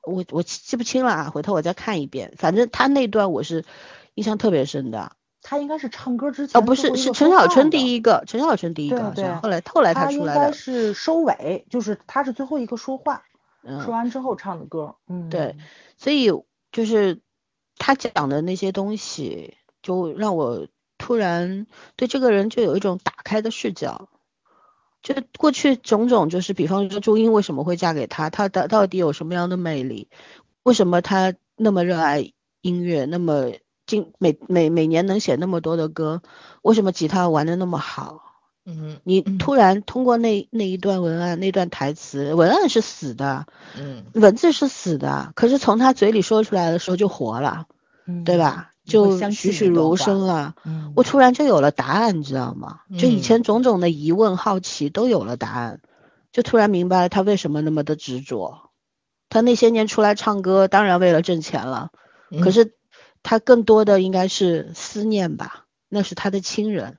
[0.03, 2.35] 我我记不清了啊，回头我再看一遍。
[2.37, 3.65] 反正他那段我是
[4.15, 5.13] 印象特别深的。
[5.47, 10.53] 他应该是唱歌之前哦，不是，是陈小春第一一个，陈小春第一个，对后来后来个，他出来的。
[10.55, 13.23] 是收尾，就是他是最后一个说话，
[13.63, 14.97] 嗯，说完之后唱的歌。
[15.07, 15.57] 嗯，对，
[15.99, 16.33] 所以
[16.73, 17.21] 就是
[17.77, 20.67] 他讲的那些东西，就让我
[20.97, 24.09] 突然对这个人就有一种打开的视角。
[25.03, 30.09] 就过去种种，就是比方说朱茵为什么会嫁给他，他到到底有什么样的魅力？
[30.63, 32.33] 为什么他那么热爱
[32.63, 33.51] 音乐，那么
[33.95, 36.23] 今每每每年能写那么多的歌？
[36.63, 38.21] 为什么吉他玩的那么好？
[38.67, 43.47] 嗯你突然通过那那一段文案、那段台词，文案是死的，
[43.79, 47.67] 嗯，文字是死的，可是从他嘴里说出来的时候就活了，
[48.07, 48.39] 嗯对？
[48.39, 48.71] 吧？
[48.87, 50.55] 就栩栩如生了。
[50.65, 52.81] 嗯，我突然就有了答案，你知道吗？
[52.99, 55.81] 就以嗯前种种的疑问、好奇都有了答案，
[56.33, 58.71] 就突然明白了他为什么那么的执着。
[59.29, 61.91] 他那些年出来唱歌，当然为了挣钱了，
[62.31, 62.75] 嗯可是
[63.25, 66.99] 他更多的应该是思念吧，那是他的亲人，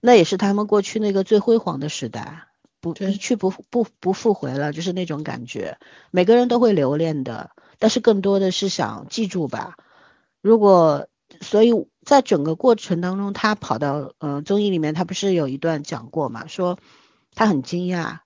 [0.00, 2.44] 那也是他们过去那个最辉煌的时代，
[2.80, 5.78] 不对一去不不不复回了，就是那种感觉。
[6.12, 9.76] 每个人都会留恋的，但是更多的是想记住吧。
[10.42, 11.08] 如果
[11.40, 11.72] 所以
[12.04, 16.78] 在整个过程当中，他跑到呃综艺里面，他不是有一段讲过嘛，说
[17.34, 18.18] 他很惊讶，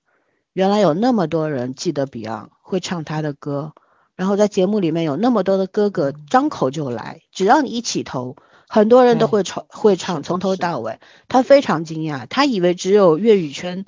[0.53, 3.75] 原来有那么多人记得 Beyond 会唱他的歌，
[4.19, 8.35] 然后在节目里面有那么多的哥哥张口就来，只要你一起头，
[8.69, 10.99] 很多人都会唱会唱，从头到尾。
[11.29, 13.85] 他非常惊讶，他以为只有粤语圈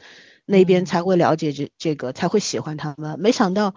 [0.46, 3.18] 那边才会了解这这个，才会喜欢他们。
[3.18, 3.74] 没想到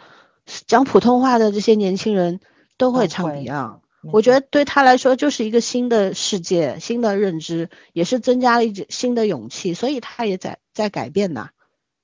[0.67, 2.39] 讲普通话的这些年轻人
[2.77, 3.79] 都会唱 Beyond，
[4.11, 11.49] 我觉得对他来说就是一个新的世界、新的认知，也是增加了一新的勇气，所以他也在在改变呐，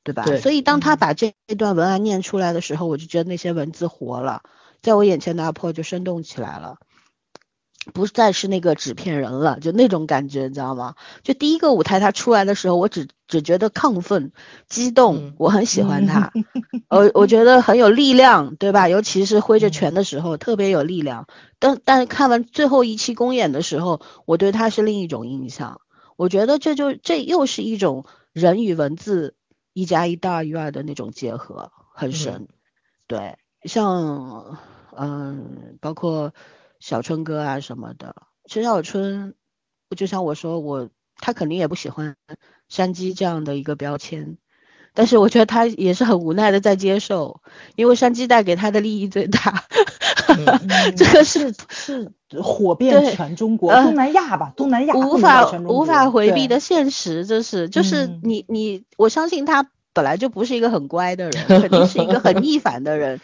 [0.09, 0.23] 对吧？
[0.25, 4.41] 对所以当他把这这段文案念出来的时候，我就觉得那些文字活了，
[4.81, 6.77] 在我眼前的阿婆就生动起来了。
[7.93, 10.95] 不再是那个纸片人了，就那种感觉，你知道吗？
[11.23, 14.31] 就第一个舞台他出来的时候，我只只觉得亢奋、
[14.67, 16.31] 激动嗯，我很喜欢他，
[16.89, 18.89] 呃，我觉得很有力量，对吧？
[18.89, 21.25] 尤其是挥着拳的时候，特别有力量。
[21.57, 25.81] 但但是看完最后一期公演的时候，我对他是另一种印象。
[26.15, 29.35] 我觉得这就这又是一种人与文字
[29.73, 32.47] 一加一大于二的那种结合，很神。
[33.07, 34.57] 对，像
[34.95, 36.33] 嗯，包括
[36.79, 38.15] 小春哥啊什么的，
[38.45, 39.35] 陈小春，
[39.95, 42.17] 就像我说，我他肯定也不喜欢
[42.67, 44.37] 山鸡这样的一个标签，
[44.99, 47.39] 但是我觉得他也是很无奈的在接受，
[47.77, 49.63] 因为山鸡带给他的利益最大，
[50.27, 50.59] 嗯
[50.97, 63.21] 这个是是是火遍全中国，呃东南亚吧，东南亚无法无法回避的现实，这是就是嗯你你，我相信他本来就不是一个很乖的人， 肯定是一个很逆反的人。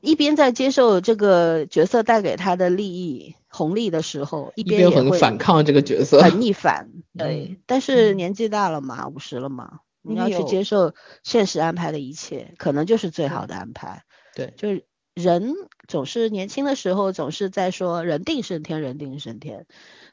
[0.00, 6.90] 一边在接受这个角色带给他的利益红利的时候，一一边边也会很反抗这个角色，很逆反。
[7.16, 14.04] 对，嗯但是年纪大了嘛，五十了嘛，你要去接受现实安排的一切，可能就是最好的安排。
[14.34, 15.54] 对，就是人
[15.86, 19.66] 总是年轻的时候总是在说人定胜天，人定胜天，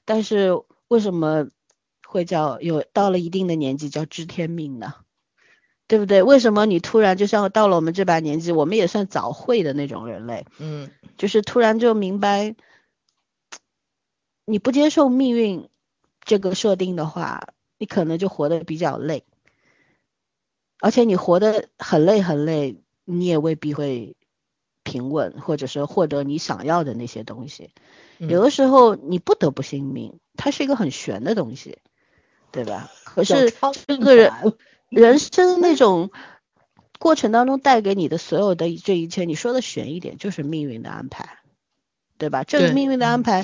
[0.06, 0.52] 但是
[0.88, 1.48] 为什么
[2.08, 4.94] 会叫有到了一定的年纪叫知天命呢？
[5.88, 6.24] 对不对？
[6.24, 12.56] 为什么你突然就像到了我们这把年纪，我们也算早会的那种人类，嗯，就是突然就明白，
[14.46, 15.70] 你不接受命运
[16.22, 19.26] 这个设定的话，你可能就活得比较累，
[20.86, 24.16] 而且你活得很累很累，你也未必会
[24.84, 27.72] 平稳，或者是获得你想要的那些东西。
[28.20, 31.80] 有的时候你不得不信命，它是一个很玄的东西，
[32.52, 32.92] 对吧？
[33.04, 33.52] 可是
[33.88, 34.32] 这个人
[34.90, 36.12] 人生那种
[37.00, 41.40] 过程当中带给你的所有的这一切，你说的玄一点，就是命运的安排，
[42.20, 42.44] 对吧？
[42.44, 43.44] 这个命运的安排，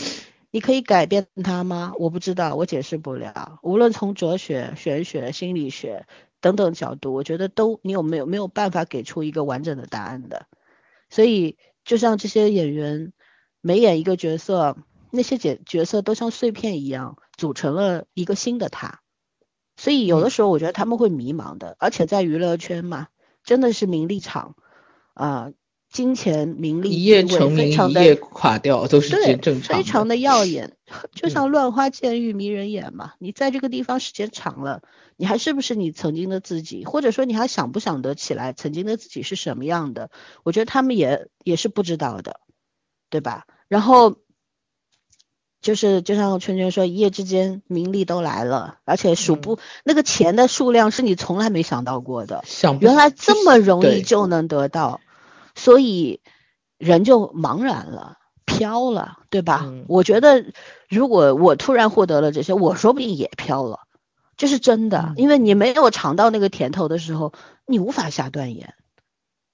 [0.52, 1.94] 你可以改变它吗？
[1.98, 3.58] 我不知道，我解释不了。
[3.64, 6.06] 无论从哲学、玄学、心理学
[6.42, 10.48] 等等角度，我觉得都你有没有没有办法给出一个完整的答案的。
[11.10, 13.14] 所以，就像这些演员
[13.62, 14.76] 每演一个角色，
[15.12, 19.02] 那些角角色都像碎片一样，组成了一个新的他。
[19.78, 23.08] 所以有的时候我觉得他们会迷茫的，而且在娱乐圈嘛，
[23.44, 24.56] 真的是名利场
[25.14, 25.52] 啊、
[25.92, 30.78] 金钱、名利、一夜成名，一夜垮掉，都是对正正常非常的耀眼，
[31.14, 33.14] 就嗯像乱花渐欲迷人眼嘛。
[33.20, 34.82] 你在这个地方时间长了，
[35.18, 40.10] 你还是不是你曾经的自己，或者说你还想不想得起来曾经的自己是什么样的？
[40.44, 42.40] 我觉得他们也也是不知道的，
[43.10, 43.46] 对吧？
[43.68, 44.16] 然后
[45.62, 52.44] 就是就像圈圈说，一夜之间名利都来了，而且数不、那个钱的数量是你从来没想到过的。
[52.48, 55.02] 想原来这么容易就能得到，
[55.56, 56.22] 所以
[56.78, 59.62] 人就茫然了，飘了，对吧？
[59.66, 59.86] 嗯。
[59.88, 60.46] 我觉得
[60.90, 63.80] 如果我突然获得了这些，我说不定也飘了，
[64.38, 65.14] 这是真的，嗯。
[65.18, 67.34] 因为你没有尝到那个甜头的时候，
[67.66, 68.74] 你无法下断言，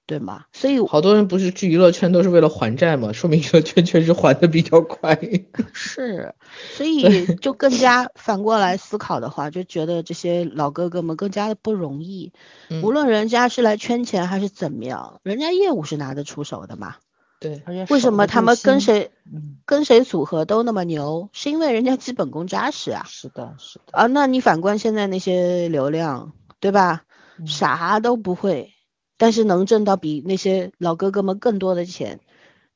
[0.08, 0.46] 对吗？
[0.54, 5.20] 所以好多人不是去娱乐圈都是为了还债嘛，说明娱乐圈确实还的比较快。
[5.74, 6.34] 是，
[6.74, 12.32] 所以就更加反过来思考的话，就觉得这些老哥哥们更加的不容易。
[12.70, 16.96] 嗯无论人家是来圈钱还是怎么样，人家业务是拿得出手的嘛。
[17.38, 19.00] 对，而且为什么他们跟谁？
[19.00, 21.28] 谁嗯，跟谁组合都那么牛？
[21.34, 23.04] 是因为人家基本功扎实啊。
[23.06, 27.02] 是的，是的，啊，那你反观现在那些流量，对吧？
[27.38, 28.72] 嗯啥都不会，
[29.18, 32.20] 但是能挣到比那些老哥哥们更多的钱，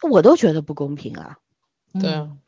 [0.02, 1.38] 我都觉得不公平啊，
[1.98, 2.38] 对啊嗯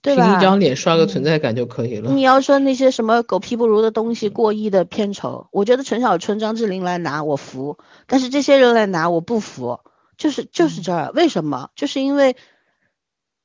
[0.00, 0.26] 对吧？
[0.26, 2.10] 凭一张脸刷个存在感就可以了。
[2.10, 7.78] 你要说那些什么狗屁不如的东西，过亿的片酬，我觉得陈小春、张智霖来拿我服，
[8.08, 9.78] 但是这些人来拿我不服，
[10.16, 11.70] 就是就是这儿，为什么？
[11.76, 12.34] 就是因为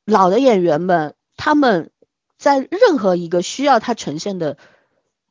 [0.04, 1.92] 老的演员们，他们
[2.40, 4.58] 在任何一个需要他呈现的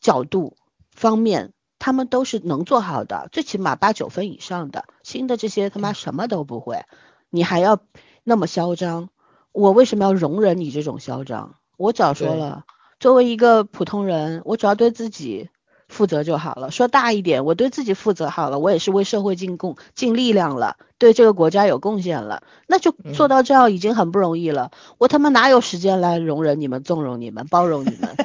[0.00, 0.56] 角度
[0.92, 4.84] 方面，他们都是能做好的，最起码八九分以上的。
[5.02, 6.84] 新的这些他妈什么都不会，
[7.30, 7.78] 你还要
[8.24, 9.08] 那么嚣张，
[9.52, 11.54] 我为什么要容忍你这种嚣张？
[11.76, 12.64] 我早说了，
[12.98, 15.50] 作为一个普通人，我只要对自己
[15.88, 16.70] 负责就好了。
[16.70, 24.70] 说大一点，我对自己负责好了，我也是为社会尽贡尽力量了，对这个国家有贡献了，那就做嗯到这样已经很不容易了。
[24.98, 28.16] 我他妈哪有时间来容忍你们、纵容你们、包容你们？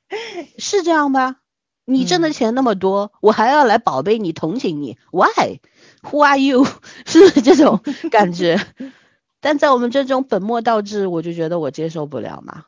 [0.58, 1.36] 是这样吧？
[1.84, 6.64] 你挣的嗯钱那么多，我还要来宝贝你、同情你，Why？Who are you？
[7.06, 8.60] 是不是这种感觉？
[9.40, 12.64] 但在我们这种本末倒置，我就觉得我接受不了嘛。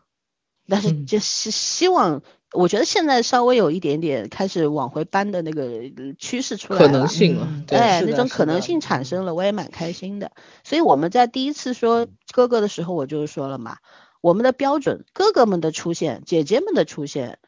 [0.68, 6.88] 但是嗯就是希望，我觉得现在稍微有一点点开始往回搬的那个呃趋势出来可。
[6.88, 10.32] 能性嘛嗯，对，那种可能性产生了，我也蛮开心的。
[10.64, 13.78] 所以我们在第一次说哥哥的时候，我就说了嘛，
[14.20, 17.38] 我们的标准，哥哥们的出现，姐姐们的出现，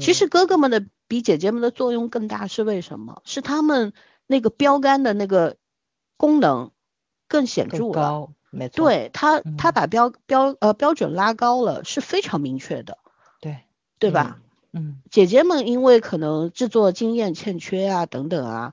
[0.00, 3.22] 其嗯实哥哥们的比姐姐们的作用更大，是为什么？
[3.24, 3.92] 是他们
[4.26, 5.56] 那个标杆的那个
[6.16, 6.70] 功能
[7.28, 7.92] 更显著了。
[7.92, 12.98] 高，没错，对他，他嗯把标标呃标准拉高了，是非常明确的，
[13.40, 13.64] 对，
[13.98, 14.40] 对吧？
[14.72, 18.72] 嗯姐姐们因为可能制作经验欠缺啊等等啊，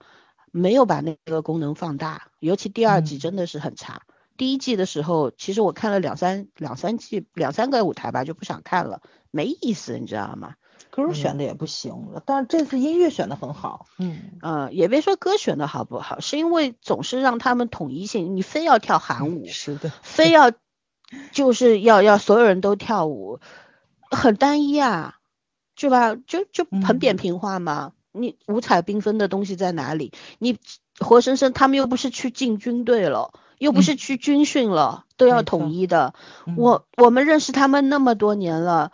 [0.51, 4.01] 没有把那个功能放大，尤其第二季嗯真的是很差。
[4.38, 10.55] 第一季的时候，其实我看了两三两三季两三个舞台吧，就不想看了，没意思，你知道吗？
[10.90, 20.52] 歌选的也不行了，但是这次音乐选的很好，嗯，呃，也别说歌选的好不好，是因为总是让他们统一性，你非要跳韩舞，是的，非要
[21.32, 23.40] 就是要要所有人都跳舞，
[24.10, 25.16] 很单一啊，
[25.76, 26.16] 是吧？
[26.16, 27.94] 就就很扁嗯平化嘛。
[28.14, 30.12] 你五彩缤纷的东西在哪里？
[30.40, 30.58] 你
[31.00, 36.14] 活生生他们又不是去进军队了，又不是去军训了，都要统一的。
[36.46, 38.92] 嗯我我们认识他们那么多年了。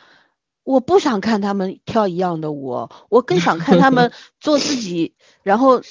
[0.68, 4.11] 我不想看他们跳一样的舞，我更想看他们
[4.41, 5.82] 做自己，然后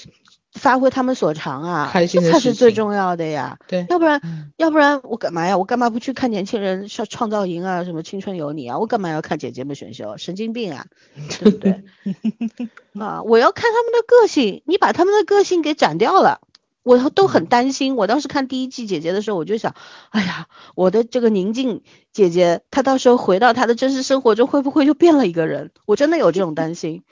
[0.53, 3.59] 发挥他们所长啊，这才是最重要的呀。
[3.69, 5.57] 对，要不然嗯要不然我干嘛呀？
[5.57, 8.79] 我干嘛不去看年轻人创创造营啊，什么青春有你啊？
[8.79, 10.19] 我干嘛要看姐姐们选秀？
[10.19, 10.85] 神经病啊，
[11.41, 11.83] 对不对？
[13.01, 16.43] 啊，我要看他们的个性，你把他们的个性给斩掉了。
[16.87, 17.97] 我都很担心。
[17.97, 19.75] 我当时看第一季姐姐的时候，我就想，
[20.11, 21.83] 哎呀，我的这个宁静
[22.13, 25.73] 姐姐，她到时候回到她的真实生活中，会不会就变了一个人？
[25.85, 27.03] 我真的有这种担心，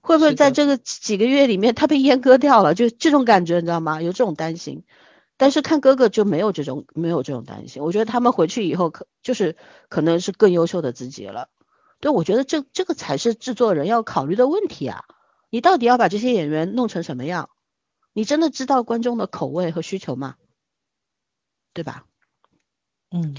[0.00, 2.74] 会不会在这个几个月里面，她被阉割掉了？
[2.74, 4.00] 就这种感觉，你知道吗？
[4.00, 4.84] 有这种担心。
[5.36, 9.56] 但是看哥哥就没有这种没有这种担心，我觉得他们回去以后可就是
[9.88, 11.48] 可能是更优秀的自己了。
[11.98, 15.02] 对，我觉得这这个才是制作人要考虑的问题啊！
[15.50, 17.48] 你到底要把这些演员弄成什么样？
[18.14, 20.36] 你真的知道观众的口味和需求吗？
[21.74, 22.06] 对吧？
[23.10, 23.34] 嗯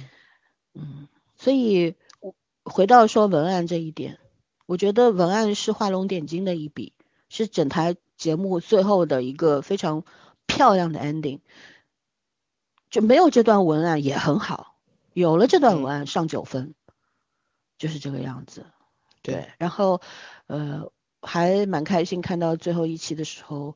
[0.73, 1.07] 嗯，
[1.37, 4.19] 所以我回到说文案这一点，
[4.65, 6.93] 我觉得文案是画龙点睛的一笔，
[7.29, 10.03] 是整台节目最后的一个非常
[10.45, 11.39] 漂亮的 ending。
[12.89, 14.77] 就没有这段文案也很好，
[15.13, 16.75] 有了这段文案上九分，
[17.77, 18.65] 就是这个样子。
[19.21, 20.01] 对，然后
[20.47, 23.75] 呃还蛮开心看到最后一期的时候，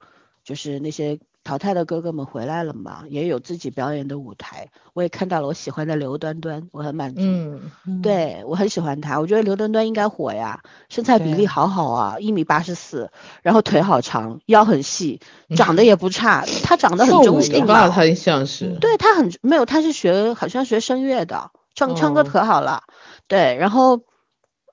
[0.49, 7.21] 就是那些淘汰的哥哥们回来了嘛，也有自己表演的舞台，我也看到了我喜欢的刘端端，我很满足。
[7.21, 13.11] 嗯，嗯，对我很喜欢他，我觉得刘端端应该火呀，身材比例好好啊，一米八十四，
[13.43, 15.21] 然后腿好长，腰很细，
[15.55, 22.23] 长得也不差， 他长得很中性嘛，吧，他像是，嗯对他很没有，他是学好像学声乐的，唱唱歌哦。
[22.23, 22.85] 可好了，
[23.27, 24.01] 对，然后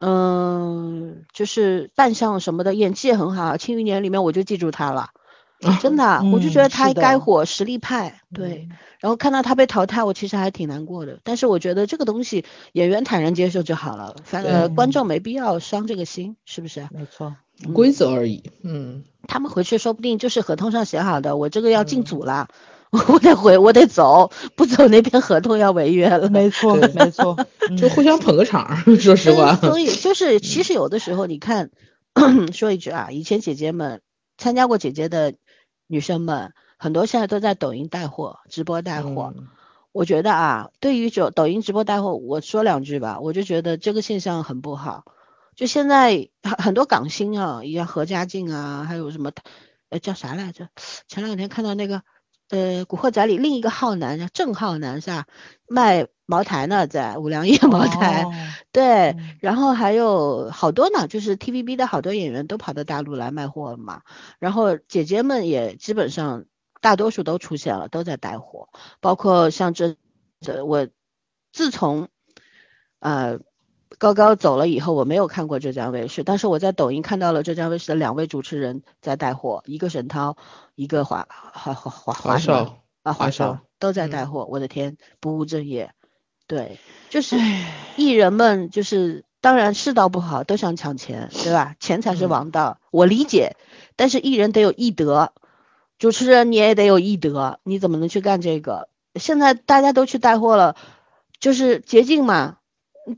[0.01, 5.11] 嗯，就是扮相什么的，演技也很好，《庆余年》里面我就记住他了，
[5.81, 8.67] 真的，啊我就觉得嗯他该火，实力派，对。
[8.71, 11.21] 嗯然后看到他被淘汰，我其实还挺难过的。
[11.23, 16.89] 但是我觉得这个东西演员坦然接受就好了，反呃观众没必要伤这个心，是不是？
[16.91, 17.37] 没错，
[17.75, 22.49] 规则而已，嗯，他们回去说不定就是合同上写好的，我这个要进嗯组了，
[22.91, 26.31] 我得回，我得走，不走那边合同要违约了。
[26.31, 27.37] 没错没错，
[27.69, 31.71] 嗯就互相捧个场，说实话，所以就是，其实有的时候你看，
[32.53, 34.01] 说一句啊，以前姐姐们
[34.39, 35.35] 参加过姐姐的
[35.87, 39.35] 女生们，很多现在都在抖音带货、直播带货。
[39.37, 39.49] 嗯
[39.93, 45.07] 我觉得啊，对于抖抖音直播带货，我说两句吧，我就觉得这个现象很不好。
[45.55, 49.33] 就现在很很多港星啊，一样何家劲啊，还有什么，
[49.89, 50.69] 呃，叫啥来着？
[51.09, 52.03] 前两天看到那个，
[52.51, 55.25] 呃，《古惑仔》里另一个浩南叫郑浩南是吧？
[55.67, 58.25] 卖茅台呢，在五粮液茅台。
[58.25, 58.33] 哦
[58.73, 64.03] 对，嗯然后还有好多呢，就是 TVB 的好多演员都跑到大陆来卖货了嘛，
[64.39, 66.45] 然后姐姐们也基本上
[66.83, 68.69] 大多数都出现了，都在带货，
[69.01, 69.97] 包括像这，
[70.41, 70.89] 这我
[71.53, 72.09] 自从
[73.01, 73.39] 呃
[73.97, 80.37] 高高走了以后，我没有看过浙江卫视，但是我在抖音看到了浙江卫视的两位主持人在带货，一个沈涛，
[80.75, 85.93] 一个华华华华少，啊，华华少少都在带嗯货，我的天，不务正业，
[86.47, 86.79] 对，
[87.11, 87.37] 就是
[87.97, 91.75] 艺人们就是，当然世道不好，都想抢钱，对吧？
[91.81, 93.57] 钱才是嗯王道，我理解，
[93.97, 95.33] 但是艺人得有艺德，
[95.99, 98.89] 主持人你也得有艺德，你怎么能去干这个？
[99.15, 100.77] 现在大家都去带货了，
[101.41, 102.59] 就是捷径嘛。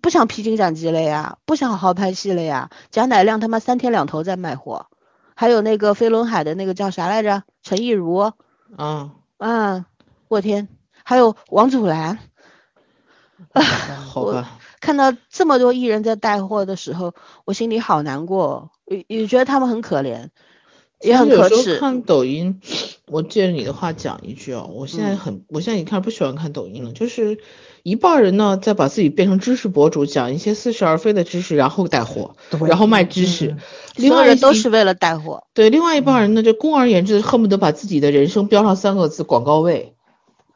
[0.02, 2.68] 不想披荆斩棘了呀，不想好好拍戏了呀。
[2.90, 4.86] 贾乃亮他妈三天两头在卖货，
[5.34, 7.42] 还有那个飞轮海的那个叫啥来着？
[7.62, 8.32] 陈亦儒，
[8.76, 9.86] 嗯嗯，
[10.28, 10.68] 我天，
[11.04, 12.18] 还有王祖蓝，
[13.52, 17.14] 啊，好吧， 看到这么多艺人在带货的时候，
[17.44, 20.28] 我心里好难过，也也觉得他们很可怜，
[21.00, 21.78] 也很可耻。
[21.78, 22.60] 看抖音，
[23.06, 27.38] 我借着你的话讲一句哦，我现在很，我现在已经开始不喜欢看抖音了，就是
[27.84, 32.36] 一半人呢在把自己变成知识博主，讲一些似是而非的知识，然后带货，
[32.66, 33.56] 然后卖知识，
[33.96, 39.94] 另外一都是为了带货，对，另外一半人呢，就公而言之，恨不得把自己的人生标上三个字广告位，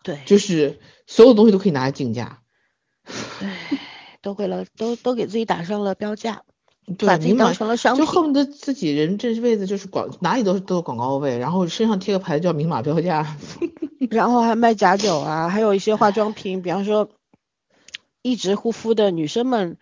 [0.02, 2.40] 对，就是所有东西都可以拿来竞价。
[4.20, 6.42] 都给了都都给自己打上了标价，
[6.98, 8.04] 对，把自己当明码成了商品。
[8.04, 13.36] 就恨不得自己人这辈子就是广哪里都是都是广告位，然后身上贴个牌子叫明码标价。
[14.10, 17.08] 然后还卖假酒啊，还有一些化妆品，比方说
[18.20, 19.78] 一直护肤的女生们，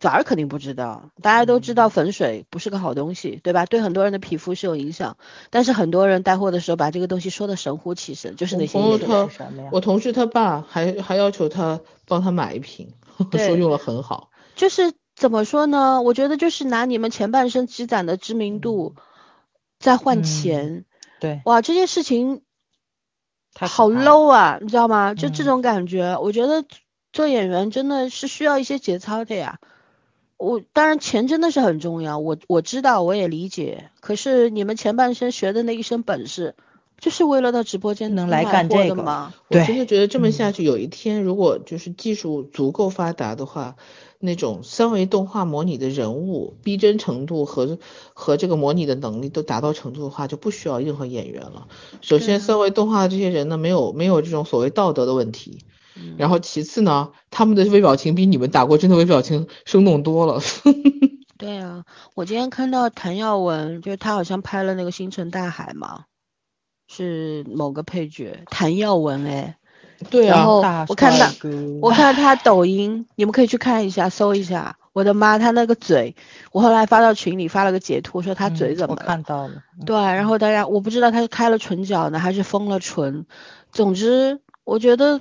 [0.00, 3.66] 早儿肯定不知道，大家都知道粉水不是个好东西，对吧？
[3.66, 5.18] 对很多人的皮肤是有影响，
[5.50, 9.28] 但是很多人带货的时候把这个东西说的神乎其神，就是那些朋友他
[9.70, 12.94] 我同事他爸还还要求他帮他买一瓶，
[13.30, 14.30] 说用了很好。
[14.56, 16.00] 就是怎么说呢？
[16.00, 18.94] 我觉得就是拿你们前半生积攒的知名度
[19.78, 20.84] 在换嗯钱，
[21.20, 22.40] 对，哇，这件事情
[23.54, 25.12] 好 low 啊，你知道吗？
[25.12, 26.64] 就这嗯种感觉，我觉得
[27.12, 29.58] 做演员真的是需要一些节操的呀。
[30.40, 33.90] 我当然钱真的是很重要，我我知道，我也理解。
[34.00, 36.54] 可是你们前半生学的那一身本事，
[36.98, 39.34] 就是为了到直播间能来干这个吗？
[39.48, 43.76] 我对真的觉得这么下嗯去，有一天如果就是技术足够发达的话，
[44.18, 47.78] 那种三维动画模拟的人物逼真程度和
[48.14, 51.68] 和这个模拟的能力都达到程度的话，就不需要任何演员了。
[52.00, 55.58] 首先，三维动画的这些人呢，没有没有这种所谓道德的问题。
[56.00, 60.40] 嗯然后其次呢，他们的微表情比你们打过针的微表情生动多了。
[61.38, 61.84] 对啊，
[62.14, 66.04] 我今天看到谭耀文，就是他好像拍了那个《星辰大海》嘛，
[66.88, 69.56] 是某个配角谭耀文哎，
[70.10, 71.26] 对啊，然后我看到
[71.80, 74.76] 我看到他抖音，你们可以去看一下，搜一下。
[74.92, 76.16] 我的妈，他那个嘴，
[76.50, 79.04] 我后来发到群里发了个截图，说他嘴怎么了？
[79.06, 83.24] 看到了，嗯对，然后大家我不知道他是开了唇角呢，还是封了唇。
[83.70, 85.20] 总之，我觉得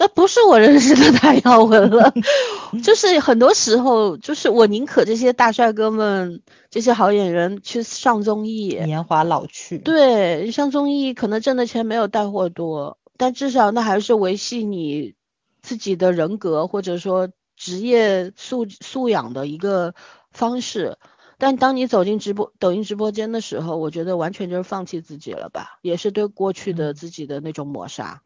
[0.00, 2.14] 那不是我认识的谭耀文了。
[2.84, 6.40] 就是很多时候，就是我宁可这些大帅哥们、
[6.70, 15.14] 这些好演员去上综艺，年华老去，对，上综艺可能挣的钱没有带货多，但至少那还是维系你
[15.62, 19.94] 自己的人格或者说职业素素养的一个
[20.30, 20.96] 方式。
[21.38, 28.22] 但当你走进直播抖音直播间的时候，我觉得完全就是放弃自己了吧，也是对过去的嗯自己的那种抹杀。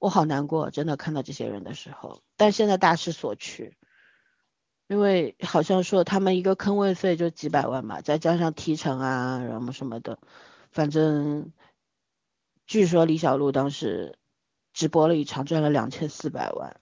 [0.00, 3.76] 我好难过，真的看到这些人的时候，但现在大势所趋。
[4.88, 10.18] 因为好像说他们一个坑位费就几百万嘛，再加上提成啊，什么什么的，
[10.72, 11.52] 反正
[12.66, 14.18] 据说李小璐当时
[14.72, 16.74] 直播了一场赚了两千四百万，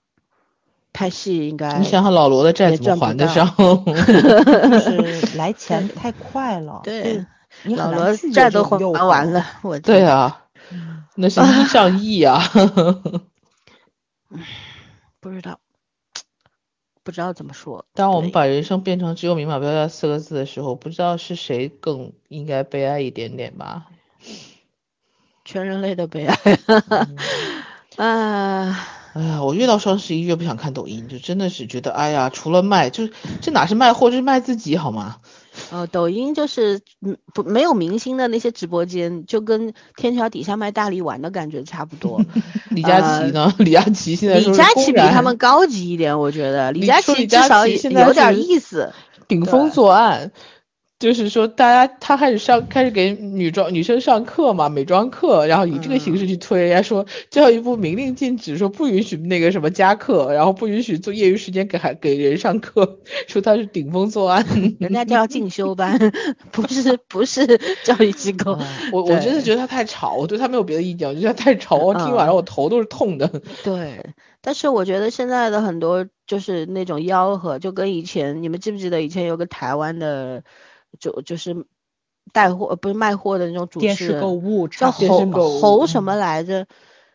[0.95, 3.55] 拍戏应该你想想老罗的债也怎么还得上？
[3.85, 7.27] 就是来钱太快了，对
[7.65, 10.47] 你老罗债都还完了，，我对，啊，
[11.17, 12.43] 那是一上亿啊！
[15.21, 15.59] 不知道，
[17.03, 17.87] 不知道怎么说。
[17.95, 23.87] 当我们把人生变成只有明码标价四个字的时候，不知道是谁更应该悲哀一点点吧？
[25.45, 26.37] 全人类的悲哀
[27.97, 28.79] 啊！
[29.15, 35.21] 哎呀，我越到双十一越不想看抖音，就真的是觉得，哎呀，除了卖，就是这哪是卖货，这是卖自己好吗？
[35.71, 42.21] 哦，抖音就是嗯不没有明星的那些直播间，就跟天桥底下卖大力丸的感觉差不多。
[42.71, 43.53] 李佳琦呢？
[43.59, 48.93] 李佳琦现在李佳琦比他们高级一点，我觉得李佳琦至少有点是意思。
[49.27, 50.33] 顶风作案，
[50.99, 64.45] 就是说大家他开始上开始给女装女生上课嘛，美妆课，然后以这个形式去推，人家说教育部明令禁止，说不允许那个什么加课，然后不允许做业余时间给孩给人上课， 说他是顶风作案。
[64.81, 65.99] 人家叫进修班，
[66.51, 67.47] 不是不是
[67.85, 68.55] 教育机构。
[68.55, 73.31] 嗯我我真的觉得他太吵，我对他没有别的意见，我觉得他太吵，我听完了我头都是痛的。
[73.63, 74.05] 对，
[74.41, 80.43] 但是我觉得现在的很多就是那种吆喝，就跟以前你们记不记得以前有个台湾的，
[80.99, 81.67] 就就是
[82.33, 86.67] 带货呃不是卖货的那种主持人，购物叫差不多侯电视购物侯什么来着？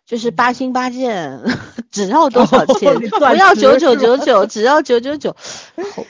[0.05, 1.39] 就是八星八件，
[1.89, 2.93] 只要多少 钱？
[3.01, 5.33] 你不要九九九九，只要九九九。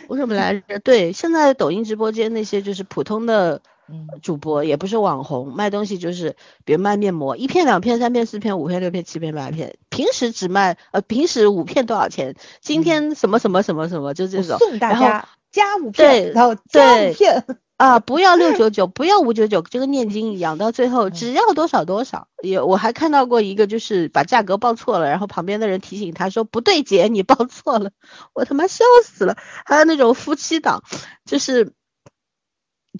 [0.07, 0.79] 侯什么来着？
[0.79, 12.35] 对，现在抖音直播间那些就是普通的嗯主播，也不是网红，卖东西就是比如卖面膜，一片、两片、三片、四片、五片、六片、七片、八片，平时只卖呃平时五片多少钱？
[12.61, 14.57] 今天什么什么什么什么，就这种。
[14.57, 17.45] 送大然后家加五对片，然后加对五片，
[17.77, 22.27] 啊，不要六九九，不要五九九，就跟念经一样，到最后只要多少多少。
[22.41, 27.91] 也我还看到过一个，就是把价格报错了，然后旁边的人提醒他说不对姐，你报错了，
[28.33, 29.37] 我他妈笑死了。
[29.65, 30.83] 还有那种夫妻档，
[31.25, 31.71] 就是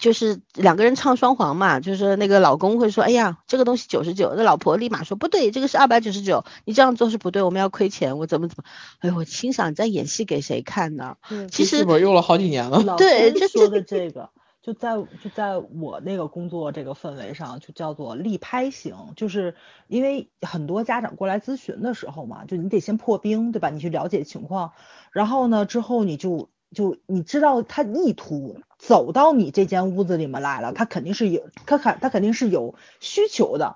[0.00, 8.64] 就是两个人唱双簧嘛，就是那个老公会说，哎呀，这个东西九十九，那老婆立马说不对，这个是二百九十九，你这样做是不对，我们要亏钱，我怎么怎么，
[8.98, 11.16] 哎呦，我心想你在演戏给谁看呢？
[11.50, 12.96] 其实这剧本用了好几年了。
[12.96, 14.30] 对这公说的这个，
[14.62, 19.54] 就在就在我那个工作这个氛围上，就叫做立拍型，就是
[19.86, 23.70] 因为很多家长过来咨询的时候嘛，就你得先破冰，对吧？
[23.70, 24.72] 你去了解情况，
[25.12, 33.74] 然后呢，之后你就就你知道他意图走到你这间屋子里面来了，他肯定是有他肯他肯定是有需求的。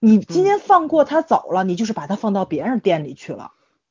[0.00, 3.50] 你今天放过他走了，你就是把他放到别人店里去了。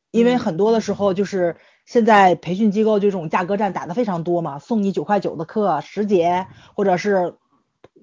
[0.09, 7.35] 因为很多的时候就是现在培训机构这种价格战打的非常多嘛，送你九块九的课十节，或者是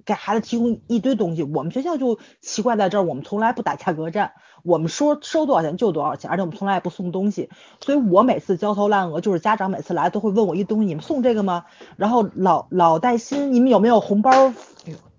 [0.04, 1.42] 给孩子提供一堆东西。
[1.42, 4.32] 我们学校就奇怪在这儿，我们从来不打价格战，
[4.64, 7.50] 我们说收多少钱就多少钱，而且我们从来也不送东西。
[7.80, 11.66] 所以我每次焦头烂额，就是家长每次来都会问我一东西，你们送这个吗？
[11.96, 14.54] 然后老老带新，你们有没有红包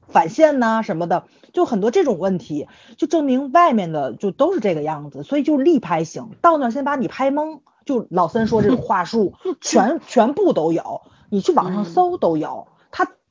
[0.08, 1.26] 返现呐什么的？
[1.54, 2.68] 就很多这种问题，
[2.98, 7.60] 就证明外面的就都是这个样子，所以就立拍型，到那先把你拍懵。
[7.86, 12.68] 就老三说这种话术， 全全部都有，你去网上搜都有。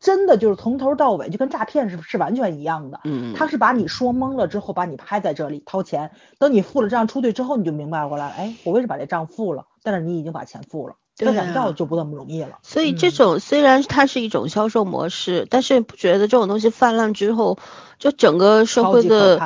[0.04, 3.00] 他真的就是从头到尾就跟诈骗是是完全一样的。
[3.04, 9.64] 嗯，他是把你说懵了之后，把你拍在这里掏钱，等你付了账出去之后，你就明白过来了，哎，我为什么把这账付了？
[9.82, 12.58] 但是你已经把钱付了，对啊要想要就不那么容易了。
[12.62, 17.58] 所以这种虽然它是一种销售模式，但是不觉得这种东西泛滥之后，
[17.98, 19.40] 就整个社会的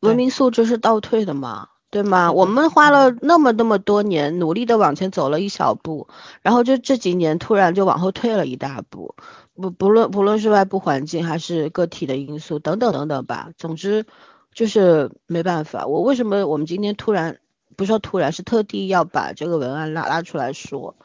[0.00, 1.68] 文明素质是倒退的嘛？
[1.90, 2.32] 对吗？
[2.32, 6.08] 我们花了那么那么多年，努力的往前走了一小步，
[6.42, 9.14] 然后就这几年突然就往后退了一大步，
[9.60, 14.06] 不不论不论是外部环境还是个体的因素等等等等吧，总之
[14.54, 15.86] 就是没办法。
[15.86, 17.40] 我为什么我们今天突然
[17.76, 20.96] 不是说突然，是特地要把这个文案拉拉出来说，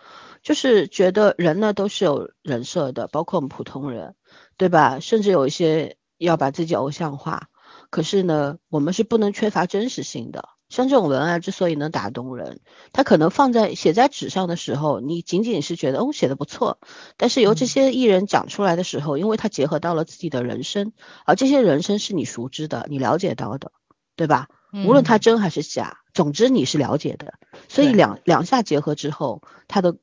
[0.44, 4.16] 就是觉得人呢都是有人设的，包括我们普通人，
[4.58, 5.00] 对吧？
[5.00, 7.50] 甚至有一些要把自己偶像化，
[7.90, 10.50] 可是呢，我们是不能缺乏真实性的。
[10.74, 12.60] 像这种文案之所以能打动人，
[12.94, 16.80] 它可能放在写在纸上的时候，你仅仅是觉得哦写的不错，
[17.16, 20.92] 但是由这些艺人讲出来的时候，因为他结合到了自己的人生，
[21.26, 23.72] 而这些人生是你熟知的，你了解到的，
[24.16, 24.48] 对吧？
[24.74, 27.36] 无论它真还是假，总之你是了解的，
[27.70, 29.98] 所以两两下结合之后，它的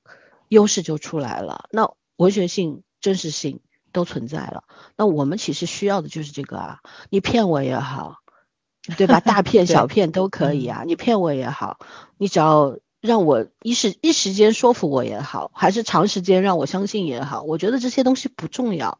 [0.47, 1.65] 优势就出来了。
[1.73, 3.59] 那文学性、真实性
[3.91, 4.63] 都存在了。
[4.97, 6.79] 那我们其实需要的就是这个啊，
[7.11, 8.19] 你骗我也好，
[8.97, 9.21] 对吧？
[9.21, 11.79] 大骗小骗都可以啊，你骗我也好，
[12.19, 18.99] 你只要让我一时一时间说服我也好，还是长时间让我相信也好，我觉得这些东西不重要。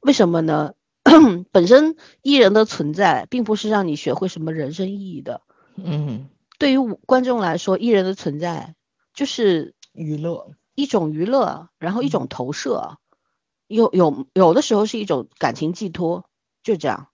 [0.00, 0.74] 为什么呢？
[1.52, 5.40] 本身艺人的存在并不是让你学会什么人生意义的。
[5.74, 8.74] 嗯，对于观众来说，艺人的存在
[9.14, 12.98] 就是娱乐，一种娱乐，然后一种投射，
[13.66, 16.28] 有有有的时候是一种感情寄托，
[16.62, 17.08] 就这样，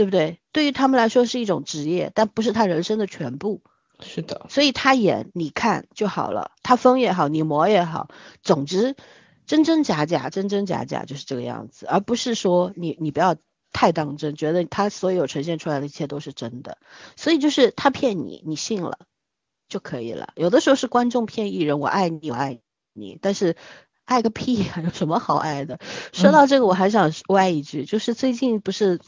[0.00, 0.40] 对不对？
[0.50, 3.60] 对于他们来说是一种职业，但不是他人生的全部。
[4.00, 8.08] 是的，所以他演你看就好了，他疯也好，你魔也好，
[8.42, 8.96] 总之
[9.44, 13.36] 真真假假，真真假假就是这个样子，而不是说你你不要
[13.74, 16.78] 太当真，觉得他所有呈现出来的一切都是真的。
[17.14, 19.00] 所以就是他骗你，你信了
[19.68, 20.32] 就可以了。
[20.34, 22.58] 有的时候是观众骗艺人，我爱你，我爱
[22.94, 23.54] 你，但是
[24.06, 25.78] 爱个屁呀、有什么好爱的？
[26.14, 28.98] 说到这个，我还想歪一句，就是最近不是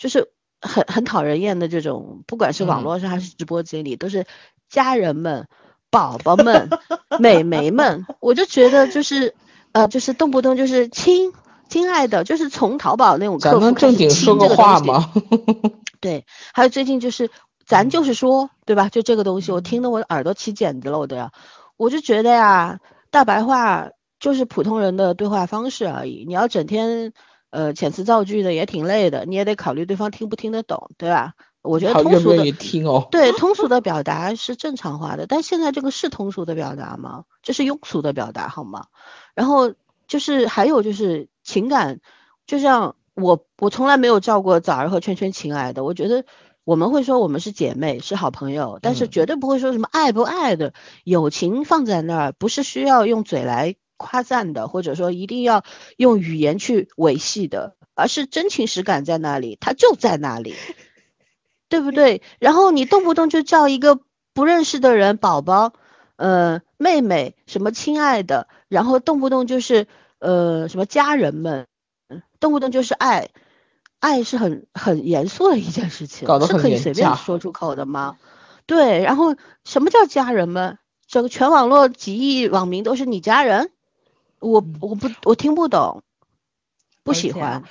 [0.00, 0.32] 就是。
[0.62, 4.26] 很很讨人厌的这种，不管是网络上还是直播间里，都是
[4.68, 5.48] 家人们、
[5.90, 6.68] 宝宝们、
[7.18, 9.34] 美眉们，我就觉得就是
[9.72, 11.32] 呃，就是动不动就是亲
[11.70, 15.10] 亲爱的，就是从淘宝那种客服正经说个话吗？
[15.98, 17.30] 对，还有最近就是
[17.64, 18.90] 咱就是说，对吧？
[18.90, 21.32] 就这个东西，我听得我耳朵起茧子了，我都要。
[21.78, 26.26] 我就觉得呀，大白话就是普通人的对话方式而已。
[26.28, 27.14] 你要整天
[27.50, 31.34] 呃遣词造句的也挺累的，你也得考虑对方听不听得懂，对吧？
[31.62, 32.44] 我觉得通俗的？
[33.10, 37.24] 对 通俗的表达是正常化的，但现在这个是通俗的表达吗？
[37.42, 38.86] 这是庸俗的表达好吗？
[39.34, 39.74] 然后
[40.08, 42.00] 就是还有就是情感，
[42.46, 46.24] 就像我我从来没有照过枣儿和圈圈亲爱的，我觉得
[46.64, 50.72] 我们会说我们是姐妹是好朋友，但是嗯绝对不会说什么爱不爱的，
[51.04, 55.62] 友情放在那儿不是需要用嘴来夸赞的，或者说一定要
[55.98, 60.54] 用语言去维系的，而是真情实感在那里，它就在那里。
[61.68, 62.20] 对不对？
[62.40, 64.00] 然后你动不动就叫一个
[64.34, 65.72] 不认识的人宝宝，
[66.16, 69.86] 呃妹妹，什么亲爱的，然后动不动就是
[70.18, 71.68] 呃什么家人们，
[72.40, 73.28] 动不动就是爱，
[74.00, 78.18] 爱是很很严肃的一件事情，是可以随便说出口的吗？
[78.66, 80.76] 对，然后什么叫家人们？
[81.06, 83.70] 整个全网络几亿网民都是你家人？
[84.40, 86.02] 我我不我听不懂，
[87.04, 87.62] 不喜欢。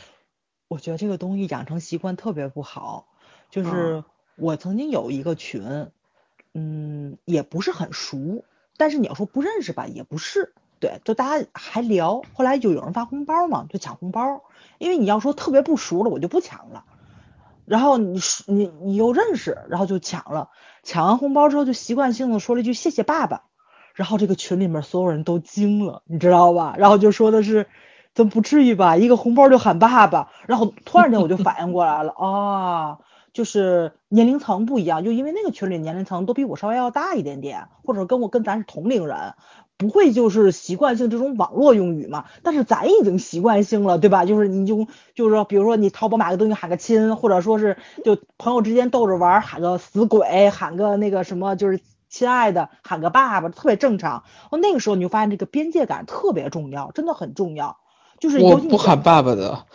[0.67, 3.07] 我觉得这个东西养成习惯特别不好。
[3.49, 4.03] 就嗯是
[4.35, 5.89] 我曾经有一个群，
[6.53, 8.45] 嗯，也不是很熟，
[8.77, 10.53] 但是你要说不认识吧，也不是。
[10.79, 14.43] 对，就大家还聊，后来就有人发红包嘛，就抢红包。
[14.77, 16.85] 因为你要说特别不熟了，我就不抢了。
[17.65, 20.51] 然后你熟你你又认识，然后就抢了。
[20.83, 23.48] 抢完红包之后，就习惯性的说了一句谢谢爸爸。
[23.99, 26.73] 然后这个群里面所有人都惊了，你知道吧？
[26.77, 27.67] 然后就说的是，
[28.15, 28.95] 怎么不至于吧？
[28.95, 30.29] 一个红包就喊爸爸。
[30.47, 32.99] 然后突然间我就反应过来了， 啊，
[33.33, 39.33] 就是年龄层不一样，就因为那个群里年龄层都比我稍微要大一点点，或者跟我跟咱是同龄人，
[39.75, 42.23] 不会就是习惯性这种网络用语嘛。
[42.41, 44.23] 但是咱已经习惯性了，对吧？
[44.23, 51.81] 就是你就就是说，比如说你淘宝买个东西喊个亲，或者说是就朋友之间逗着玩喊个死鬼，喊个那个什么就是。
[52.09, 54.23] 亲爱的，喊个爸爸，特别正常。
[54.49, 57.77] 哦，那个时候你就发现这个边界感特别重要，真的很重要。
[58.19, 59.65] 就是我不喊爸爸的，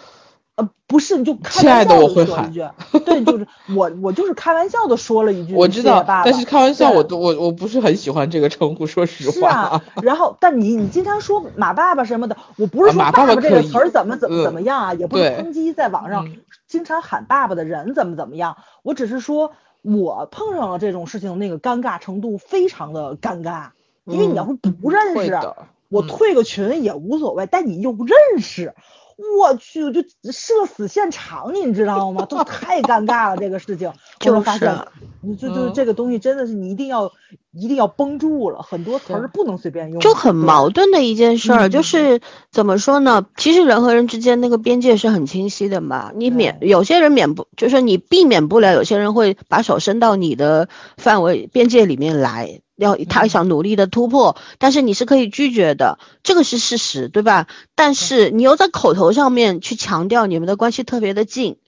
[0.56, 9.32] 呃，不是，你就开玩笑地我会喊说一句，对，就是我我就是开玩笑的说了一句， 我知道，但是开玩笑，对我都我我不是很喜欢这个称呼，说实话。
[9.32, 16.36] 是啊， 然后但你你经常说马爸爸什么的，我不是说啊马爸爸爸这个词儿怎么怎么嗯怎么样啊，也不是抨击在网上嗯
[16.69, 19.52] 经常喊爸爸的人怎么怎么样，我只是说
[19.85, 23.69] 我碰上了这种事情，那个尴尬程度非常的尴尬，
[24.05, 25.55] 因为你要是不认识，嗯
[25.90, 28.74] 我退个群也无所谓，但你又不认识。
[29.16, 32.24] 我去，我就社死现场，你知道吗？
[32.27, 33.93] 都太尴尬了，这个事情。
[34.20, 34.81] 就是发现是，
[35.20, 37.12] 你就就嗯这个东西真的是你一定要
[37.53, 42.20] 一定要绷住了，很多词儿不能随便用，就很矛盾的一件事儿，就嗯是
[42.51, 43.27] 怎么说呢？
[43.36, 46.11] 其实人和人之间那个边界是很清晰的嘛。
[46.15, 57.47] 你免有些人免不，就是你避免不了，有些人会把手伸到你的范围边界里面来，要他嗯想努力的突破，但是你是可以拒绝的，这个是事实，对吧？
[57.75, 61.59] 但是你又在口头上面去强调你们的关系特别的近。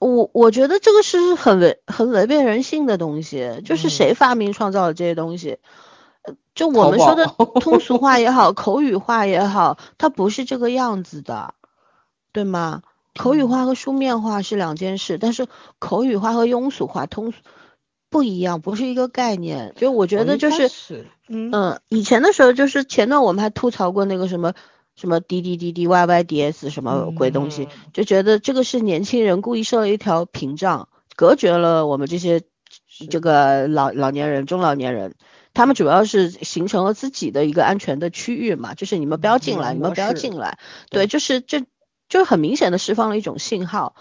[0.00, 5.58] 我我觉得这个是很违很违背人性的东西，就是嗯谁发明创造了这些东西？
[6.22, 7.26] 呃就我们说的
[7.60, 11.54] 通俗话也好，口语化也好，它不是这个样子的，
[12.32, 12.82] 对吗？
[13.16, 15.46] 口语化和书面化是两件事，但是
[15.78, 17.38] 口语化和庸俗化、通俗
[18.14, 19.74] 不一样，不是一个概念。
[19.76, 21.50] 就我觉得就是，是嗯。
[21.52, 24.54] 嗯，以前的时候就是前段我们还吐槽过那个什么
[24.94, 27.90] 什么滴滴滴滴 Y Y D S 什么鬼东西，嗯。
[27.92, 32.42] 就觉得这个是年轻人故意设了一条屏障，隔绝了我们这些
[33.10, 35.16] 这个老老年人、中老年人。
[35.52, 41.06] 他们主要是形成了自己的一个安全的区域嘛，就是你们不要进来，嗯你们不要进来，对。
[41.06, 41.64] 对，就是这
[42.08, 43.96] 就是很明显的释放了一种信号。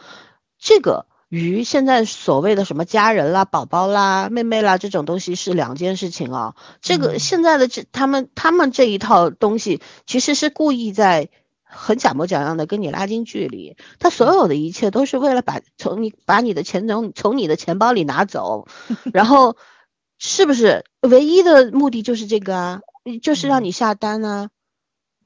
[0.59, 6.55] 这个与现在所谓的什么家人啦、宝宝啦、妹妹啦这种东西是两件事情啊。
[6.79, 11.29] 这个嗯现在的这他们他们这一套东西其实是故意在
[11.63, 18.67] 很假模假样的跟你拉近距离，他所有的一切都是为了把从你把你的钱从从你的钱包里拿走，
[19.11, 19.57] 然后
[20.19, 22.81] 是不是唯一的目的就是这个啊？
[23.23, 24.49] 就是让你下单啊。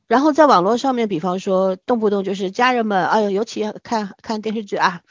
[0.07, 5.01] 然后在网络上面，比方说动不动就是家人们，哎呦，尤其看看电视剧啊，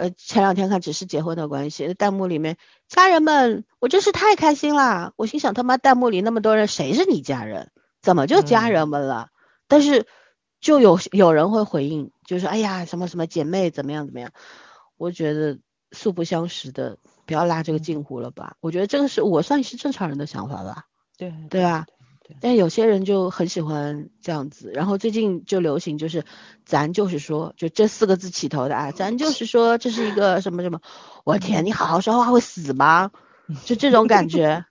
[0.00, 2.56] 呃，前两天看只是结婚的关系，弹幕里面
[2.88, 5.12] 家人们，我真是太开心啦！
[5.16, 7.70] 我心想他妈弹幕里那么多人，谁是你家人？
[8.00, 9.28] 怎么就家人们了？
[9.68, 10.06] 但是
[10.58, 14.32] 就有有人会回应，就是哎呀什么什么姐妹怎么样怎么样，
[14.96, 15.58] 我觉得
[15.92, 16.96] 素不相识的，
[17.26, 18.56] 不要拉这个近乎了吧？
[18.60, 20.86] 我觉得这个是我算是正常人的想法吧。
[21.18, 21.84] 对对吧？
[22.40, 26.24] 但有些人就很喜欢这样子，然后最近就流行就是，
[26.64, 30.80] 咱就是说，就这四个字起头的啊，咱就是说这是一个什么什么，
[31.24, 33.10] 我天，你好好说话会死吗？
[33.64, 34.64] 就这种感觉。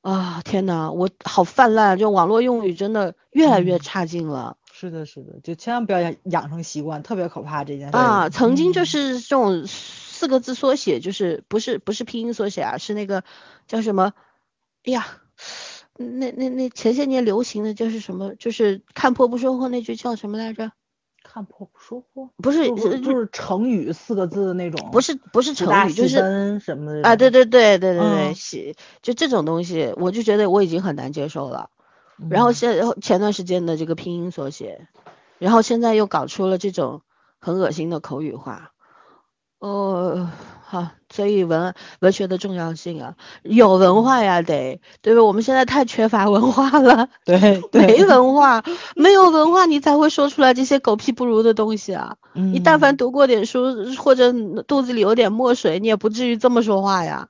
[0.00, 4.56] 啊天呐，我好泛滥，就网络用语真的越来越嗯差劲了。
[4.72, 7.96] 是的，是的，就千万不要养养成习惯，特别可怕这件事。
[7.96, 13.24] 啊，曾经就嗯是这种四个字缩写，就是不是不是拼音缩写啊，是那个
[13.66, 14.12] 叫什么？
[14.84, 15.06] 哎呀，
[15.96, 18.34] 那那那前些年流行的就是什么？
[18.36, 20.72] 就是看破不说破那句叫什么来着？
[21.24, 31.70] 看破不说破，不是就是就是成语四个字的那种，不是不是成语，就是什么的啊，对对对对对对，嗯就这种东西，我就觉得我已经很难接受了。
[32.20, 34.88] 嗯然后现前段时间的这个拼音缩写，
[35.38, 37.02] 然后现在又搞出了这种
[37.38, 38.72] 很恶心的口语化，
[39.58, 40.30] 呃，
[40.70, 45.24] 哈，所以文文学的重要性啊，有文化呀，得对吧？
[45.24, 48.62] 我们现在太缺乏文化了 对没，文化，
[48.94, 52.16] 没有文化，你才会说出来这些狗屁不如的东西啊！
[52.34, 54.30] 你但凡嗯读过点书，或者
[54.64, 57.28] 肚子里有点墨水，你也不至于这么说话呀。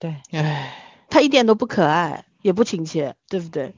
[0.00, 0.74] 对，唉，
[1.08, 3.74] 他一点都不可爱，也不亲切，对不对？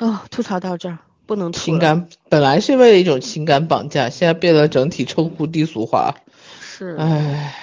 [0.00, 6.16] 哦，吐槽到这儿，不能吐了情感本来是为了一种情感绑架，现在变得整体称呼低俗化。
[6.86, 7.54] 是唉，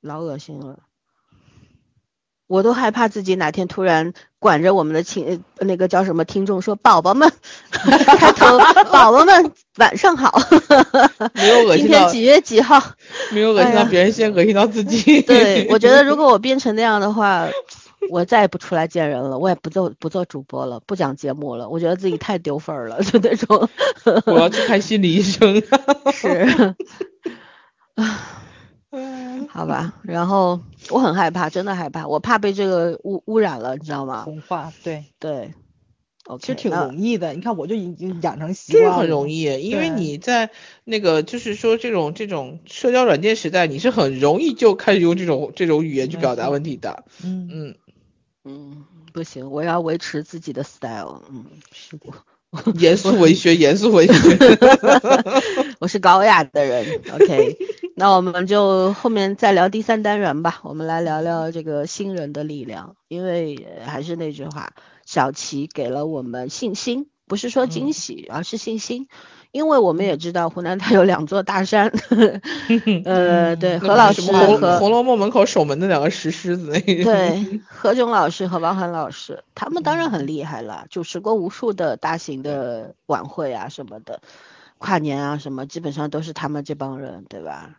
[0.00, 0.78] 老恶心了。
[2.46, 7.28] 我都害怕自己哪天突然管着我们的亲呃那个叫什么听众说宝宝们，
[7.72, 10.38] 开头宝宝们晚上好，
[11.34, 12.80] 没有恶心到今天几月几号？
[13.32, 15.22] 没有恶心到别人，先恶心到自己。
[15.22, 17.48] 对，我觉得 如果我变成那样的话，
[18.10, 23.68] 我再也不出来见人了，我也不做不做主播了，不讲节目了，我觉得自己太丢份儿了，就那种
[24.26, 25.60] 我要去看心理医生。
[26.12, 26.76] 是。
[29.48, 30.60] 好吧，然后
[30.90, 34.22] 我很害怕，真的害怕，我怕被这个污污染了，你知道吗？
[34.24, 35.54] 红化，对，对
[36.40, 37.32] 其实挺容易的。
[37.34, 40.50] 你看，我就已经养成习就是惯了，很容易，因为你在
[40.84, 47.04] 那个就是说这种这种社交软件时代，你是很容易就开始用这种这种语言去表达问题的。
[47.22, 47.74] 嗯，嗯，
[48.44, 52.06] 嗯，不行，我要维持自己的 style，嗯，是的，
[52.78, 54.58] 严肃文学，严肃文学。
[55.78, 57.56] 我是高雅的人，OK，
[57.94, 64.72] 那我们就后面再聊第三单元吧，我们来聊聊这个新人的力量，因为呃还是那句话，
[65.04, 69.08] 小齐给了我们信心，不是说惊喜，而是信心。
[69.56, 71.90] 因为我们也知道湖南它有两座大山，
[73.06, 76.72] 呃，对，何老师红和红楼梦门口守门的两个石狮子。
[76.80, 84.20] 对， 何炅老师和王涵老师，他们当然很厉害了，主持过无数的大型的晚会啊什么的，
[84.76, 87.76] 跨年啊什么，基本上都是他们这帮人，对吧？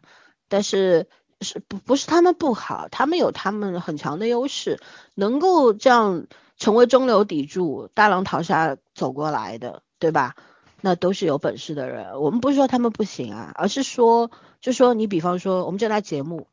[0.50, 1.08] 但是
[1.42, 4.80] 是不不是他们不好，他们有他们很强的优势，
[5.14, 6.26] 能够这样
[6.58, 10.34] 成为中流砥柱、大浪淘沙走过来的，对吧？
[10.82, 12.20] 那都是有本事的人。
[12.22, 14.32] 我们不是说他们不行啊，而是说，
[14.62, 16.48] 就说你比方说我们这台节目，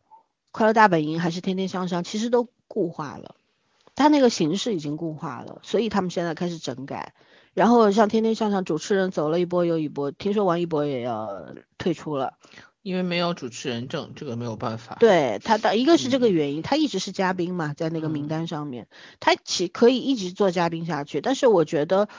[0.52, 3.34] 快乐大本营还是天天向上，其实都固化了，
[3.94, 7.14] 它那个形式已经固化了，所以他们现在开始整改。
[7.52, 12.34] 然后像天天向上主持人走了一波又一波，听说王一博也要退出了。
[12.82, 14.98] 因为没有主持人证，这个没有办法。
[15.00, 18.88] 对他的一个是这个原因，他一直是嘉宾嘛，在那个名嗯单上面，
[19.20, 21.22] 他其可以一直做嘉宾下去。
[21.22, 22.10] 但是我觉得，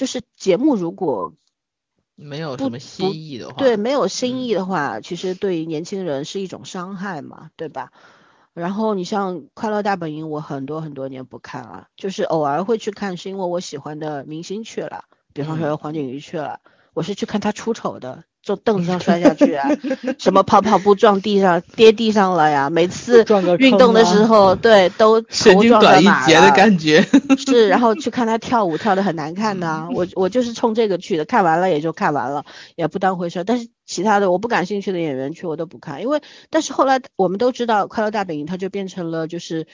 [0.00, 1.34] 就是节目如果
[2.14, 7.92] 没有什么新意的话，对，没有新嗯意的话，其实对于年轻人是一种伤害嘛，对吧？
[8.54, 15.04] 然后你像《快乐大本营》，我很多很多年不看了，就是偶尔会去看，是因为我喜欢的明星去了，
[15.34, 16.60] 比方说嗯黄景瑜去了，
[16.94, 19.68] 我是去看他出丑的，从凳子上摔下去啊，
[20.18, 23.24] 什么跑跑步撞地上跌地上了呀，每次
[23.58, 27.04] 运动的时候，对，都 神经头撞到短一截的感觉。
[27.36, 32.44] 是，然后去看他跳舞，跳的很难看呐、我我就是冲这个去的，看完了也就看完了，
[32.76, 33.44] 也不当回事儿。
[33.44, 39.66] 但是其他的我不感兴趣的演员去我都不看，因为但是后来我们都知道，《快乐大本营》它就变成了就是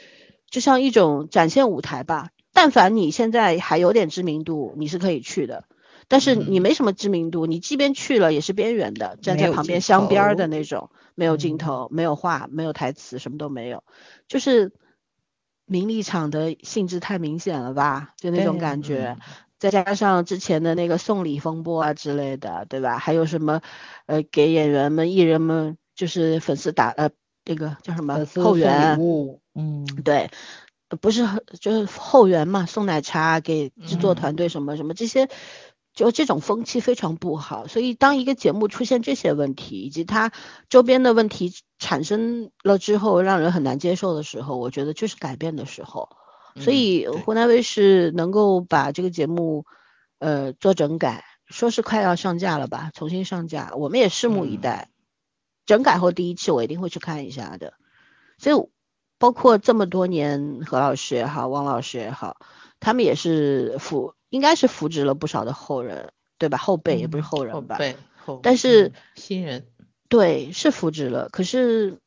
[0.51, 2.31] 就像一种展现舞台吧。
[2.53, 5.65] 但凡你现在还有点知名度，你是可以去的。
[6.09, 13.83] 但是你嗯没什么知名度，你即便去了也是边缘的，站在旁边镶边儿的那种，没有镜嗯头，没有话，没有台词，什么都没有，
[14.29, 14.73] 就是
[15.67, 19.17] 名利场的性质太明显了吧，就那种感觉。
[19.21, 19.23] 嗯
[19.59, 22.99] 再加上之前的那个送礼风波啊之类的，对吧？
[22.99, 23.63] 还有什么
[24.05, 27.09] 呃，给演员们、艺人们就是粉丝打呃
[27.47, 28.99] 那个叫什么后援
[29.55, 30.31] 嗯，对，
[30.91, 31.25] 呃不是
[31.59, 34.15] 就是后援嘛，送奶茶给制作嗯。
[34.15, 35.31] 团队什么什么这些，
[35.97, 37.67] 就这种风气非常不好。
[37.67, 40.31] 所以当一个节目出现这些问题，以及它
[40.69, 46.11] 周边的问题产生了之后，让人很难接受的时候，我觉得就是改变的时候。
[46.59, 49.65] 所嗯以湖南卫视能够把这个节目
[50.19, 54.91] 呃做整改，说是快要上架了吧，重新上架，我们也拭目以嗯待。
[55.67, 57.75] 整改后第一期我一定会去看一下的。
[58.39, 58.69] 所以
[59.19, 62.37] 包括这么多年，何老师也好，汪老师也好，
[62.81, 66.59] 他们也是扶，应该是扶植了不少的后人，对吧？
[66.59, 67.75] 后辈也不是嗯后人吧？
[67.75, 69.67] 后辈后，但是嗯新人
[70.09, 71.99] 对，是扶植了，可是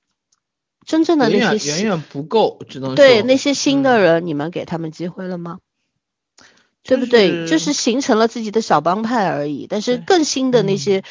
[0.85, 5.59] 真正的那些新远远不够，只能对那些新的嗯人，你们给他们机会了吗？
[6.81, 7.45] 就对不对？
[7.47, 9.67] 就是形成了自己的小帮派而已。
[9.67, 11.03] 但是更新的那嗯些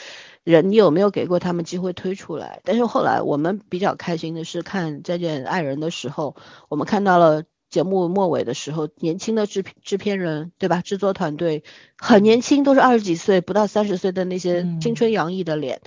[0.42, 2.60] 人，你有没有给过他们机会推出来？
[2.64, 6.36] 但是后来我们比较开心的是，看《再见爱人》的时候，
[6.68, 10.80] 我们看到了节目末尾的时候，年轻的制片制片人，对吧？
[10.80, 11.64] 制作团队
[11.96, 15.80] 很年轻，都是二十几岁，不到三十岁的那些青嗯春洋溢的脸。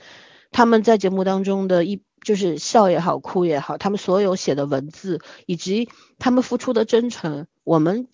[0.51, 5.89] 他们在节目当中的一就是笑也好，哭也好，他们所有写的文字以及
[6.19, 8.07] 他们付出的真诚，我们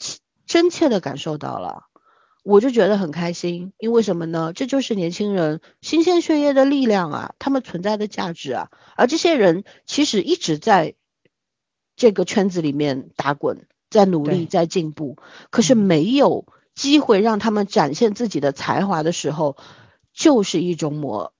[0.45, 1.84] 真切的感受到了，
[2.44, 3.73] 我就觉得很开心。
[3.80, 4.53] 因为什么呢？
[4.53, 8.69] 这就是年轻人新鲜血液的力量啊，他们存在的价值啊。
[8.95, 10.94] 而这些人其实一直在
[11.98, 15.18] 这个圈子里面打滚，在努力，在进步，
[15.49, 19.57] 可是没有机会让他们展现自己的才华的时候，
[20.14, 21.34] 就是一种抹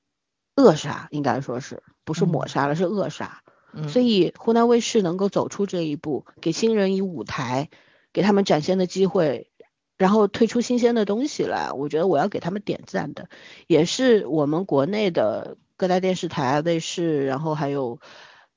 [0.56, 1.82] 扼杀，应该说是。
[2.04, 3.44] 不是抹杀了，是扼杀。
[3.90, 7.70] 所以湖南卫视能够走出这一步，给新人以舞台，
[8.14, 9.52] 给他们展现的机会，
[9.98, 13.28] 然后推出新鲜的东西来，我觉得我要给他们点赞的。
[13.68, 18.00] 也是我们国内的各大电视台、卫视，然后还有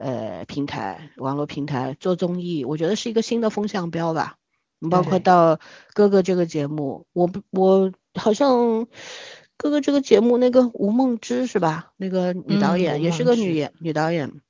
[0.00, 4.34] 呃平台、网络平台做综艺，我觉得是一个新的风向标吧。
[4.90, 5.60] 包括到
[5.92, 8.88] 哥哥这个节目，我我好像。
[9.62, 11.92] 哥哥这个节目，那个吴梦之是吧？
[11.98, 14.40] 那个女导演也是个女演女导演，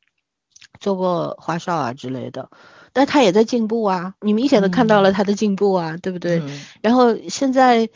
[0.78, 2.48] 做过花少啊之类的，
[2.92, 6.40] 但她也在进步啊，你明显的看到了她的进步啊，对不对？
[6.80, 7.88] 然后现在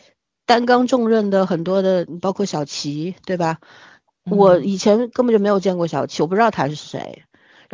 [0.44, 3.59] 担纲重任的很多的，包括小齐，对吧？
[4.28, 7.22] 我以前根本就没有见过小齐，我不知道他是谁。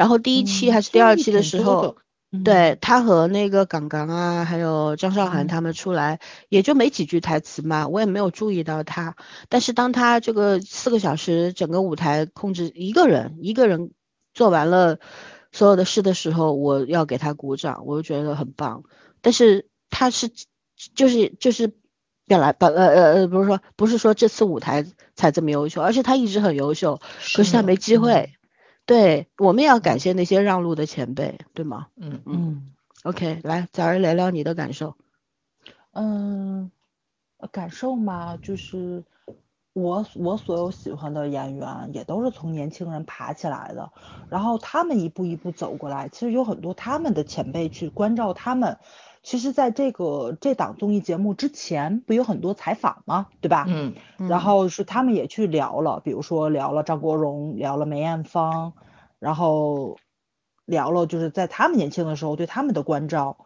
[0.00, 1.98] 然后第一期还是第二期的时候。
[2.44, 9.16] 对他和那个港港啊，还有张韶涵他们出来，也就没几句台词嘛，我也没有注意到他。
[9.48, 13.90] 但是当他这个四个小时整个舞台控制一个人一个人
[14.32, 15.00] 做完了
[15.50, 18.84] 所有的事的时候，我要给他鼓掌，我就觉得很棒。
[19.20, 20.30] 但是他是
[20.94, 21.72] 就是就是
[22.28, 24.86] 本来本呃呃呃不是说不是说这次舞台
[25.16, 27.00] 才这么优秀，而且他一直很优秀，
[27.34, 28.34] 可是他没机会。
[28.90, 31.86] 对，我们也要感谢那些让路的前辈，对吗？
[31.94, 32.72] 嗯嗯。
[33.04, 34.96] OK，来，早儿聊聊你的感受。
[35.92, 36.72] 嗯，
[37.52, 39.04] 感受嘛，就是
[39.74, 43.92] 我我所有喜欢的演员也都是从年轻人爬起来的，
[44.28, 48.76] 然后他们一步一步走过来，其实有很多他们的前辈去关照他们。
[49.22, 53.26] 其实，在这个这档综艺节目之前，不有很多采访吗？
[53.42, 53.66] 对吧？
[53.68, 53.94] 嗯。
[54.28, 58.72] 然后是他们也去聊了，比如说聊了张国荣，聊了梅艳芳，
[59.18, 59.98] 然后
[60.64, 63.36] 聊了就是在他们年轻的时候对他们的关照。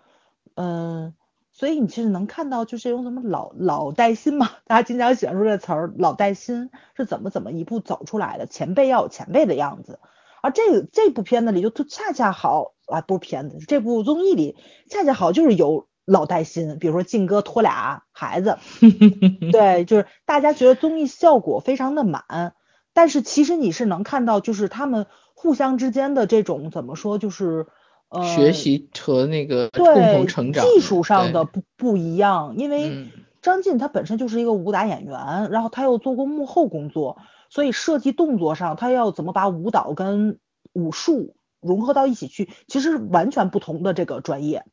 [0.55, 1.14] 嗯，
[1.51, 9.98] 所以你其实能看到，就是用什么老老带新嘛，大家经常喜欢说这词儿，老带新是怎么怎么一步走出来的，前辈要有前辈的样子。
[10.44, 14.56] 而这个这部片子里就恰恰好啊，不是片子，这部综艺里
[14.90, 18.58] 恰恰好就是有老带新，比如说靖哥拖俩孩子，
[19.52, 22.52] 对，就是大家觉得综艺效果非常的满，
[22.92, 27.66] 但是其实你是能看到，就是他们互相之间的这种怎么说，就是
[28.10, 33.08] 呃学习和那个共同成长，技术上的不不一样，因为
[33.40, 37.16] 张晋他本身就是一个武打演员，然后他又做过幕后工作。
[37.55, 40.40] 所以设计动作上，他要怎么把舞蹈跟
[40.72, 44.66] 武术融合到一起去，其实完全不同的这个专业，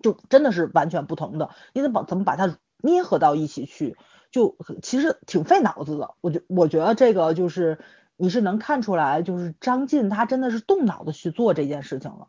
[0.00, 1.50] 就真的是完全不同的。
[1.74, 3.98] 你怎么怎么把它捏合到一起去，
[4.30, 6.14] 就其实挺费脑子的。
[6.22, 7.78] 我觉我觉得这个就是
[8.16, 12.28] 你是能看出来，就是张晋他真的是动脑子去做这件事情了。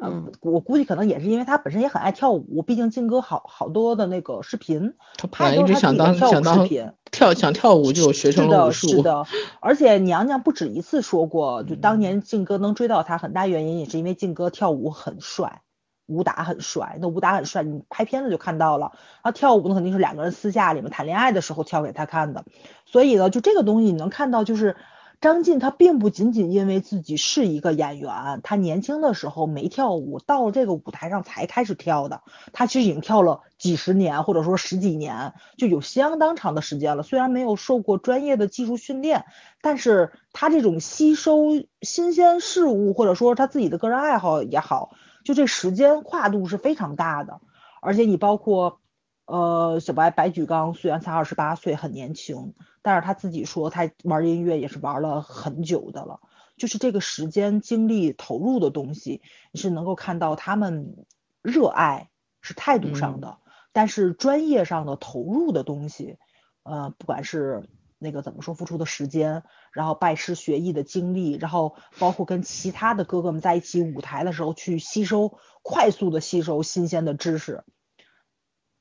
[0.00, 4.94] 嗯，我估计可能也是因为他本身也很爱跳舞，毕竟靖哥好好多的那个视频，
[5.30, 6.68] 他一直想当想当
[7.10, 8.88] 跳想跳舞就学成了武术。
[8.88, 9.48] 是的，是的。
[9.60, 15.60] 而且娘娘不止一次说过，就当年靖哥能追到他，很大原因也是因为靖哥跳舞很帅，
[16.06, 16.98] 武打很帅。
[17.00, 18.92] 那武打很帅，你拍片子就看到了。
[19.20, 22.44] 啊，跳舞那肯定是两个人私下里面谈恋爱的时候跳给他看的。
[22.86, 24.74] 所以呢，就这个东西你能看到，就是。
[25.22, 32.22] 张晋他并不仅仅因为自己是一个演员，他年轻的时候没跳舞，到了这个舞台上才开始跳的。
[32.52, 37.04] 他其实已经跳了几十年，或者说十几年，就有相当长的时间了。
[37.04, 39.24] 虽然没有受过专业的技术训练，
[39.60, 41.50] 但是他这种吸收
[41.80, 44.90] 新鲜事物，或者说他自己的个人爱好也好，
[45.24, 47.40] 就这时间跨度是非常大的。
[47.80, 48.80] 而且你包括。
[49.24, 56.20] 呃，小白白举纲虽然才二十八岁，很年轻，但是他自己说他玩音乐也是玩了很久的了。
[56.58, 59.22] 就是这个时间精力投入的东西，
[59.52, 61.06] 你是能够看到他们
[61.40, 62.10] 热爱
[62.40, 63.38] 是态度上的，
[63.72, 66.18] 但是专业上的投入的东西，
[66.62, 67.68] 呃，不管是
[67.98, 69.42] 那个怎么说付出的时间，
[69.72, 77.64] 然后拜师学艺的经历，然后包括跟其他的哥哥们在一起舞台的时候去吸收，快速的吸收新鲜的知识。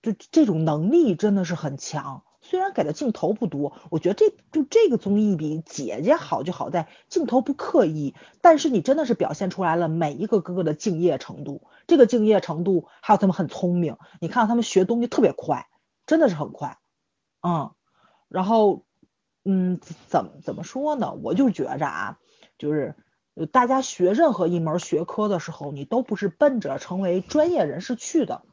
[0.02, 15.69] 就这种能力真的是很强，虽然给的镜头不多，我觉得这就这个综艺比姐姐好就好在镜头不刻意，但是你真的是表现出来了每一个哥哥的敬业程度，这个敬业程度还有他们很聪明，你看他们学东西特别快，
[16.06, 16.78] 真的是很快，
[17.41, 17.72] 嗯，
[18.28, 18.84] 然后
[19.45, 19.80] 嗯
[20.10, 21.14] 怎怎么说呢？
[21.23, 22.19] 我就觉着啊，
[22.57, 22.98] 就是
[23.53, 28.44] 大家学任何一门学科的时候，你都不是奔着成为专业人士去的，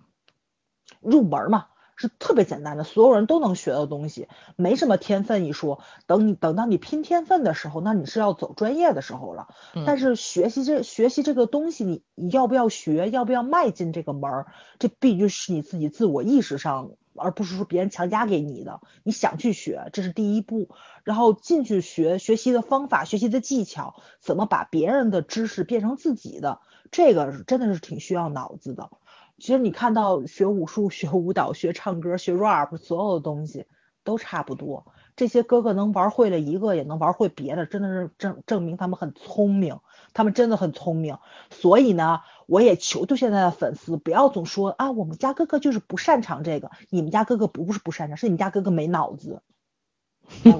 [1.01, 1.67] 入门嘛。
[2.01, 5.81] 是特别简单的，所有人都能学的东西，没什么天分一说。
[6.07, 9.49] 等你等到你拼天分的时候，那你是要走专业的时候了。
[9.85, 14.47] 但是学习这学习这个东西，你你要不要学，要不要迈进这个门儿，
[14.79, 18.81] 这必须是你自己自我意识上，而不是说别人强加给你的。
[19.03, 20.69] 你想去学，这是第一步。
[21.03, 26.61] 然后进去学学习的方法、学习的技巧，怎么把别人的知识变成自己的，
[26.93, 28.91] 这个真的是挺需要脑子的。
[29.39, 33.67] 其实你看到学武术、学舞蹈、学唱歌、学 rap，所有的东西
[34.03, 34.87] 都差不多。
[35.15, 39.79] 这些哥哥能玩会了一个，也能玩会别的，真的是证证明他们很聪明，
[40.13, 41.19] 他们真的很聪明。
[41.51, 46.71] 所以呢，我也求求现在的粉丝，不要总说啊，我们家哥哥就是不擅长这个。
[46.91, 49.43] 你们家哥哥不是不擅长，是你家哥哥没脑子。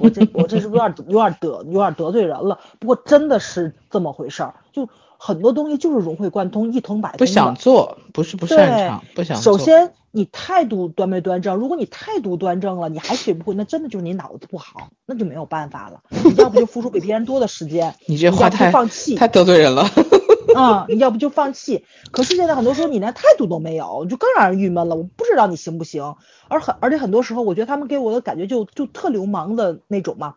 [0.01, 2.59] 我这我这是不是有点有点得有点得罪人了？
[2.79, 4.89] 不过真的是这么回事儿，就。
[5.21, 7.17] 很多东西就是融会贯通，一通百通。
[7.17, 9.41] 不想做，不是不擅长，不想。
[9.41, 11.57] 首先，你态度端没端正？
[11.57, 15.99] 如果你态度端正了，你还学不会，那真的就是你脑子不好，那就没有办法了。
[16.23, 19.89] 你要不就付出比别人多的时间， 你这话太放弃，太得罪人了。
[20.55, 21.83] 啊， 你要不就放弃。
[22.11, 24.95] 可是现在很多时候你连态度都没有，就更让人郁闷了。
[24.95, 26.15] 我不知道你行不行，
[26.47, 30.35] 而很而且很多时候，我觉得他们给我的感觉就就特流氓的那种嘛，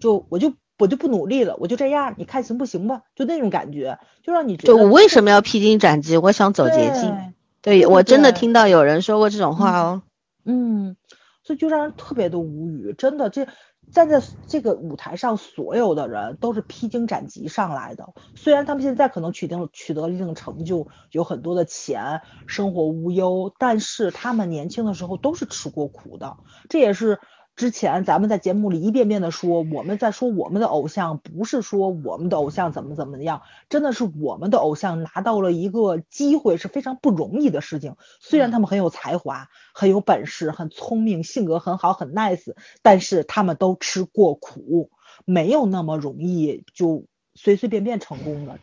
[0.00, 0.54] 就我就。
[0.80, 3.02] 我就不努力了，我就这样，你看行不行吧？
[3.14, 4.74] 就那种感觉，就让你觉得。
[4.74, 6.16] 我为什么要披荆斩棘？
[6.16, 7.34] 我想走捷径。
[7.62, 10.02] 对我真的听到有人说过这种话哦。
[10.46, 10.96] 嗯，
[11.44, 12.94] 所以就让人特别的无语。
[12.96, 13.46] 真的，这
[13.92, 18.14] 站在这个舞台上，所有的人都是披荆斩棘上来的。
[18.34, 26.38] 虽然他们现在可能取得取得了一定成就，有很多的钱，生活无忧，但是他们年轻的时候都是吃过苦的。
[26.70, 27.20] 这也是。
[27.60, 37.96] 之前咱们在节目里一遍遍的说，我们在说我们的偶像，不是说我们的偶像怎么怎么样，真的是我们的偶像拿到了一个机会是非常不容易的事情。
[38.18, 44.88] 虽然他们很有才华、很有本事、很聪明、性格很好、很 nice，但是他们都吃过苦，
[45.26, 47.04] 没有那么容易就
[47.34, 48.58] 随随便便成功的。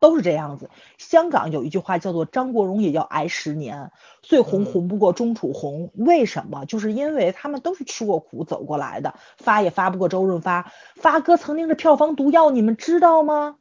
[0.00, 0.70] 都是这样子。
[0.96, 3.90] 香港有一句话叫做“张国荣也要挨十年，
[4.22, 5.90] 最红红不过钟楚红”。
[5.96, 6.64] 为什么？
[6.66, 10.72] 就是因为他们都是吃过苦走过来的，发也发不过周润发。
[10.96, 13.56] 发哥曾经是票房毒药，你们知道吗？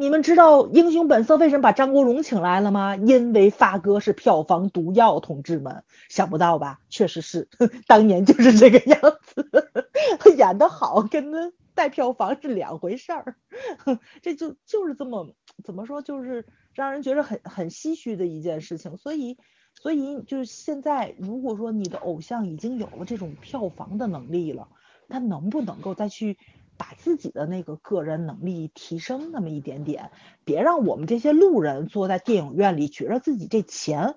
[0.00, 2.94] 你们知道《英雄本色》为什么把张国荣请来了吗？
[2.94, 6.78] 因为发哥是票房毒药，同志们，想不到吧？
[6.88, 7.48] 确实是，
[7.88, 9.48] 当年就是这个样子，
[10.38, 13.36] 演得好跟那带票房是两回事儿，
[14.20, 15.32] 这就就是这么。
[15.64, 18.96] 怎么说，就是让人觉得很很唏嘘的一件事情。
[18.96, 19.36] 所以，
[19.74, 24.68] 所以就是现在，如果说你的偶像已经有了这种票房的能力了，
[25.08, 26.38] 他能不能够再去
[26.76, 30.12] 把自己的那个个人能力提升那么一点点？
[30.44, 34.14] 别让我们这些路人坐在电影院里，觉得自己这钱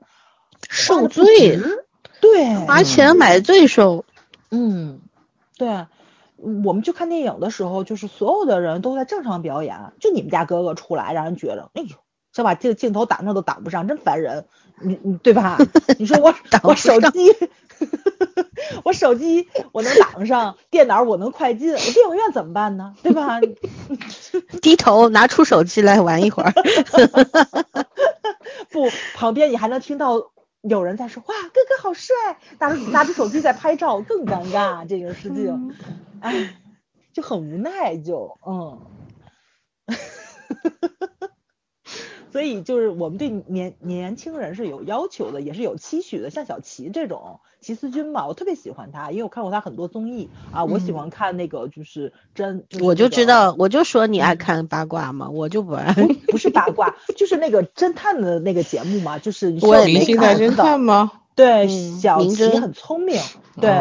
[0.70, 1.26] 受罪，
[2.22, 4.06] 对，花钱买罪受。
[4.52, 5.02] 嗯，
[5.58, 5.88] 对。
[6.64, 11.96] 我们去看电影的时候，就是所有的人都在正常表演，就你们家哥哥出来，让人觉得，哎呦，
[12.34, 14.46] 想把这个镜头挡上都挡不上，真烦人，
[14.82, 15.58] 你你对吧？
[15.98, 17.36] 你说我 我手机，
[18.84, 22.96] 我手机我能挡上，电脑我能快进，我电影院怎么办呢？
[23.04, 23.40] 对吧？
[24.62, 26.54] 低头拿出手机来玩一会儿，
[28.72, 30.32] 不，旁边你还能听到
[30.62, 32.16] 有人在说，哇，哥哥好帅，
[32.60, 35.76] 拿着拿着手机在拍照，更尴尬这个事情。
[36.20, 36.56] 哎，
[37.14, 38.80] 就很无奈，就嗯，
[42.32, 46.30] 所以就是我们对年年轻人是有要求的，也是有期许的。
[46.30, 50.64] 像小齐这种齐思钧嘛，我特别喜欢他，因为我看过他很多综艺啊。
[50.66, 55.94] 我喜欢看那个就是真，我就知道，我就说你爱看八卦嘛，我就不爱。
[56.28, 61.12] 不是八卦， 就是那个侦探的那个节目嘛，就是我也没看侦探吗？
[61.36, 63.20] 对，小齐很聪明，
[63.60, 63.72] 对。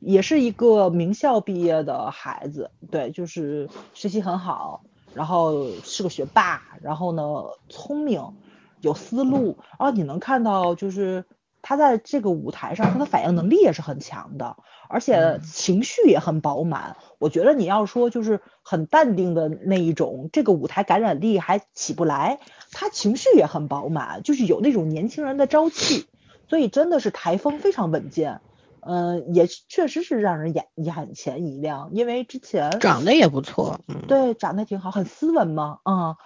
[0.00, 4.84] 也是一个名校毕业的孩子，对，就是学习很好，
[5.18, 7.22] 然后是个学霸，然后呢
[7.68, 8.36] 聪明，
[8.80, 11.24] 有思路，然后你能看到就是
[11.60, 14.56] 他在这个舞台上，他的反应能力也是很强的，
[14.88, 16.96] 而且情绪也很饱满。
[17.18, 22.38] 我觉得你要说就是很淡定的那一种，这个舞台感染力还起不来。
[22.70, 26.06] 他情绪也很饱满，就是有那种年轻人的朝气，
[26.48, 28.40] 所以真的是台风非常稳健。
[28.82, 36.16] 嗯，也确实是让人眼眼前一亮，因为之前长得也不错，对，长得挺好，很斯文嘛，嗯，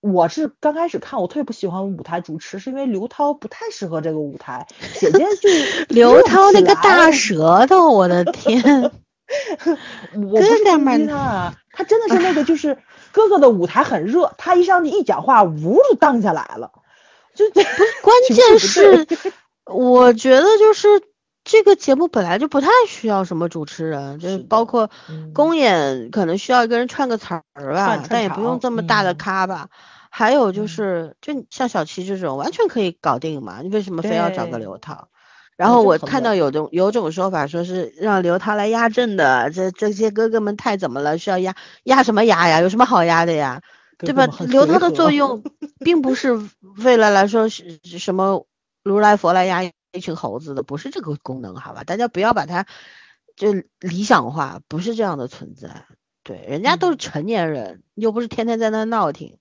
[0.00, 4.66] 我是刚开始看，我特别不喜欢舞台主持，是因为刘涛不太适合这个舞台，
[4.98, 5.48] 姐姐就
[5.94, 8.62] 刘涛那个大舌头，我的天，
[10.14, 12.78] 我不是攻击他，他真的是那个就是
[13.12, 16.70] 哥哥的舞台很热，他一上去一讲话，呜就荡下来了，
[17.34, 17.66] 就不是
[18.02, 19.06] 关 键是，
[19.64, 20.88] 我觉得就是
[21.46, 24.90] 这个节目本来就不太需要什么主持人，就是包括
[25.32, 29.68] 公演可能需要一个人串个词儿吧，但也不用这么大的咖吧。
[30.10, 35.06] 还有就是，就像小七这种完全可以搞定嘛，你为什么非要找个刘涛？
[35.56, 41.16] 然后我看到有种有种说法，说是让刘涛来压阵的，这这些哥哥们太怎么了？
[41.16, 41.54] 需要压
[41.84, 42.60] 压什么压呀？
[42.60, 43.62] 有什么好压的呀？
[43.98, 44.26] 对吧？
[44.48, 45.44] 刘涛的作用
[45.78, 46.40] 并不是
[46.82, 48.46] 为了来说是什么
[48.82, 49.62] 如来佛来压
[49.96, 51.82] 一群猴子的，不是这个功能，好吧？
[51.82, 52.66] 大家不要把它
[53.34, 55.86] 就理想化，不是这样的存在。
[56.22, 59.38] 对，人家都是成年人，又不是天天在那闹挺。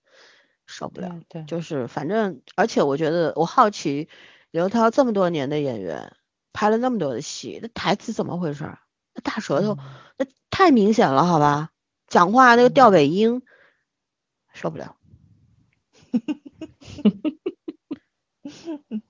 [0.68, 4.10] 受不了，对，就是反正，而且我觉得我好奇，
[4.50, 6.16] 刘涛这么多年的演员，
[6.54, 8.76] 拍了那么多的戏，那台词怎么回事？
[9.14, 9.78] 那大舌头，
[10.18, 11.70] 那太明显了，好吧？
[12.08, 13.44] 讲话那个吊尾音，
[14.54, 14.96] 受不了。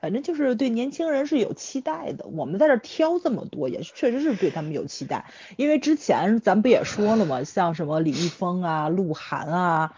[0.00, 7.44] 反正就是对年轻人是有期待的，我们在这挑这么多，也确实是对他们有期待，因为之前咱不也说了吗？
[7.44, 9.94] 像什么李易峰啊、鹿晗啊。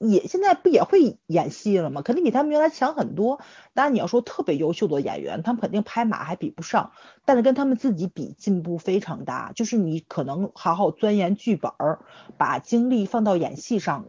[0.00, 2.02] 也现在不也会演戏了吗？
[2.02, 3.40] 肯定比他们原来强很多。
[3.74, 6.90] 当然你要说特别优秀的演员，他们肯定拍马还比不上，
[7.24, 9.52] 但是跟他们自己比进步非常大。
[9.54, 11.70] 就是你可能好好钻研剧本，
[12.36, 14.06] 把精力放到演戏上，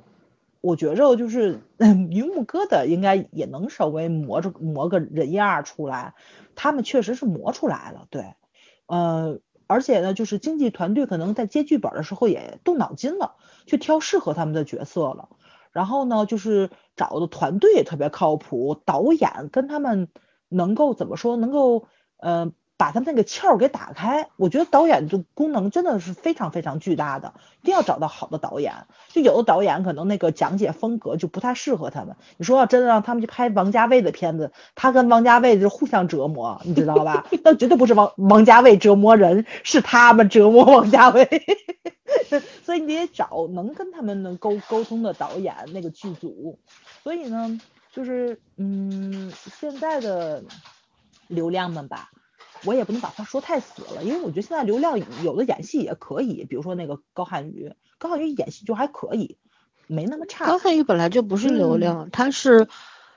[0.63, 6.13] 我觉着就是云木哥的应该也能稍微磨着磨个人样出来。
[6.55, 8.35] 他们确实是磨出来了，对，
[8.85, 13.35] 呃，而且呢，就是经纪团队可能在接剧本的时候也动脑筋了，
[13.65, 15.27] 去挑适合他们的角色了。
[15.73, 20.07] 然后呢，就是找的团队也特别靠谱，导演跟他们
[20.47, 21.87] 能够怎么说，能够
[22.19, 22.53] 嗯
[22.83, 24.27] 把他们那个窍给打开。
[24.35, 28.73] 我觉得导演的功能真的是非常非常巨大的，一定要找到好的导演。
[29.07, 32.17] 就有的导演可能那个讲解风格就不太适合他们。
[32.35, 37.25] 你说要真的让他们去拍王家卫的片子，他跟王家卫就互相折磨，你知道吧？
[37.45, 41.25] 那绝对不是王王家卫折磨人，是他们折磨王家卫。
[42.65, 46.59] 所以你得找能跟他们能沟沟通的导演那个剧组。
[47.01, 47.61] 所以呢，
[47.93, 50.43] 就是嗯，现在的
[51.29, 52.09] 流量们吧，
[52.65, 59.37] 我也不能把话说太死了，因为我觉得现在流量有的演戏也可以，比如说那个高瀚宇，高瀚宇演戏就还可以，
[59.87, 60.45] 没那么差。
[60.45, 62.67] 高瀚宇本来就不是流量，他是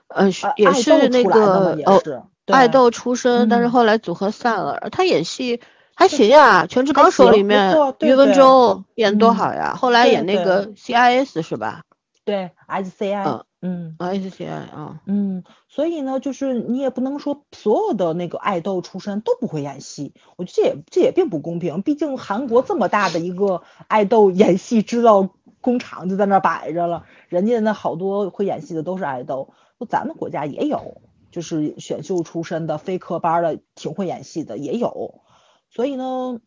[0.09, 5.61] 呃也是那个哦爱豆出身，但是后来组合散了，他演戏。
[5.99, 11.85] 还行呀，《全职高手》里面于文州演多好呀，后来演那个 CIS 是吧？
[12.23, 25.31] 对，SCI，嗯，SCI 啊，嗯，所以呢，就是你也不能说所有的那个爱豆出身都不会演戏，我觉得这也这也并不公平，毕竟韩国这么大的一个爱豆演戏制造
[25.63, 31.01] 工厂就在那摆着了，人家那好多会演戏的都是爱豆，那咱们国家也有，
[31.31, 35.23] 就是选秀出身的非科班的挺会演戏的也有。
[35.71, 36.41] 所以呢，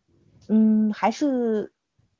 [0.48, 1.72] 嗯，还是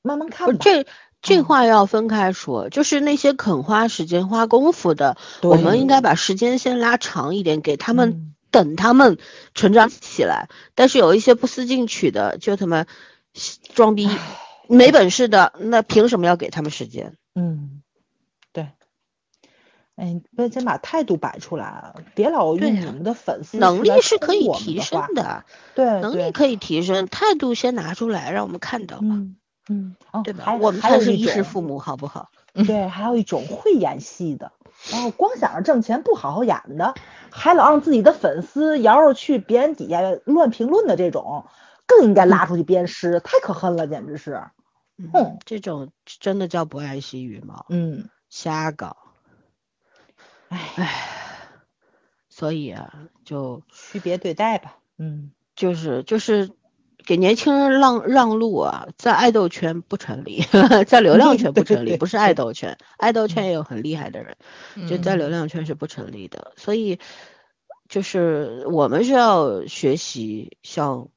[0.02, 0.56] 慢慢看吧。
[0.60, 0.84] 这
[1.22, 9.18] 这话要分开说，就是那些肯花时间、花功夫的，我们应该把时间先拉长一点，给他们等他们
[9.55, 10.48] 成长起来。
[10.74, 12.86] 但是有一些不思进取的，就他妈
[13.74, 14.09] 装逼，
[14.68, 17.14] 没本事的，那凭什么要给他们时间？
[17.34, 17.82] 嗯。
[18.52, 18.66] 对
[19.94, 25.44] 哎，不先把态度摆出来，别老用你们的粉丝能力是可以提升的，
[25.74, 29.36] 对，能力可以提升，态度先拿出来，让我们看到嘛，嗯，
[30.24, 30.55] 对吧？
[30.55, 32.30] 我们才是衣食父母，好不好？
[32.66, 34.52] 对，还有一种会演戏的，
[34.90, 36.94] 然后光想着挣钱不好好演的，
[37.30, 41.47] 还老让自己的粉丝摇着去别人底下乱评论的这种，
[41.86, 44.42] 更应该拉出去鞭尸，太可恨了，简直是，
[44.97, 48.97] 嗯，这种真的叫不爱惜羽毛，嗯，瞎搞。
[50.48, 50.90] 唉，
[52.28, 52.92] 所以啊，
[53.24, 54.76] 就区别对待吧。
[54.98, 56.51] 嗯，就是就是
[57.10, 60.44] 给年轻人让让路啊，在爱豆圈不成立，
[60.86, 64.36] 在流量圈不成立，不是爱豆圈，爱豆圈也有很厉害的人，
[64.88, 66.52] 就在流量圈是不成立的。
[66.56, 67.00] 所以
[67.88, 71.08] 就是我们是要学习，像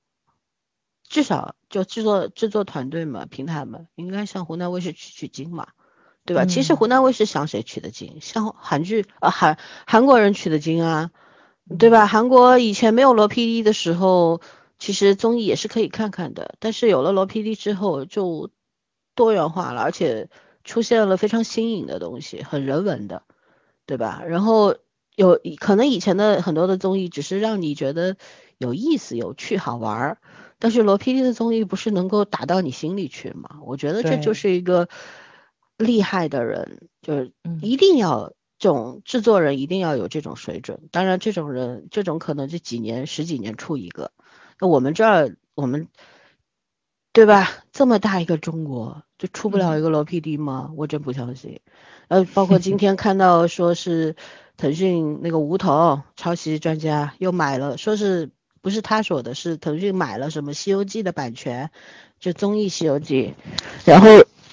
[1.08, 5.68] 至少就制作制作团队嘛，平台嘛，应该向湖南卫视取取经嘛。
[6.26, 6.46] 对吧？
[6.46, 8.18] 其实湖南卫视向谁取的经？
[8.20, 11.12] 向韩剧啊，韩韩国人取的经啊，
[11.78, 12.08] 对吧？
[12.08, 14.42] 韩国以前没有罗 PD 的时候，
[14.84, 16.56] 其实综艺也是可以看看的。
[16.60, 18.50] 但是有了罗 PD 之后，就
[19.16, 20.30] 多元化了，而且
[20.66, 23.24] 出现了非常新颖的东西，很人文的，
[23.86, 24.24] 对吧？
[24.28, 24.76] 然后
[25.16, 28.18] 有可能以前的很多的综艺只是让你觉得
[28.58, 30.18] 有意思、有趣、好玩儿，
[30.60, 33.60] 但是罗 PD 的综艺不是能够打到你心里去吗？
[33.66, 34.90] 我觉得这就是一个。
[35.76, 40.88] 厉害的人，就是嗯一定要这种制作人一定要有这种水准。
[40.92, 44.12] 当然，这种人这种可能这几年十几年出一个。
[44.60, 45.88] 那我们这儿我们
[47.12, 47.50] 对吧？
[47.72, 50.72] 这么大一个中国，就出不了一个罗 PD 吗？
[50.76, 51.60] 我真不相信。
[52.08, 54.16] 呃，包括今天看到说是
[54.58, 58.32] 腾讯那个吴桐抄袭专家又买了，说是
[58.62, 61.70] 不是他说的，是腾讯买了什么《西游记》的版权，
[62.20, 63.36] 就综艺《西游记》，
[63.90, 64.08] 然后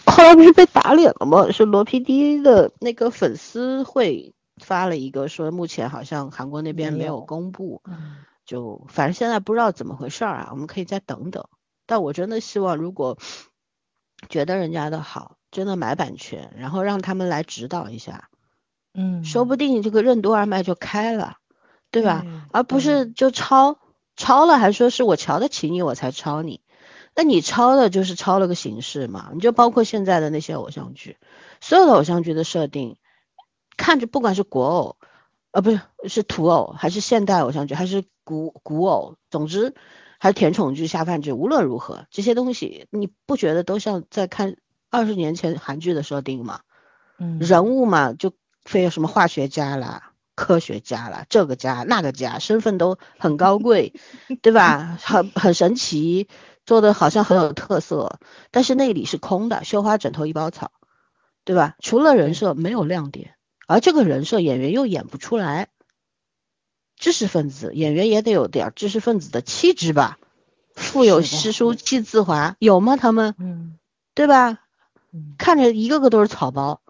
[0.05, 1.51] 后来不是被打脸了吗？
[1.53, 8.17] 是罗 PD 的那个粉丝会发了一个说，目前好像韩国那边没有没有公布，嗯
[8.51, 11.49] 就反正现在不知道怎么回事儿啊，我们可以再等等。
[11.87, 13.17] 但我真的希望，如果
[14.29, 18.29] 觉得人家的好，真的买版权，然后让他们来指导一下，
[18.93, 21.37] 嗯，说不定这个任督二脉就开了，
[21.93, 22.23] 对吧？
[22.25, 23.79] 对而不是就抄
[24.17, 26.61] 抄了，还说是我瞧得起你，我才抄你。
[27.15, 29.31] 那你抄的就是抄了个形式嘛？
[29.33, 31.19] 你就包括现在的那些偶像剧，
[31.61, 32.97] 所有的偶像剧的设定，
[33.77, 34.97] 看着不管是国偶，
[35.53, 39.75] 呃，不是是土偶，还是现代偶像剧，还是古古偶，总之
[40.19, 44.57] 还是甜宠剧、下饭剧，无论如何，这些东西你不觉得都像在看
[44.91, 46.61] 二十年前韩剧的设定吗？
[47.19, 48.33] 嗯人物嘛，就
[48.65, 53.93] 非有什么化学家啦、科学家啦，这个家那个家，身份都很高贵，
[54.43, 54.99] 对吧？
[55.03, 56.29] 很很神奇，
[56.65, 58.21] 做的好像很有特色，
[58.51, 60.71] 但是内里是空的，绣花枕头一包草，
[61.45, 61.75] 对吧？
[61.81, 63.35] 除了人设没有亮点，
[63.71, 65.69] 而这个人设演员又演不出来。
[66.97, 70.19] 知识分子演员也得有点儿知识分子的气质吧，
[70.75, 72.97] 腹有诗书气自华，有吗？
[72.97, 73.79] 他们嗯
[74.13, 74.59] 对吧？
[75.13, 76.83] 嗯看着一个个都是草包，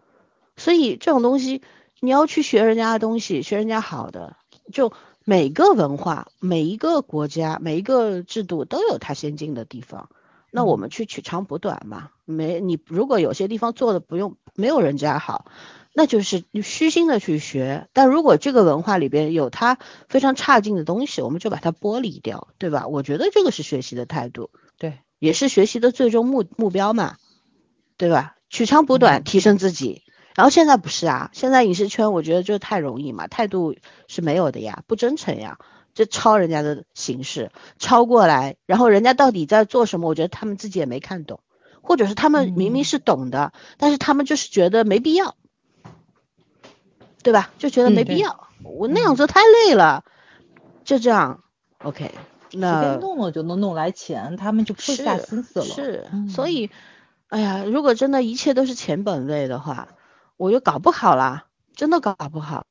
[0.57, 1.63] 所以这种东西
[2.01, 4.37] 你要去学人家的东西，学人家好的，
[4.73, 4.93] 就
[5.25, 10.09] 每个文化、每一个国家、每一个制度都有它先进的地方，
[10.51, 12.11] 那我们去取长补短嘛。
[12.25, 15.45] 没你如果有些地方做的不用没有人家好，
[15.95, 17.89] 那就是虚心的去学。
[17.93, 22.87] 但如果这个文化里边有它非常差劲的东西，我们就把它剥离掉，对吧？
[22.87, 24.51] 我觉得这个是学习的态度。
[24.79, 27.17] 对，也是学习的最终目目标嘛，
[27.97, 28.37] 对吧？
[28.49, 30.03] 取长补短，提升自己。
[30.35, 33.75] 然后现在不是啊，现在影视圈我觉得就太容易嘛，态度
[34.07, 35.59] 是没有的呀，不真诚呀，
[35.93, 41.41] 就抄人家的形式，抄过来，然后人家到底在做什么，我觉得他们自己也没看懂，
[41.83, 45.35] 或者是他们明明是懂的，但是他们就是觉得没必要，
[47.23, 47.51] 对吧？
[47.59, 50.05] 就觉得没必要，我那样做太累了，
[50.85, 51.43] 就这样
[51.83, 52.11] ，OK，
[52.53, 55.65] 那便弄弄就能弄来钱，他们就不会下是心思了。
[55.65, 56.71] 是，嗯所以，
[57.29, 59.89] 哎呀，如果真的一切都是钱本位的话，
[60.37, 62.67] 我就搞不好啦，真的搞不好。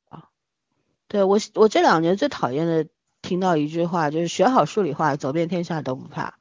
[1.08, 2.86] 对我，我这两年最讨厌的
[3.20, 6.34] 听到一句话，就是学好数理化，走遍天下都不怕。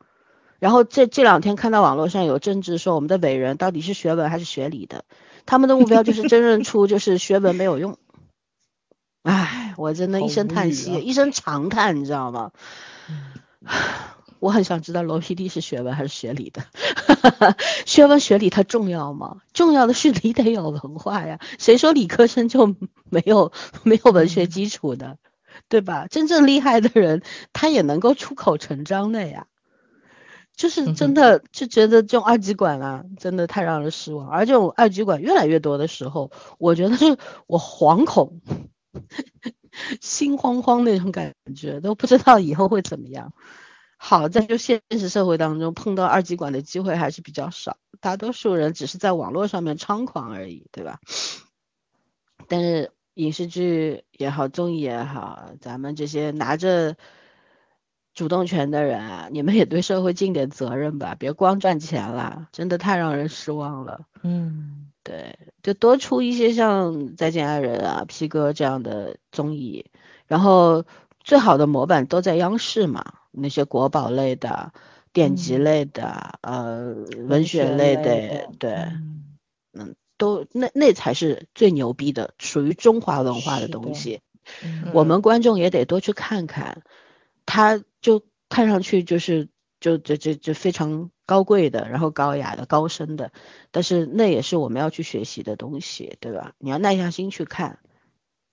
[0.60, 5.06] 然后这这两天看到网络上有政治说我们的伟人到底是学文还是学理的，
[5.50, 7.98] 他们的目标就是争论 出就是学文没有用。
[9.24, 12.52] 唉，我真的一声叹息，啊一声长叹，你知道吗？
[14.40, 16.64] 我很想知道罗 PD 是学文还是学理的，
[17.86, 19.38] 学文学理它重要吗？
[19.52, 22.76] 重要的是你得有文化呀，谁说理科生就
[23.10, 23.52] 没有
[23.84, 25.18] 没有文学基础的，
[25.68, 26.06] 对吧？
[26.10, 27.22] 真正厉害的人，
[27.52, 29.48] 他也能够出口成章的呀。
[30.60, 34.30] 就是真的就觉得这种二极管啊，真的太让人失望。
[34.30, 37.18] 而这种二极管越来越多的时候，我觉得是
[37.48, 38.42] 我惶恐、
[40.02, 43.32] 心慌慌那种感觉，都不知道以后会怎么样。
[43.96, 51.00] 好在就现实社会当中碰到二极管的机会还是比较少，大多数人只是在网络上面猖狂而已，对吧？
[52.50, 56.98] 但是影视剧也好，综艺也好，咱们这些拿着
[58.14, 64.02] 主动权的人啊，你们也对社会尽点责任吧，别光赚钱了，真的太让人失望了。
[64.24, 69.86] 嗯对，就多出一些像《再见爱人》啊、P 哥这样的综艺，
[70.28, 70.84] 然后
[71.24, 74.74] 最好的模板都在央视嘛，那些国宝类的、
[75.14, 76.94] 典籍嗯类的、呃
[77.28, 78.72] 文学学类类的，对，
[79.74, 84.20] 嗯都那那才是最牛逼的，属于中华文化的东西。
[84.62, 86.82] 嗯我们观众也得多去看看，
[87.46, 89.50] 它就看上去就是
[89.80, 93.32] 就就就就非常高贵的，然后高雅的、高深的，
[93.72, 96.54] 但是那也是我们要去学习的东西，对吧？
[96.58, 97.80] 你要耐下心去看，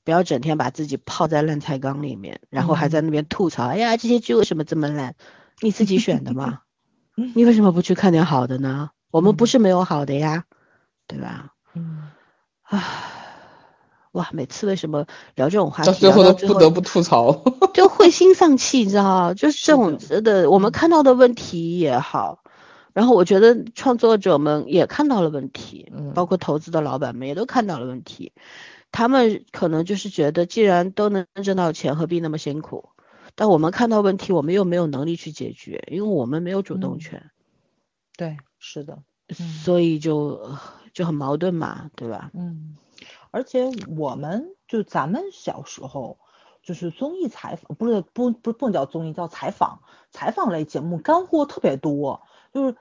[0.05, 5.15] 不要整天把自己泡在烂菜缸里面，然后还在那边吐槽，哎呀，这些剧为什么这么烂？
[5.61, 6.61] 你自己选的吗？
[7.35, 8.91] 你为什么不去看点好的呢？
[9.11, 10.45] 我们不是没有好的呀，
[11.07, 11.55] 对吧？
[11.75, 12.11] 嗯
[12.63, 12.83] 唉，
[14.17, 17.45] 哇，每次为什么聊这种话题，到最后都不得不吐槽。
[17.75, 19.35] 就会心丧气，你知道吗？
[19.35, 22.43] 就是这种是的，我们看到的问题也好，
[22.95, 28.33] 然后我觉得创作者们也看到了问题，嗯包括投资的老板们也都看到了问题。
[28.91, 32.89] 他们可能就是觉得，既然都能挣到钱，何必那么辛苦？
[33.35, 37.31] 但我们看到问题，我们又没有能力去解决，因为我们没有主动嗯权，
[38.17, 40.59] 对，是的，嗯所以就呃
[40.95, 42.31] 就很矛盾嘛，对吧？
[42.33, 42.77] 嗯，
[43.37, 46.17] 而且我们就咱们小时候，
[46.63, 49.81] 就是综艺采访，不是不不不叫综艺，叫采访，
[50.11, 52.23] 采访类节目干货特别多。
[52.55, 52.75] 就是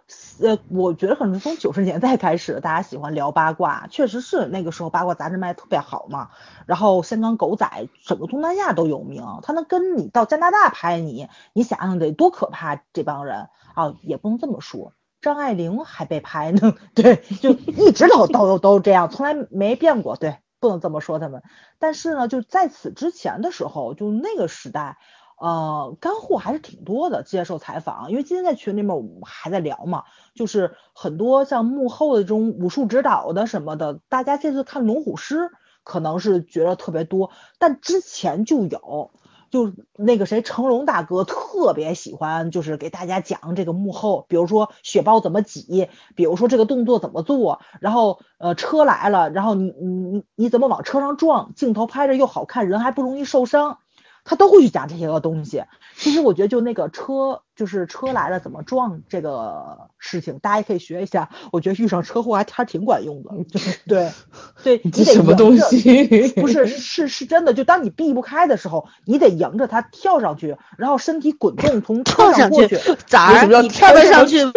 [0.47, 6.29] 呃，我觉得可能是从九十年代开始，大家喜欢聊八卦，确实是那个时候八卦杂志卖得特别好嘛。
[6.67, 13.93] 然后香港狗仔整个东南亚都有名，他能跟你到加拿大拍你，你想想得多可怕这帮人啊！
[14.03, 21.43] 也不能这么说，张爱玲还被拍呢， 对，就一直都都都这样，从来没变过，对，不能这么说他们。
[21.77, 24.97] 但是呢，就在此之前的时候，就那个时代，
[25.39, 27.21] 呃，干货还是挺多的。
[27.21, 35.51] 接受采访，因为今天在群里面我们还在聊嘛，就是很多像幕后的这种武术指导的什么的，大家这次看龙虎师
[35.83, 37.29] 可能是觉得特别多，
[37.59, 39.11] 但之前就有。
[39.49, 53.79] 就那个谁，成龙大哥特别喜欢，就是给大家讲这个幕后，比如说雪豹怎么挤，比如说这个动作怎么做，然后呃车来了，然后你你你你怎么往车上撞，镜头拍着又好看，人还不容易受伤，
[54.23, 55.63] 他都会去讲这些个东西。
[55.95, 61.29] 其实我觉得就那个车，就是车来了怎么撞这个事情，大家也可以学一下。
[61.51, 63.31] 我觉得遇上车祸还还挺管用的。
[63.87, 64.11] 对
[64.63, 66.27] 对，你得这什么东西？
[66.41, 74.51] 不是，是是真的，就当你避不开的时候，你得迎着它跳上去，然后身体滚动从车跳上过去去，咋你跳得上上去吗？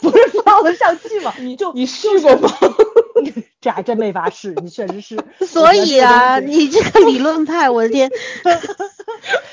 [0.00, 1.32] 不是跳得上去吗？
[1.40, 2.50] 你就你试过吗？
[3.60, 5.18] 这还真没法试，你确实是。
[5.44, 8.08] 所以啊，你这个理论派，我的天，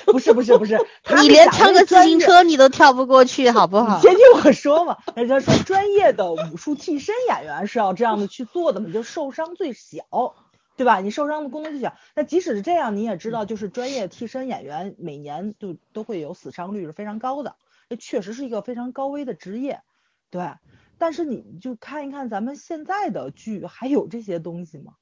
[0.06, 0.80] 不是不是不是，
[1.22, 4.00] 你连跳个自行车你都跳不过去，好不好？
[4.00, 10.36] 先听我说嘛，人家说专业的武术替身演员是要这样的去做的嘛，就受伤最小，
[10.76, 11.00] 对吧？
[11.00, 11.96] 你受伤的功能最小。
[12.16, 17.56] 那即使是这样，你也知道，就是专业替身演员每年就都会有死伤率是非常高的，
[17.90, 19.82] 这确实是一个非常高危的职业，
[20.30, 20.52] 对。
[20.98, 24.94] 但是你就看一看咱们现在的剧，还有这些东西吗？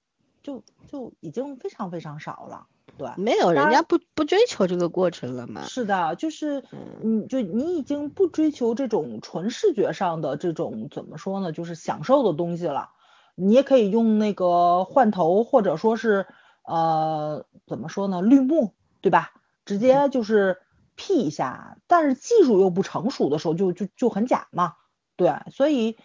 [0.41, 2.68] 就就已经非常非常少了，
[2.98, 3.10] 对。
[3.18, 5.64] 没有，人家不不追求这个过程了嘛。
[5.64, 12.90] 是的，就是嗯嗯，就你已经不追求这种纯视觉上的这种怎么说呢，就是享受的东西了。
[13.36, 16.28] 你也可以用那个换头，或者说是
[16.64, 19.32] 呃怎么说呢，绿幕，对吧？
[19.65, 20.57] 直接就是
[20.95, 24.74] P 一下，但是技术又不成熟的时候就，就就很假嘛。
[25.15, 25.98] 对，所以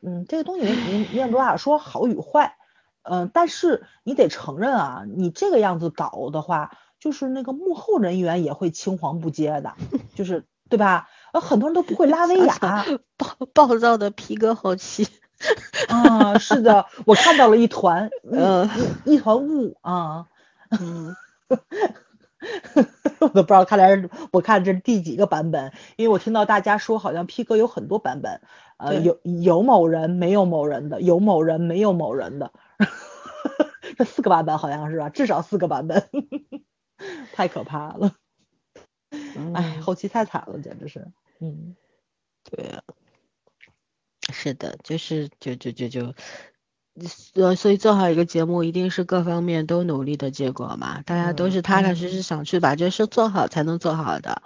[0.00, 2.56] 嗯，这个东西你你也没办法说好与坏。
[3.08, 9.74] 嗯，但是你得承认啊，你这个样子搞的话，就是那个幕后人员也会青黄不接的，
[10.14, 11.08] 就是对吧？
[11.32, 12.84] 呃，很多人都不会拉威亚
[13.16, 15.06] 暴暴躁的皮革后期，
[15.88, 18.68] 啊，是的， 我看到了一团，嗯
[19.04, 20.26] 一一团雾啊，
[20.80, 21.14] 嗯，
[23.20, 28.40] 我都不知道看来是我看这是第几个版本，因为我听到大家说好像 P 哥有很多版本，
[28.78, 32.52] 呃，有有某人没有某人的，有某人没有某人的，
[33.96, 35.08] 这四个版本好像是吧？
[35.08, 36.08] 至少四个版本，
[37.32, 38.12] 太可怕了，
[39.54, 41.76] 哎，后期太惨了，简直是，嗯，
[42.44, 42.82] 对啊，
[44.32, 46.14] 是的，就是就就就就，
[47.34, 51.02] 呃，所以做好一个节目，一定是各方面都努力的结果嘛。
[51.02, 54.42] 大家都嗯是踏踏实实想去把这事做好，才能做好的。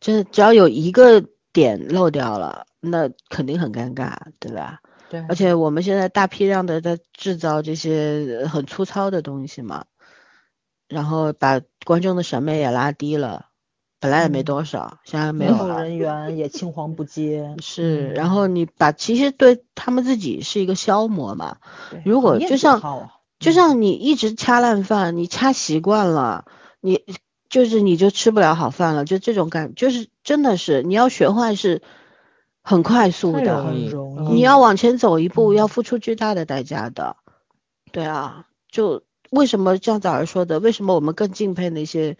[0.00, 4.80] 这只要有一个点漏掉了，那肯定很尴尬，对吧？
[5.12, 9.84] 对，而且我们现在大批量的在制造这些呃很粗糙的东西嘛，
[10.88, 13.48] 然后把观众的审美也拉低了，
[14.00, 14.44] 本来也没嗯。
[14.44, 15.84] 多少，现在没有了。
[15.84, 21.58] 人员也青黄不接，是，嗯然后你把其实对他们自己是一个消磨嘛。
[22.06, 23.52] 如果就像啊就嗯。
[23.52, 26.46] 像你一直掐烂饭，你掐习惯了，
[26.80, 27.04] 你
[27.50, 31.82] 就是你就吃不了好饭了，就这种感，就是真的是你要学坏是
[32.62, 37.16] 很快速的，很容易，你要往前走一步，嗯要付出巨大的代价的。
[37.90, 42.16] 对啊，就为什么像早儿说的，为什么我们更敬佩那些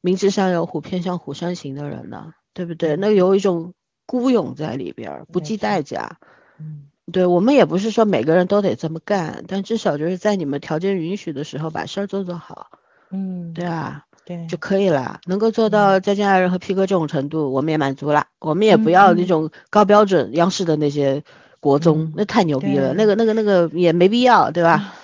[0.00, 2.34] 明知山有虎，偏向虎山行的人呢？
[2.52, 2.96] 对不对？
[2.96, 3.74] 嗯那有一种
[4.06, 6.18] 孤勇在里边儿，不计代价。
[6.58, 12.68] 嗯对我们也不是说每个人都得这么干，但至少就是在你们条件允许的时候把事儿做做好，
[13.10, 15.20] 嗯，对啊，对，就可以了。
[15.26, 18.26] 能够做到再见爱人和 P 哥这种程度，我们也满足了。
[18.40, 21.22] 我们也不要嗯那种高标准央视的那些
[21.60, 24.94] 国综，嗯那太牛逼了，那个那个那个也没必要，对吧？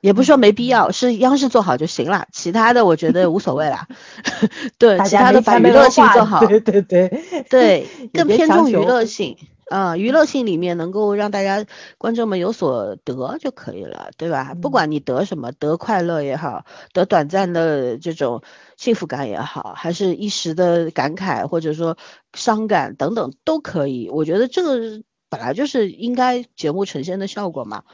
[0.00, 3.86] 也不是说没必要，是央视做好就行了，其他的我觉得无所谓啦。
[4.78, 9.36] 对，其他的把娱乐性做好，对对对对， 更偏重娱乐性。
[9.72, 11.64] 啊，娱乐性里面能够让大家
[11.96, 14.54] 观众们有所得就可以了，对吧？
[14.60, 18.42] 不管你得什么，得快乐也好，得短暂的这种
[18.76, 21.96] 幸福感也好，还是一时的感慨或者说
[22.34, 24.10] 伤感等等都可以。
[24.10, 27.84] 我觉得这个本来就是应该节目呈现的效果嘛，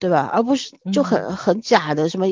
[0.00, 0.28] 对吧？
[0.32, 2.26] 而不是就很很假的什么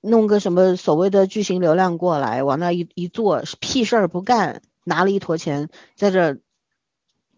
[0.00, 6.38] 弄个什么所谓的巨型流量过来，往那一一坐，屁事儿不干，拿了一坨钱在这。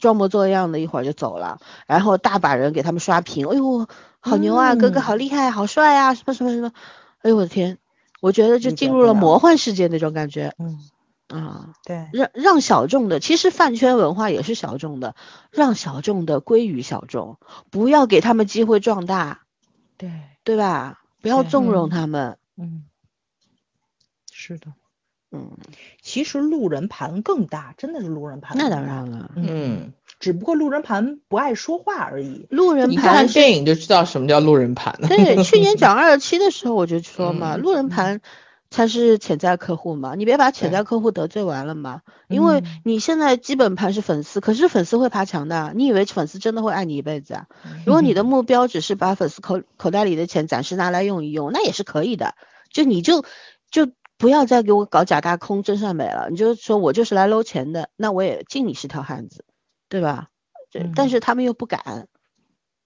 [0.02, 3.86] 装模作样的一会儿就走了，然后大把人给他们刷屏，哎呦，
[4.18, 6.72] 好牛啊，哥哥好厉害，好帅啊，什么什么什么，
[7.22, 7.78] 哎呦我的天，
[8.20, 10.78] 我觉得就进入了魔幻世界那种感觉，嗯。
[11.28, 15.14] 啊，对，让让小众的，其实饭圈文化也是小众的，
[15.50, 17.38] 让小众的归于小众，
[17.70, 19.40] 不要给他们机会壮大，
[19.96, 20.10] 对。
[20.44, 20.98] 对吧？
[21.22, 22.84] 不要纵容他们，嗯，
[24.32, 24.72] 是的。
[25.34, 25.50] 嗯，
[26.02, 28.54] 其实路人盘更大，真的是路人盘。
[28.58, 32.46] 那当然了，嗯，只不过路人盘不爱说话而已。
[32.50, 35.08] 路人盘，你看电影就知道什么叫路人盘了。
[35.08, 38.20] 对，去年讲二十七的时候我就说嘛，路人盘
[38.68, 42.02] 才是潜在客户嘛，你别把潜在客户得罪完了嘛。
[42.28, 47.46] 因为你现在基本盘是粉丝，可是粉丝会爬墙的，你以为粉丝真的会爱你一辈子啊？
[47.86, 52.34] 如果你的目标只是把粉丝口口袋里的钱暂时拿来用一用，那也是可以的。
[52.70, 53.24] 就你就
[53.70, 53.88] 就。
[54.22, 56.28] 不要再给我搞假大空、真善美了。
[56.30, 59.44] 你就说我就是来搂钱的，那我也敬你是条汉子，
[59.88, 60.28] 对吧？
[60.94, 62.06] 但是他们又不敢，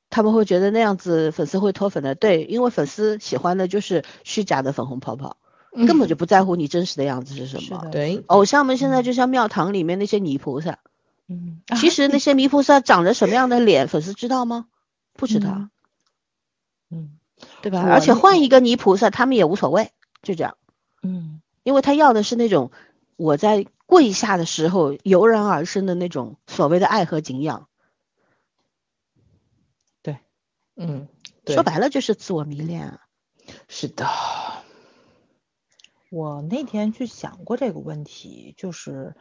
[0.09, 2.15] 他们会觉得那样子粉丝会脱粉的。
[2.15, 5.37] 对，因为粉丝喜欢的就是虚假的粉红泡泡，
[5.87, 7.87] 根本就不在乎你真实的样子是什么。
[7.93, 10.79] 对，偶像们现在就像庙堂里面那些泥菩萨，
[11.29, 14.69] 嗯，其实 那些泥菩萨长着什么样的脸，粉丝知道吗？
[15.13, 15.69] 不知道，
[16.91, 17.19] 嗯，
[17.61, 17.83] 对吧？
[17.83, 19.93] 而且换一个泥菩萨，他们也无所谓，
[20.23, 20.57] 就这样。
[21.07, 22.73] 嗯，因为他要的是那种
[23.17, 27.69] 我在跪下的时候油然而生的那种所谓的爱和敬仰。
[30.03, 30.19] 对，
[30.75, 31.07] 嗯，
[31.47, 33.01] 说白了就是自我迷恋啊。
[33.69, 34.07] 是的，
[36.11, 39.15] 我那天去想过这个问题，就是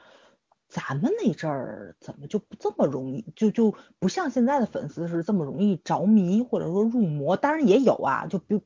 [0.67, 8.59] 咱们那阵儿怎么就不这么容易，就就不像现在的粉丝是这么容易着迷或者说入魔，当然也有啊，就比。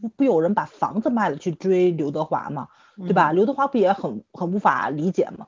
[0.00, 2.68] 不不有人把房子卖了去追刘德华吗？
[2.96, 3.32] 对吧？
[3.32, 5.46] 刘德华不也很很无法理解吗？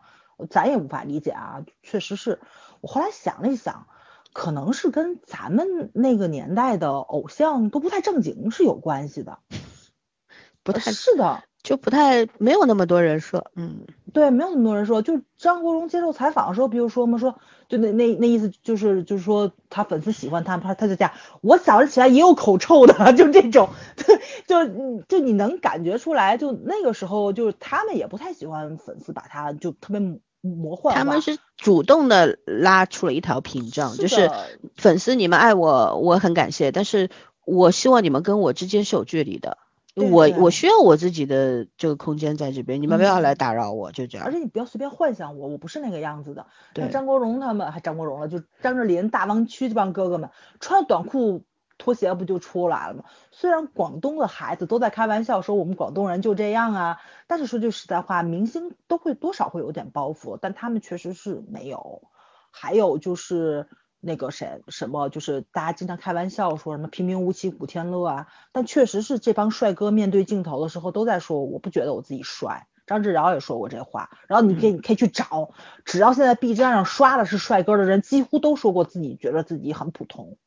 [0.49, 2.41] 咱也无法理解啊，确实是
[2.81, 3.87] 我后来想了一想，
[4.33, 9.39] 可能是跟咱们那个年代的偶像都不太正经是有关系的，
[10.63, 11.43] 不太是的。
[11.63, 15.03] 就不太没有那么多人说，嗯，对，没有那么多人说。
[15.03, 17.39] 就张国荣接受采访的时候，比如说嘛，说
[17.71, 23.71] 就那那那意思就是就是说他粉丝喜欢他，他他就这样我早上起来也有口臭的， 就这种，
[24.49, 24.67] 就
[25.09, 30.01] 就你能感觉出来，就那个时候就是他们也不太喜欢粉丝把他就特别
[30.43, 34.31] 魔幻他们是主动的拉出了一条屏障，就是
[34.75, 37.09] 粉丝你们爱我，我很感谢，但是
[37.47, 39.59] 我希望你们跟我之间是有距离的。
[40.01, 44.27] 我我需要我自己的这个空间在这边，你们不要来打扰我，就这样。
[44.27, 46.47] 而且你不要随便幻想我，我不是那个样子的。
[46.73, 46.89] 对。
[46.89, 51.45] 张国荣他们还张国荣了，就张智霖、大湾区这帮哥哥们，穿短裤
[51.79, 53.05] 拖鞋不就出来了吗？
[53.31, 62.03] 虽然广东的孩子都在开玩笑说我们广东人就这样啊，但是说句实在话，明星都会多少会有点包袱，但他们确实是没有。
[62.51, 63.69] 还有就是。
[64.01, 72.67] 那个谁什么，就是大家经常开玩笑说什么平平无奇古天乐啊，但确实是这帮帅哥面对镜头的时候都在说，我不觉得我自己帅。
[72.87, 75.51] 张志尧也说过这话，然后你可以你可以去找，
[75.85, 80.39] 只要现在 B 站上刷的是帅哥的人，几乎都说过自己觉得自己很普通，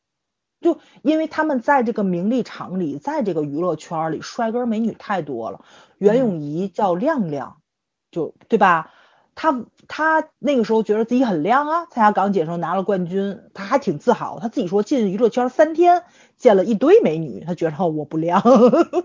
[0.59, 5.63] 就因为他们在这个名利场里，在这个娱乐圈里，帅哥美女太多了。
[5.97, 7.61] 袁咏仪叫亮亮，
[8.11, 8.91] 就对吧？
[9.35, 14.39] 他他那个时候觉得自己很亮啊，参加港姐时候拿了冠军，他还挺自豪。
[14.39, 16.03] 他自己说进娱乐圈三天
[16.38, 18.41] 见了一堆美女，他觉得我不亮，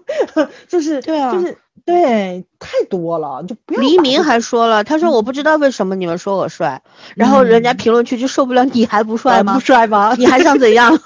[0.68, 3.80] 就是对啊，就是对太多了，就不要。
[3.80, 6.82] 黎明还说了，他说我不知道为什么你们说我帅，
[7.16, 9.54] 然后人家评论区就受不了，你还不帅吗？
[9.54, 10.14] 不帅吗？
[10.18, 10.98] 你还想怎样？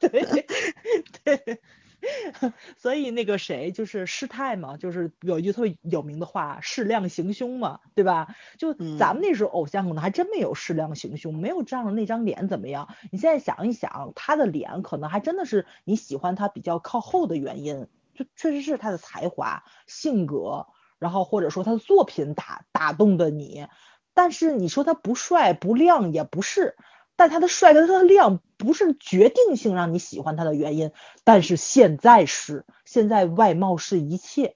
[0.00, 0.08] 对
[1.24, 1.60] 对。
[2.78, 8.34] 所以那个谁就是师太嘛，就是有一句特别有名的话，适量行凶嘛，对吧？
[8.58, 12.88] 就咱们那时候偶像可能还真没有适量行凶，没有仗着那张脸怎么样。
[13.12, 20.66] 你现在想一想，他的脸可能还真的是你喜欢他比较靠后的原因，就确实是他的才华、性格，
[20.98, 23.66] 然后或者说他的作品打打动的你。
[24.14, 26.76] 但是你说他不帅不亮也不是。
[27.20, 30.90] 但他的帅跟他的亮不是决定性让你喜欢他的原因，
[31.22, 34.54] 但是现在是，现在外貌是一切，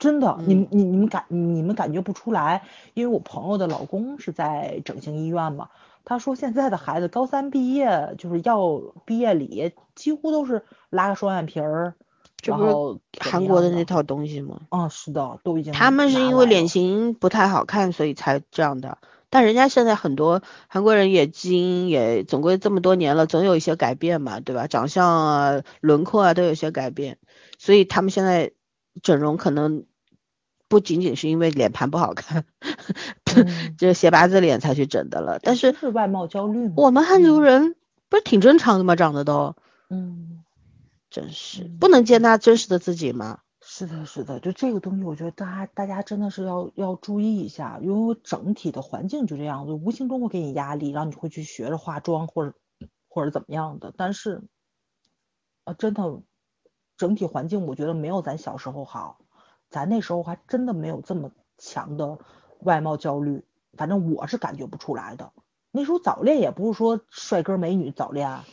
[0.00, 5.68] 真的，你你你们感你们感觉不出来，因为我朋友的老公是在整形医院嘛，
[6.04, 11.94] 他说现在的孩子高三毕业就是要毕业礼，几乎都是拉个双眼皮儿，
[12.38, 14.62] 这不是然后韩国的那套东西吗？
[14.70, 18.98] 嗯，是的，都已经他们是因为脸型不太好看，所以才这样的。
[19.30, 24.66] 但人家现在很多韩国人也基因也总归这么多年了，总有一些改变嘛，对吧？
[24.66, 27.18] 长相啊、轮廓啊都有些改变，
[27.58, 28.52] 所以他们现在
[29.02, 29.84] 整容可能
[30.68, 32.44] 不仅仅是因为脸盘不好看，
[33.36, 35.38] 嗯这斜八字脸才去整的了。
[35.42, 37.76] 但是是外貌焦虑吗，我们汉族嗯人
[38.08, 38.96] 不是挺正常的吗？
[38.96, 39.56] 长得都
[39.90, 40.42] 嗯。
[41.10, 43.38] 真是嗯不能接纳真实的自己吗？
[43.70, 52.54] 是的，是的，就这个东西，我觉得大家大家真的是要要注意一下，因为整体的环境就这样，子无形中会给你压力，然后你会去学着化妆或者
[53.10, 53.92] 或者怎么样的。
[53.94, 54.42] 但是，
[55.64, 56.22] 啊，真的
[56.96, 59.20] 整体环境我觉得没有咱小时候好，
[59.68, 62.18] 咱那时候还真的没有这么强的
[62.60, 65.30] 外貌焦虑，反正我是感觉不出来的。
[65.70, 68.46] 那时候早恋也不是说帅哥美女早恋啊，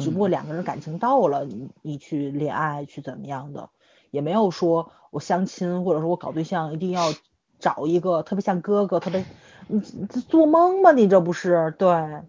[0.00, 3.70] 只不过两个人感情到了，你你去恋爱去怎么样的。
[4.16, 7.12] 也没有说我相亲或者说我搞对象一定要
[7.58, 9.26] 找一个特别像哥哥，特别
[9.66, 10.92] 你这做梦吗？
[10.92, 12.22] 你这不是对，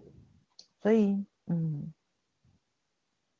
[0.81, 1.93] 所以嗯，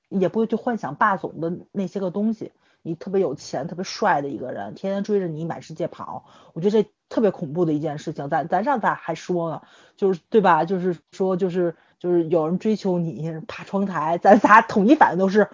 [0.08, 2.54] 也不会去幻想霸总的那些个东西。
[2.84, 8.30] 你特别有钱、特别帅的一个人，天天追着你满世界跑，我觉得这特别恐怖的一件事情。
[8.30, 9.62] 咱咱上次还说呢，
[9.98, 10.64] 就是对吧？
[10.64, 15.50] 就是说就是就是有人追求你爬窗台，咱仨统一反应都是。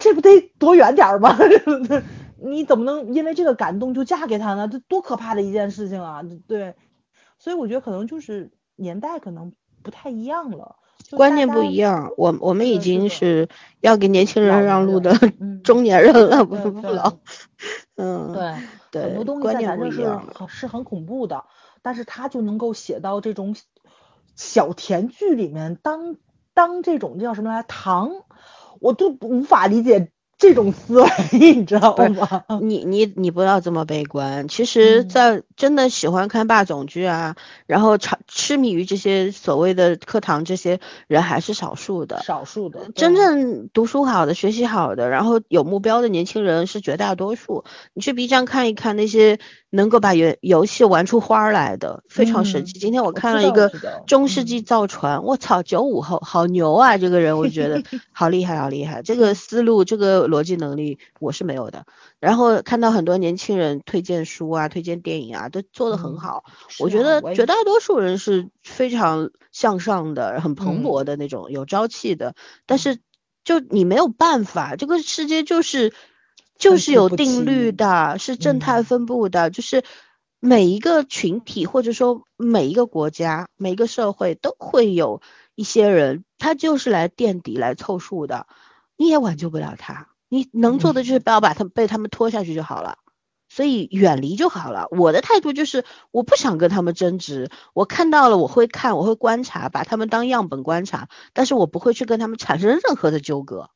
[0.00, 1.38] 这不得躲远点儿吗？
[2.42, 4.66] 你怎么能因为这个感动就嫁给他呢？
[4.66, 6.22] 这多可怕的一件事情啊！
[6.48, 6.74] 对，
[7.38, 9.52] 所以我觉得可能就是年代可能
[9.82, 10.76] 不太一样了，
[11.10, 12.10] 观念不一样。
[12.16, 13.50] 我我们已经是
[13.80, 17.12] 要给年轻人让路的嗯中年人了，不对不老。
[17.96, 18.54] 嗯，对
[18.90, 20.48] 对，很多东西观念在咱这是不一样。
[20.48, 21.44] 是很恐怖的，
[21.82, 23.54] 但是他就能够写到这种
[24.34, 26.16] 小甜剧里面当
[26.54, 28.12] 当这种叫什么来糖。
[28.80, 30.10] 我都无法理解
[30.40, 31.08] 这种思维，
[31.38, 32.44] 你知道吗？
[32.62, 34.48] 你你你不要这么悲观。
[34.48, 37.36] 其实，嗯在真的喜欢看霸总剧啊，
[37.66, 42.22] 然后痴痴迷于这些所谓的课堂这些人还是少数的。
[42.22, 47.64] 少数的，真正读书好的、学习好的，然后有目标的年轻人是绝大多数。
[47.92, 49.38] 你去 B 站看一看那些
[49.68, 52.78] 能够把游游戏玩出花儿来的，非常神奇。
[52.78, 53.70] 嗯今天我看了一个
[54.06, 56.96] 中世纪嗯造船，我操，九五后好牛啊！
[56.96, 59.02] 这个人我觉得 好厉害，好厉害。
[59.02, 61.84] 这个思路、这个逻辑能力我是没有的。
[62.20, 66.44] 然后看到很多年轻人推荐书啊、推荐电影啊，都做得很嗯好。
[66.68, 72.34] 是我觉得绝大多数人是非常向上的、很蓬嗯勃的那种、有朝气的，
[72.66, 73.00] 但是
[73.42, 75.92] 就你没有办法，这个世界就是
[76.58, 79.82] 就是有定律的，是正态嗯分布的，就是
[80.38, 85.22] 每一个群体或者说每一个国家、每一个社会都会有
[85.54, 88.46] 一些人，他就是来垫底、来凑数的，
[88.96, 90.09] 你也挽救不了他。
[90.30, 92.96] 你能做的就是不要把他被他们拖下去就好了。
[93.52, 94.86] 所以远离就好了。
[94.92, 97.50] 我的态度就是，我不想跟他们争执。
[97.74, 103.68] 我看到了，我会看，我会观察，把他们当样本观察，但是我不会去跟他们产生任何的纠葛，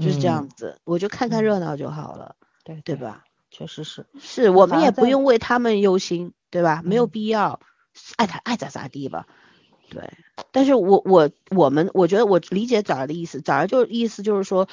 [0.00, 0.80] 就是这样子。
[0.84, 2.94] 我就看看热闹就好了，对对？
[2.94, 3.24] 吧？
[3.50, 6.82] 确实是，是我们也不用为他们忧心，对吧？
[6.84, 7.58] 没有嗯必要，
[8.16, 9.26] 爱他爱咋咋地吧。
[9.90, 10.12] 对，
[10.52, 14.68] 但是我我我们我觉得我理解枣儿的意思，枣儿就意思就是说，我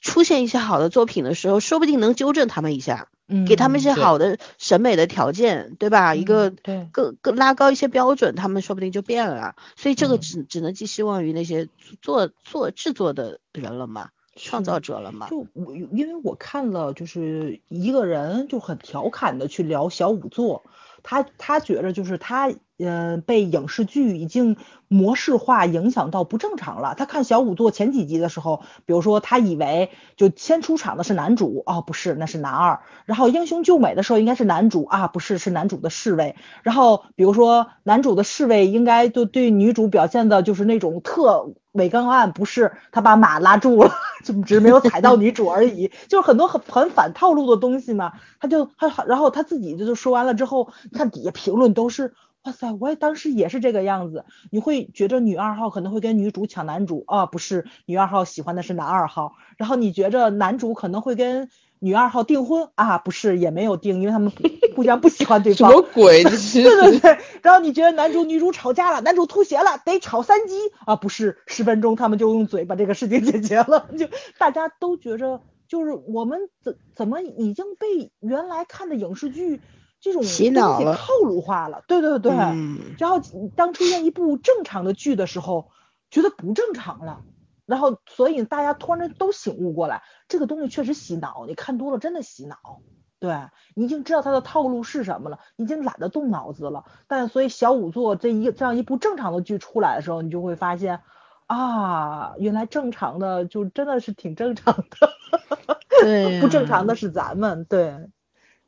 [0.00, 3.08] 出现一些好的作品的时候，说不定能纠正他们一下。
[3.32, 6.16] 嗯，给他们一些好的审美的条件，对吧？
[6.16, 6.52] 一个
[6.90, 9.54] 更更拉高一些标准，他们说不定就变了。
[9.76, 11.68] 所以这个嗯只只能寄希望于那些
[12.02, 15.28] 做做制作的人了嘛，创造者了嘛。
[15.28, 20.64] 就我因为我看了，就是一个人就很调侃的去聊小仵作，
[21.04, 24.56] 他他觉着就是他呃被影视剧已经
[24.88, 26.94] 模式化影响到不正常了。
[26.96, 32.80] 他看小仵作前几集的时候，比如说他以为就先出场的是男主，哦不是，那是男二。
[33.04, 36.34] 然后英雄救美的时候应该是男主啊，不是，是男主的侍卫。
[36.62, 43.92] 然后比如说男主的侍卫应该就对女主表现的就是那种特伪刚暗，不是他把马拉住了，
[44.24, 48.12] 就只是没有踩到女主而已，就是很多很很反套路的东西嘛。
[48.40, 52.12] 他就他然后他自己就说完了之后，你看底下评论都是。
[52.44, 54.24] 哇塞，我也当时也是这个样子。
[54.50, 57.26] 你会觉得女二号可能会跟女主抢男主啊？
[57.26, 59.34] 不是，女二号喜欢的是男二号。
[59.58, 62.96] 然后你觉着男主可能会跟女二号订婚啊？
[62.96, 64.32] 不是，也没有订，因为他们
[64.74, 65.72] 互相不喜欢对什方。
[65.72, 66.24] 么鬼？
[66.24, 70.54] 对对对，然后你觉得男主女主吵架了，男主吐血了，得吵三击
[70.86, 70.96] 啊？
[70.96, 74.08] 不是，十分钟他们就用嘴把这个事情解决了， 就
[74.38, 79.60] 大家都觉着就是我们怎怎么已经被原来看的影视剧
[80.00, 82.32] 这种洗脑了套路化了，对对对。
[82.32, 83.20] 嗯然后
[83.56, 85.70] 当出现一部正常的剧的时候，
[86.10, 87.22] 觉得不正常了，
[87.66, 92.80] 然后所以大家突然都醒悟过来，这个东西确实洗脑，你看多了真的洗脑。
[93.18, 93.36] 对
[93.74, 96.86] 你已经知道它的套路是什么了，已经懒得动脑子了。
[97.06, 101.02] 但所以小五座这一这样一部正常的剧出来的时候，你就会发现
[101.44, 105.10] 啊，原来正常的就真的是挺正常的，
[106.00, 107.66] 对呀不正常的是咱们。
[107.66, 108.08] 对，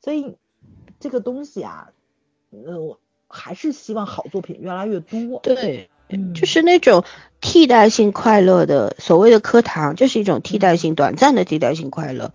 [0.02, 0.36] 所以
[1.02, 1.88] 这个东西啊，
[2.64, 2.98] 呃，我
[3.28, 5.40] 还是希望好作品越来越多。
[5.42, 7.04] 对，嗯就是那种
[7.40, 12.32] 替代性快乐的所谓的课堂，就是一种替代性、短暂的替代性快乐。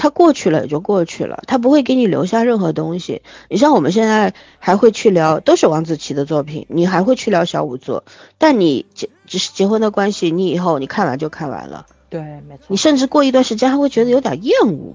[0.00, 3.20] 它过去了也就过去了，它不会给你留下任何东西。
[3.50, 8.04] 你像我们现在还会去聊，都是王子奇的作品，你还会去聊小五座，
[8.38, 12.66] 但你结只是结婚的关系，你以后你看完就看完了，对，没错。
[12.68, 14.94] 你甚至过一段时间还会觉得有点厌恶，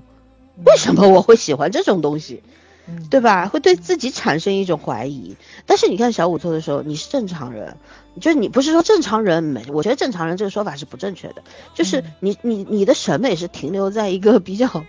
[0.66, 2.42] 为什么我会喜欢这种东西？
[2.46, 2.50] 嗯
[3.10, 3.48] 对吧？
[3.48, 5.36] 会对自己产生一种怀疑。
[5.66, 7.78] 但是你看小五做的时候，你是正常人，
[8.20, 11.44] 就是你不是说正常人没，我觉得正常人这个说法是不正确的，
[11.74, 14.86] 就是嗯你你你的审美是停留在一个比较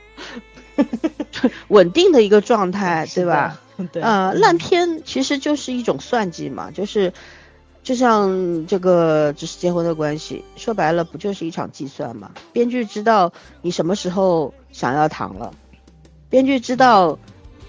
[1.68, 3.60] 稳定的一个状态，对吧？？
[3.92, 4.02] 对。
[4.02, 7.12] 啊、嗯烂片其实就是一种算计嘛，就是
[7.82, 12.32] 就像这个只是结婚的关系，说白了不就是一场计算嘛？
[12.52, 15.52] 编剧知道你什么时候想要糖了，
[16.30, 17.18] 编剧知道，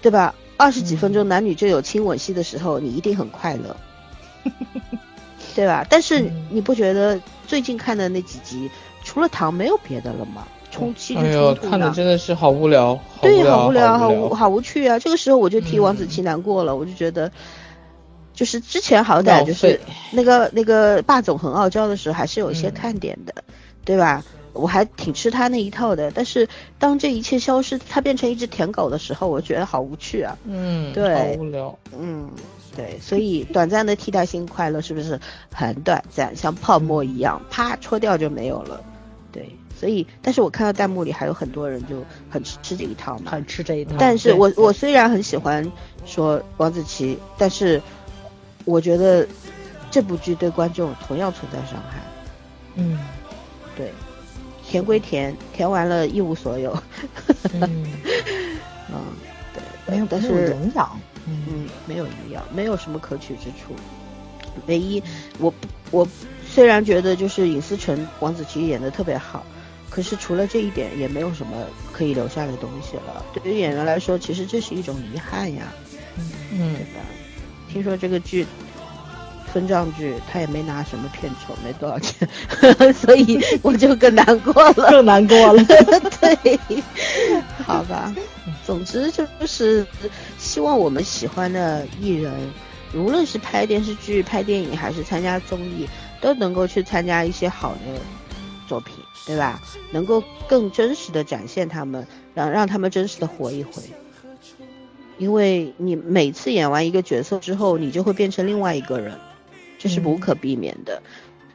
[0.06, 0.32] 对吧？
[0.56, 3.76] 二十几分钟男女就有亲吻戏的时候，你一定很快乐，
[5.56, 5.84] 对吧？
[5.90, 8.70] 但是嗯你不觉得最近看的那几集，
[9.02, 10.46] 除了糖没有别的了吗？
[10.70, 14.96] 冲戏剧哎呦，冲突看的真的是好无聊，对，好好无聊，好好无好无趣啊！
[14.96, 17.32] 这个时候我就替王子奇难过了，我就觉得，
[18.32, 19.80] 就是之前好歹就是
[20.12, 23.34] 那个那个霸总很傲娇的时候，还是有一些嗯看点的，
[23.84, 24.22] 对吧？
[24.56, 30.36] 我还挺吃他那一套的，但是当这一切消失，他变成一只舔狗的时候，我觉得好无趣啊！
[30.44, 31.78] 嗯，对好无聊。
[31.98, 32.30] 嗯，
[32.74, 35.20] 对，所以短暂的替代性快乐是不是
[35.52, 38.82] 很短暂，像泡沫一样，啪戳掉就没有了？
[39.32, 43.94] 对，所以，但是我看到弹幕里还有很多人就很吃吃这一套嘛，很吃这一套。
[43.98, 45.70] 但是我我虽然很喜欢
[46.06, 47.80] 说王子奇，但是
[48.64, 49.26] 我觉得
[49.90, 52.00] 这部剧对观众同样存在伤害。
[52.76, 52.98] 嗯
[53.76, 53.92] 对，
[54.76, 56.70] 甜归甜，填完了一无所有。
[57.54, 57.62] 嗯，
[58.92, 59.00] 嗯，
[59.54, 61.00] 对，没有没有但是营养。
[61.26, 63.74] 嗯嗯，没有营养，没有什么可取之处。
[64.66, 65.02] 唯一，
[65.38, 65.52] 我
[65.90, 66.06] 我
[66.46, 69.46] 虽然觉得就是尹思成、王子奇演的特别好，
[69.88, 71.56] 可是除了这一点，也没有什么
[71.90, 73.24] 可以留下的东西了。
[73.32, 75.72] 对于演员来说，其实这是一种遗憾呀，
[76.52, 77.00] 嗯对，吧？
[77.72, 78.46] 听说这个剧。
[79.56, 82.28] 分账剧，他也没拿什么片酬，没多少钱，
[82.92, 84.74] 所以我就更难过了。
[84.90, 85.64] 更难过了。
[86.20, 86.60] 对，
[87.64, 88.14] 好吧。
[88.66, 89.86] 总之就是
[90.36, 92.34] 希望我们喜欢的艺人，
[92.92, 95.88] 无论是拍电视剧、拍电影，还是参加综艺，
[96.20, 97.78] 都能够去参加一些好的
[98.68, 99.58] 作品，对吧？
[99.90, 103.82] 能够更真实的展现他们，让让他们真实的活一回。
[105.16, 109.18] 因为你每次演完一个角色之后，你就会变成另外一个人，
[109.86, 111.00] 这是无可避免的。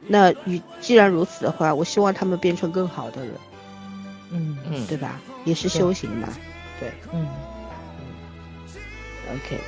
[0.06, 3.34] 那与既然如此的话，我希望他们变成更好的人。
[4.30, 5.20] 嗯嗯，对吧？
[5.44, 6.28] 也是修行嘛。
[6.80, 7.28] 对嗯
[9.34, 9.60] ，，OK。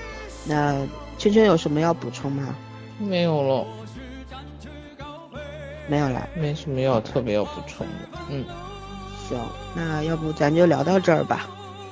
[0.46, 0.74] 那
[1.18, 2.54] 圈圈有什么要补充吗？
[2.98, 3.66] 没有了，
[5.88, 6.26] 没有了。
[6.34, 8.18] 没什么要特别要补充的。
[8.30, 8.44] 嗯，
[9.28, 9.38] 行，
[9.74, 11.48] 那要不咱就聊到这儿吧。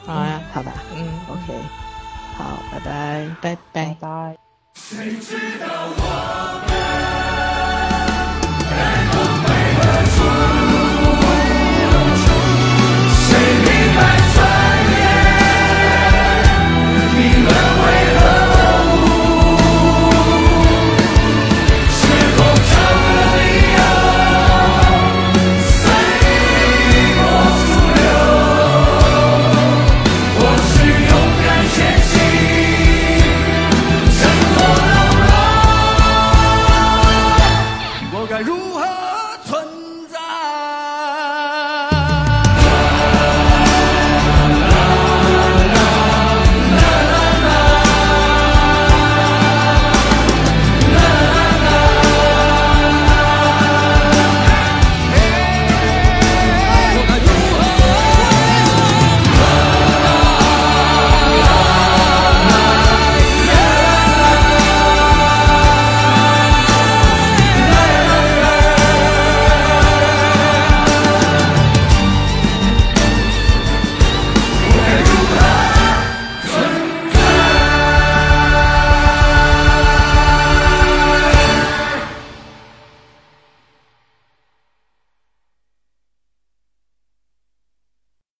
[0.07, 0.73] 好呀，好吧。
[0.97, 1.53] 嗯，OK。
[2.37, 3.37] 好，拜拜。
[3.41, 4.52] 拜拜拜。
[4.75, 5.67] 谁知道
[5.97, 7.32] 我们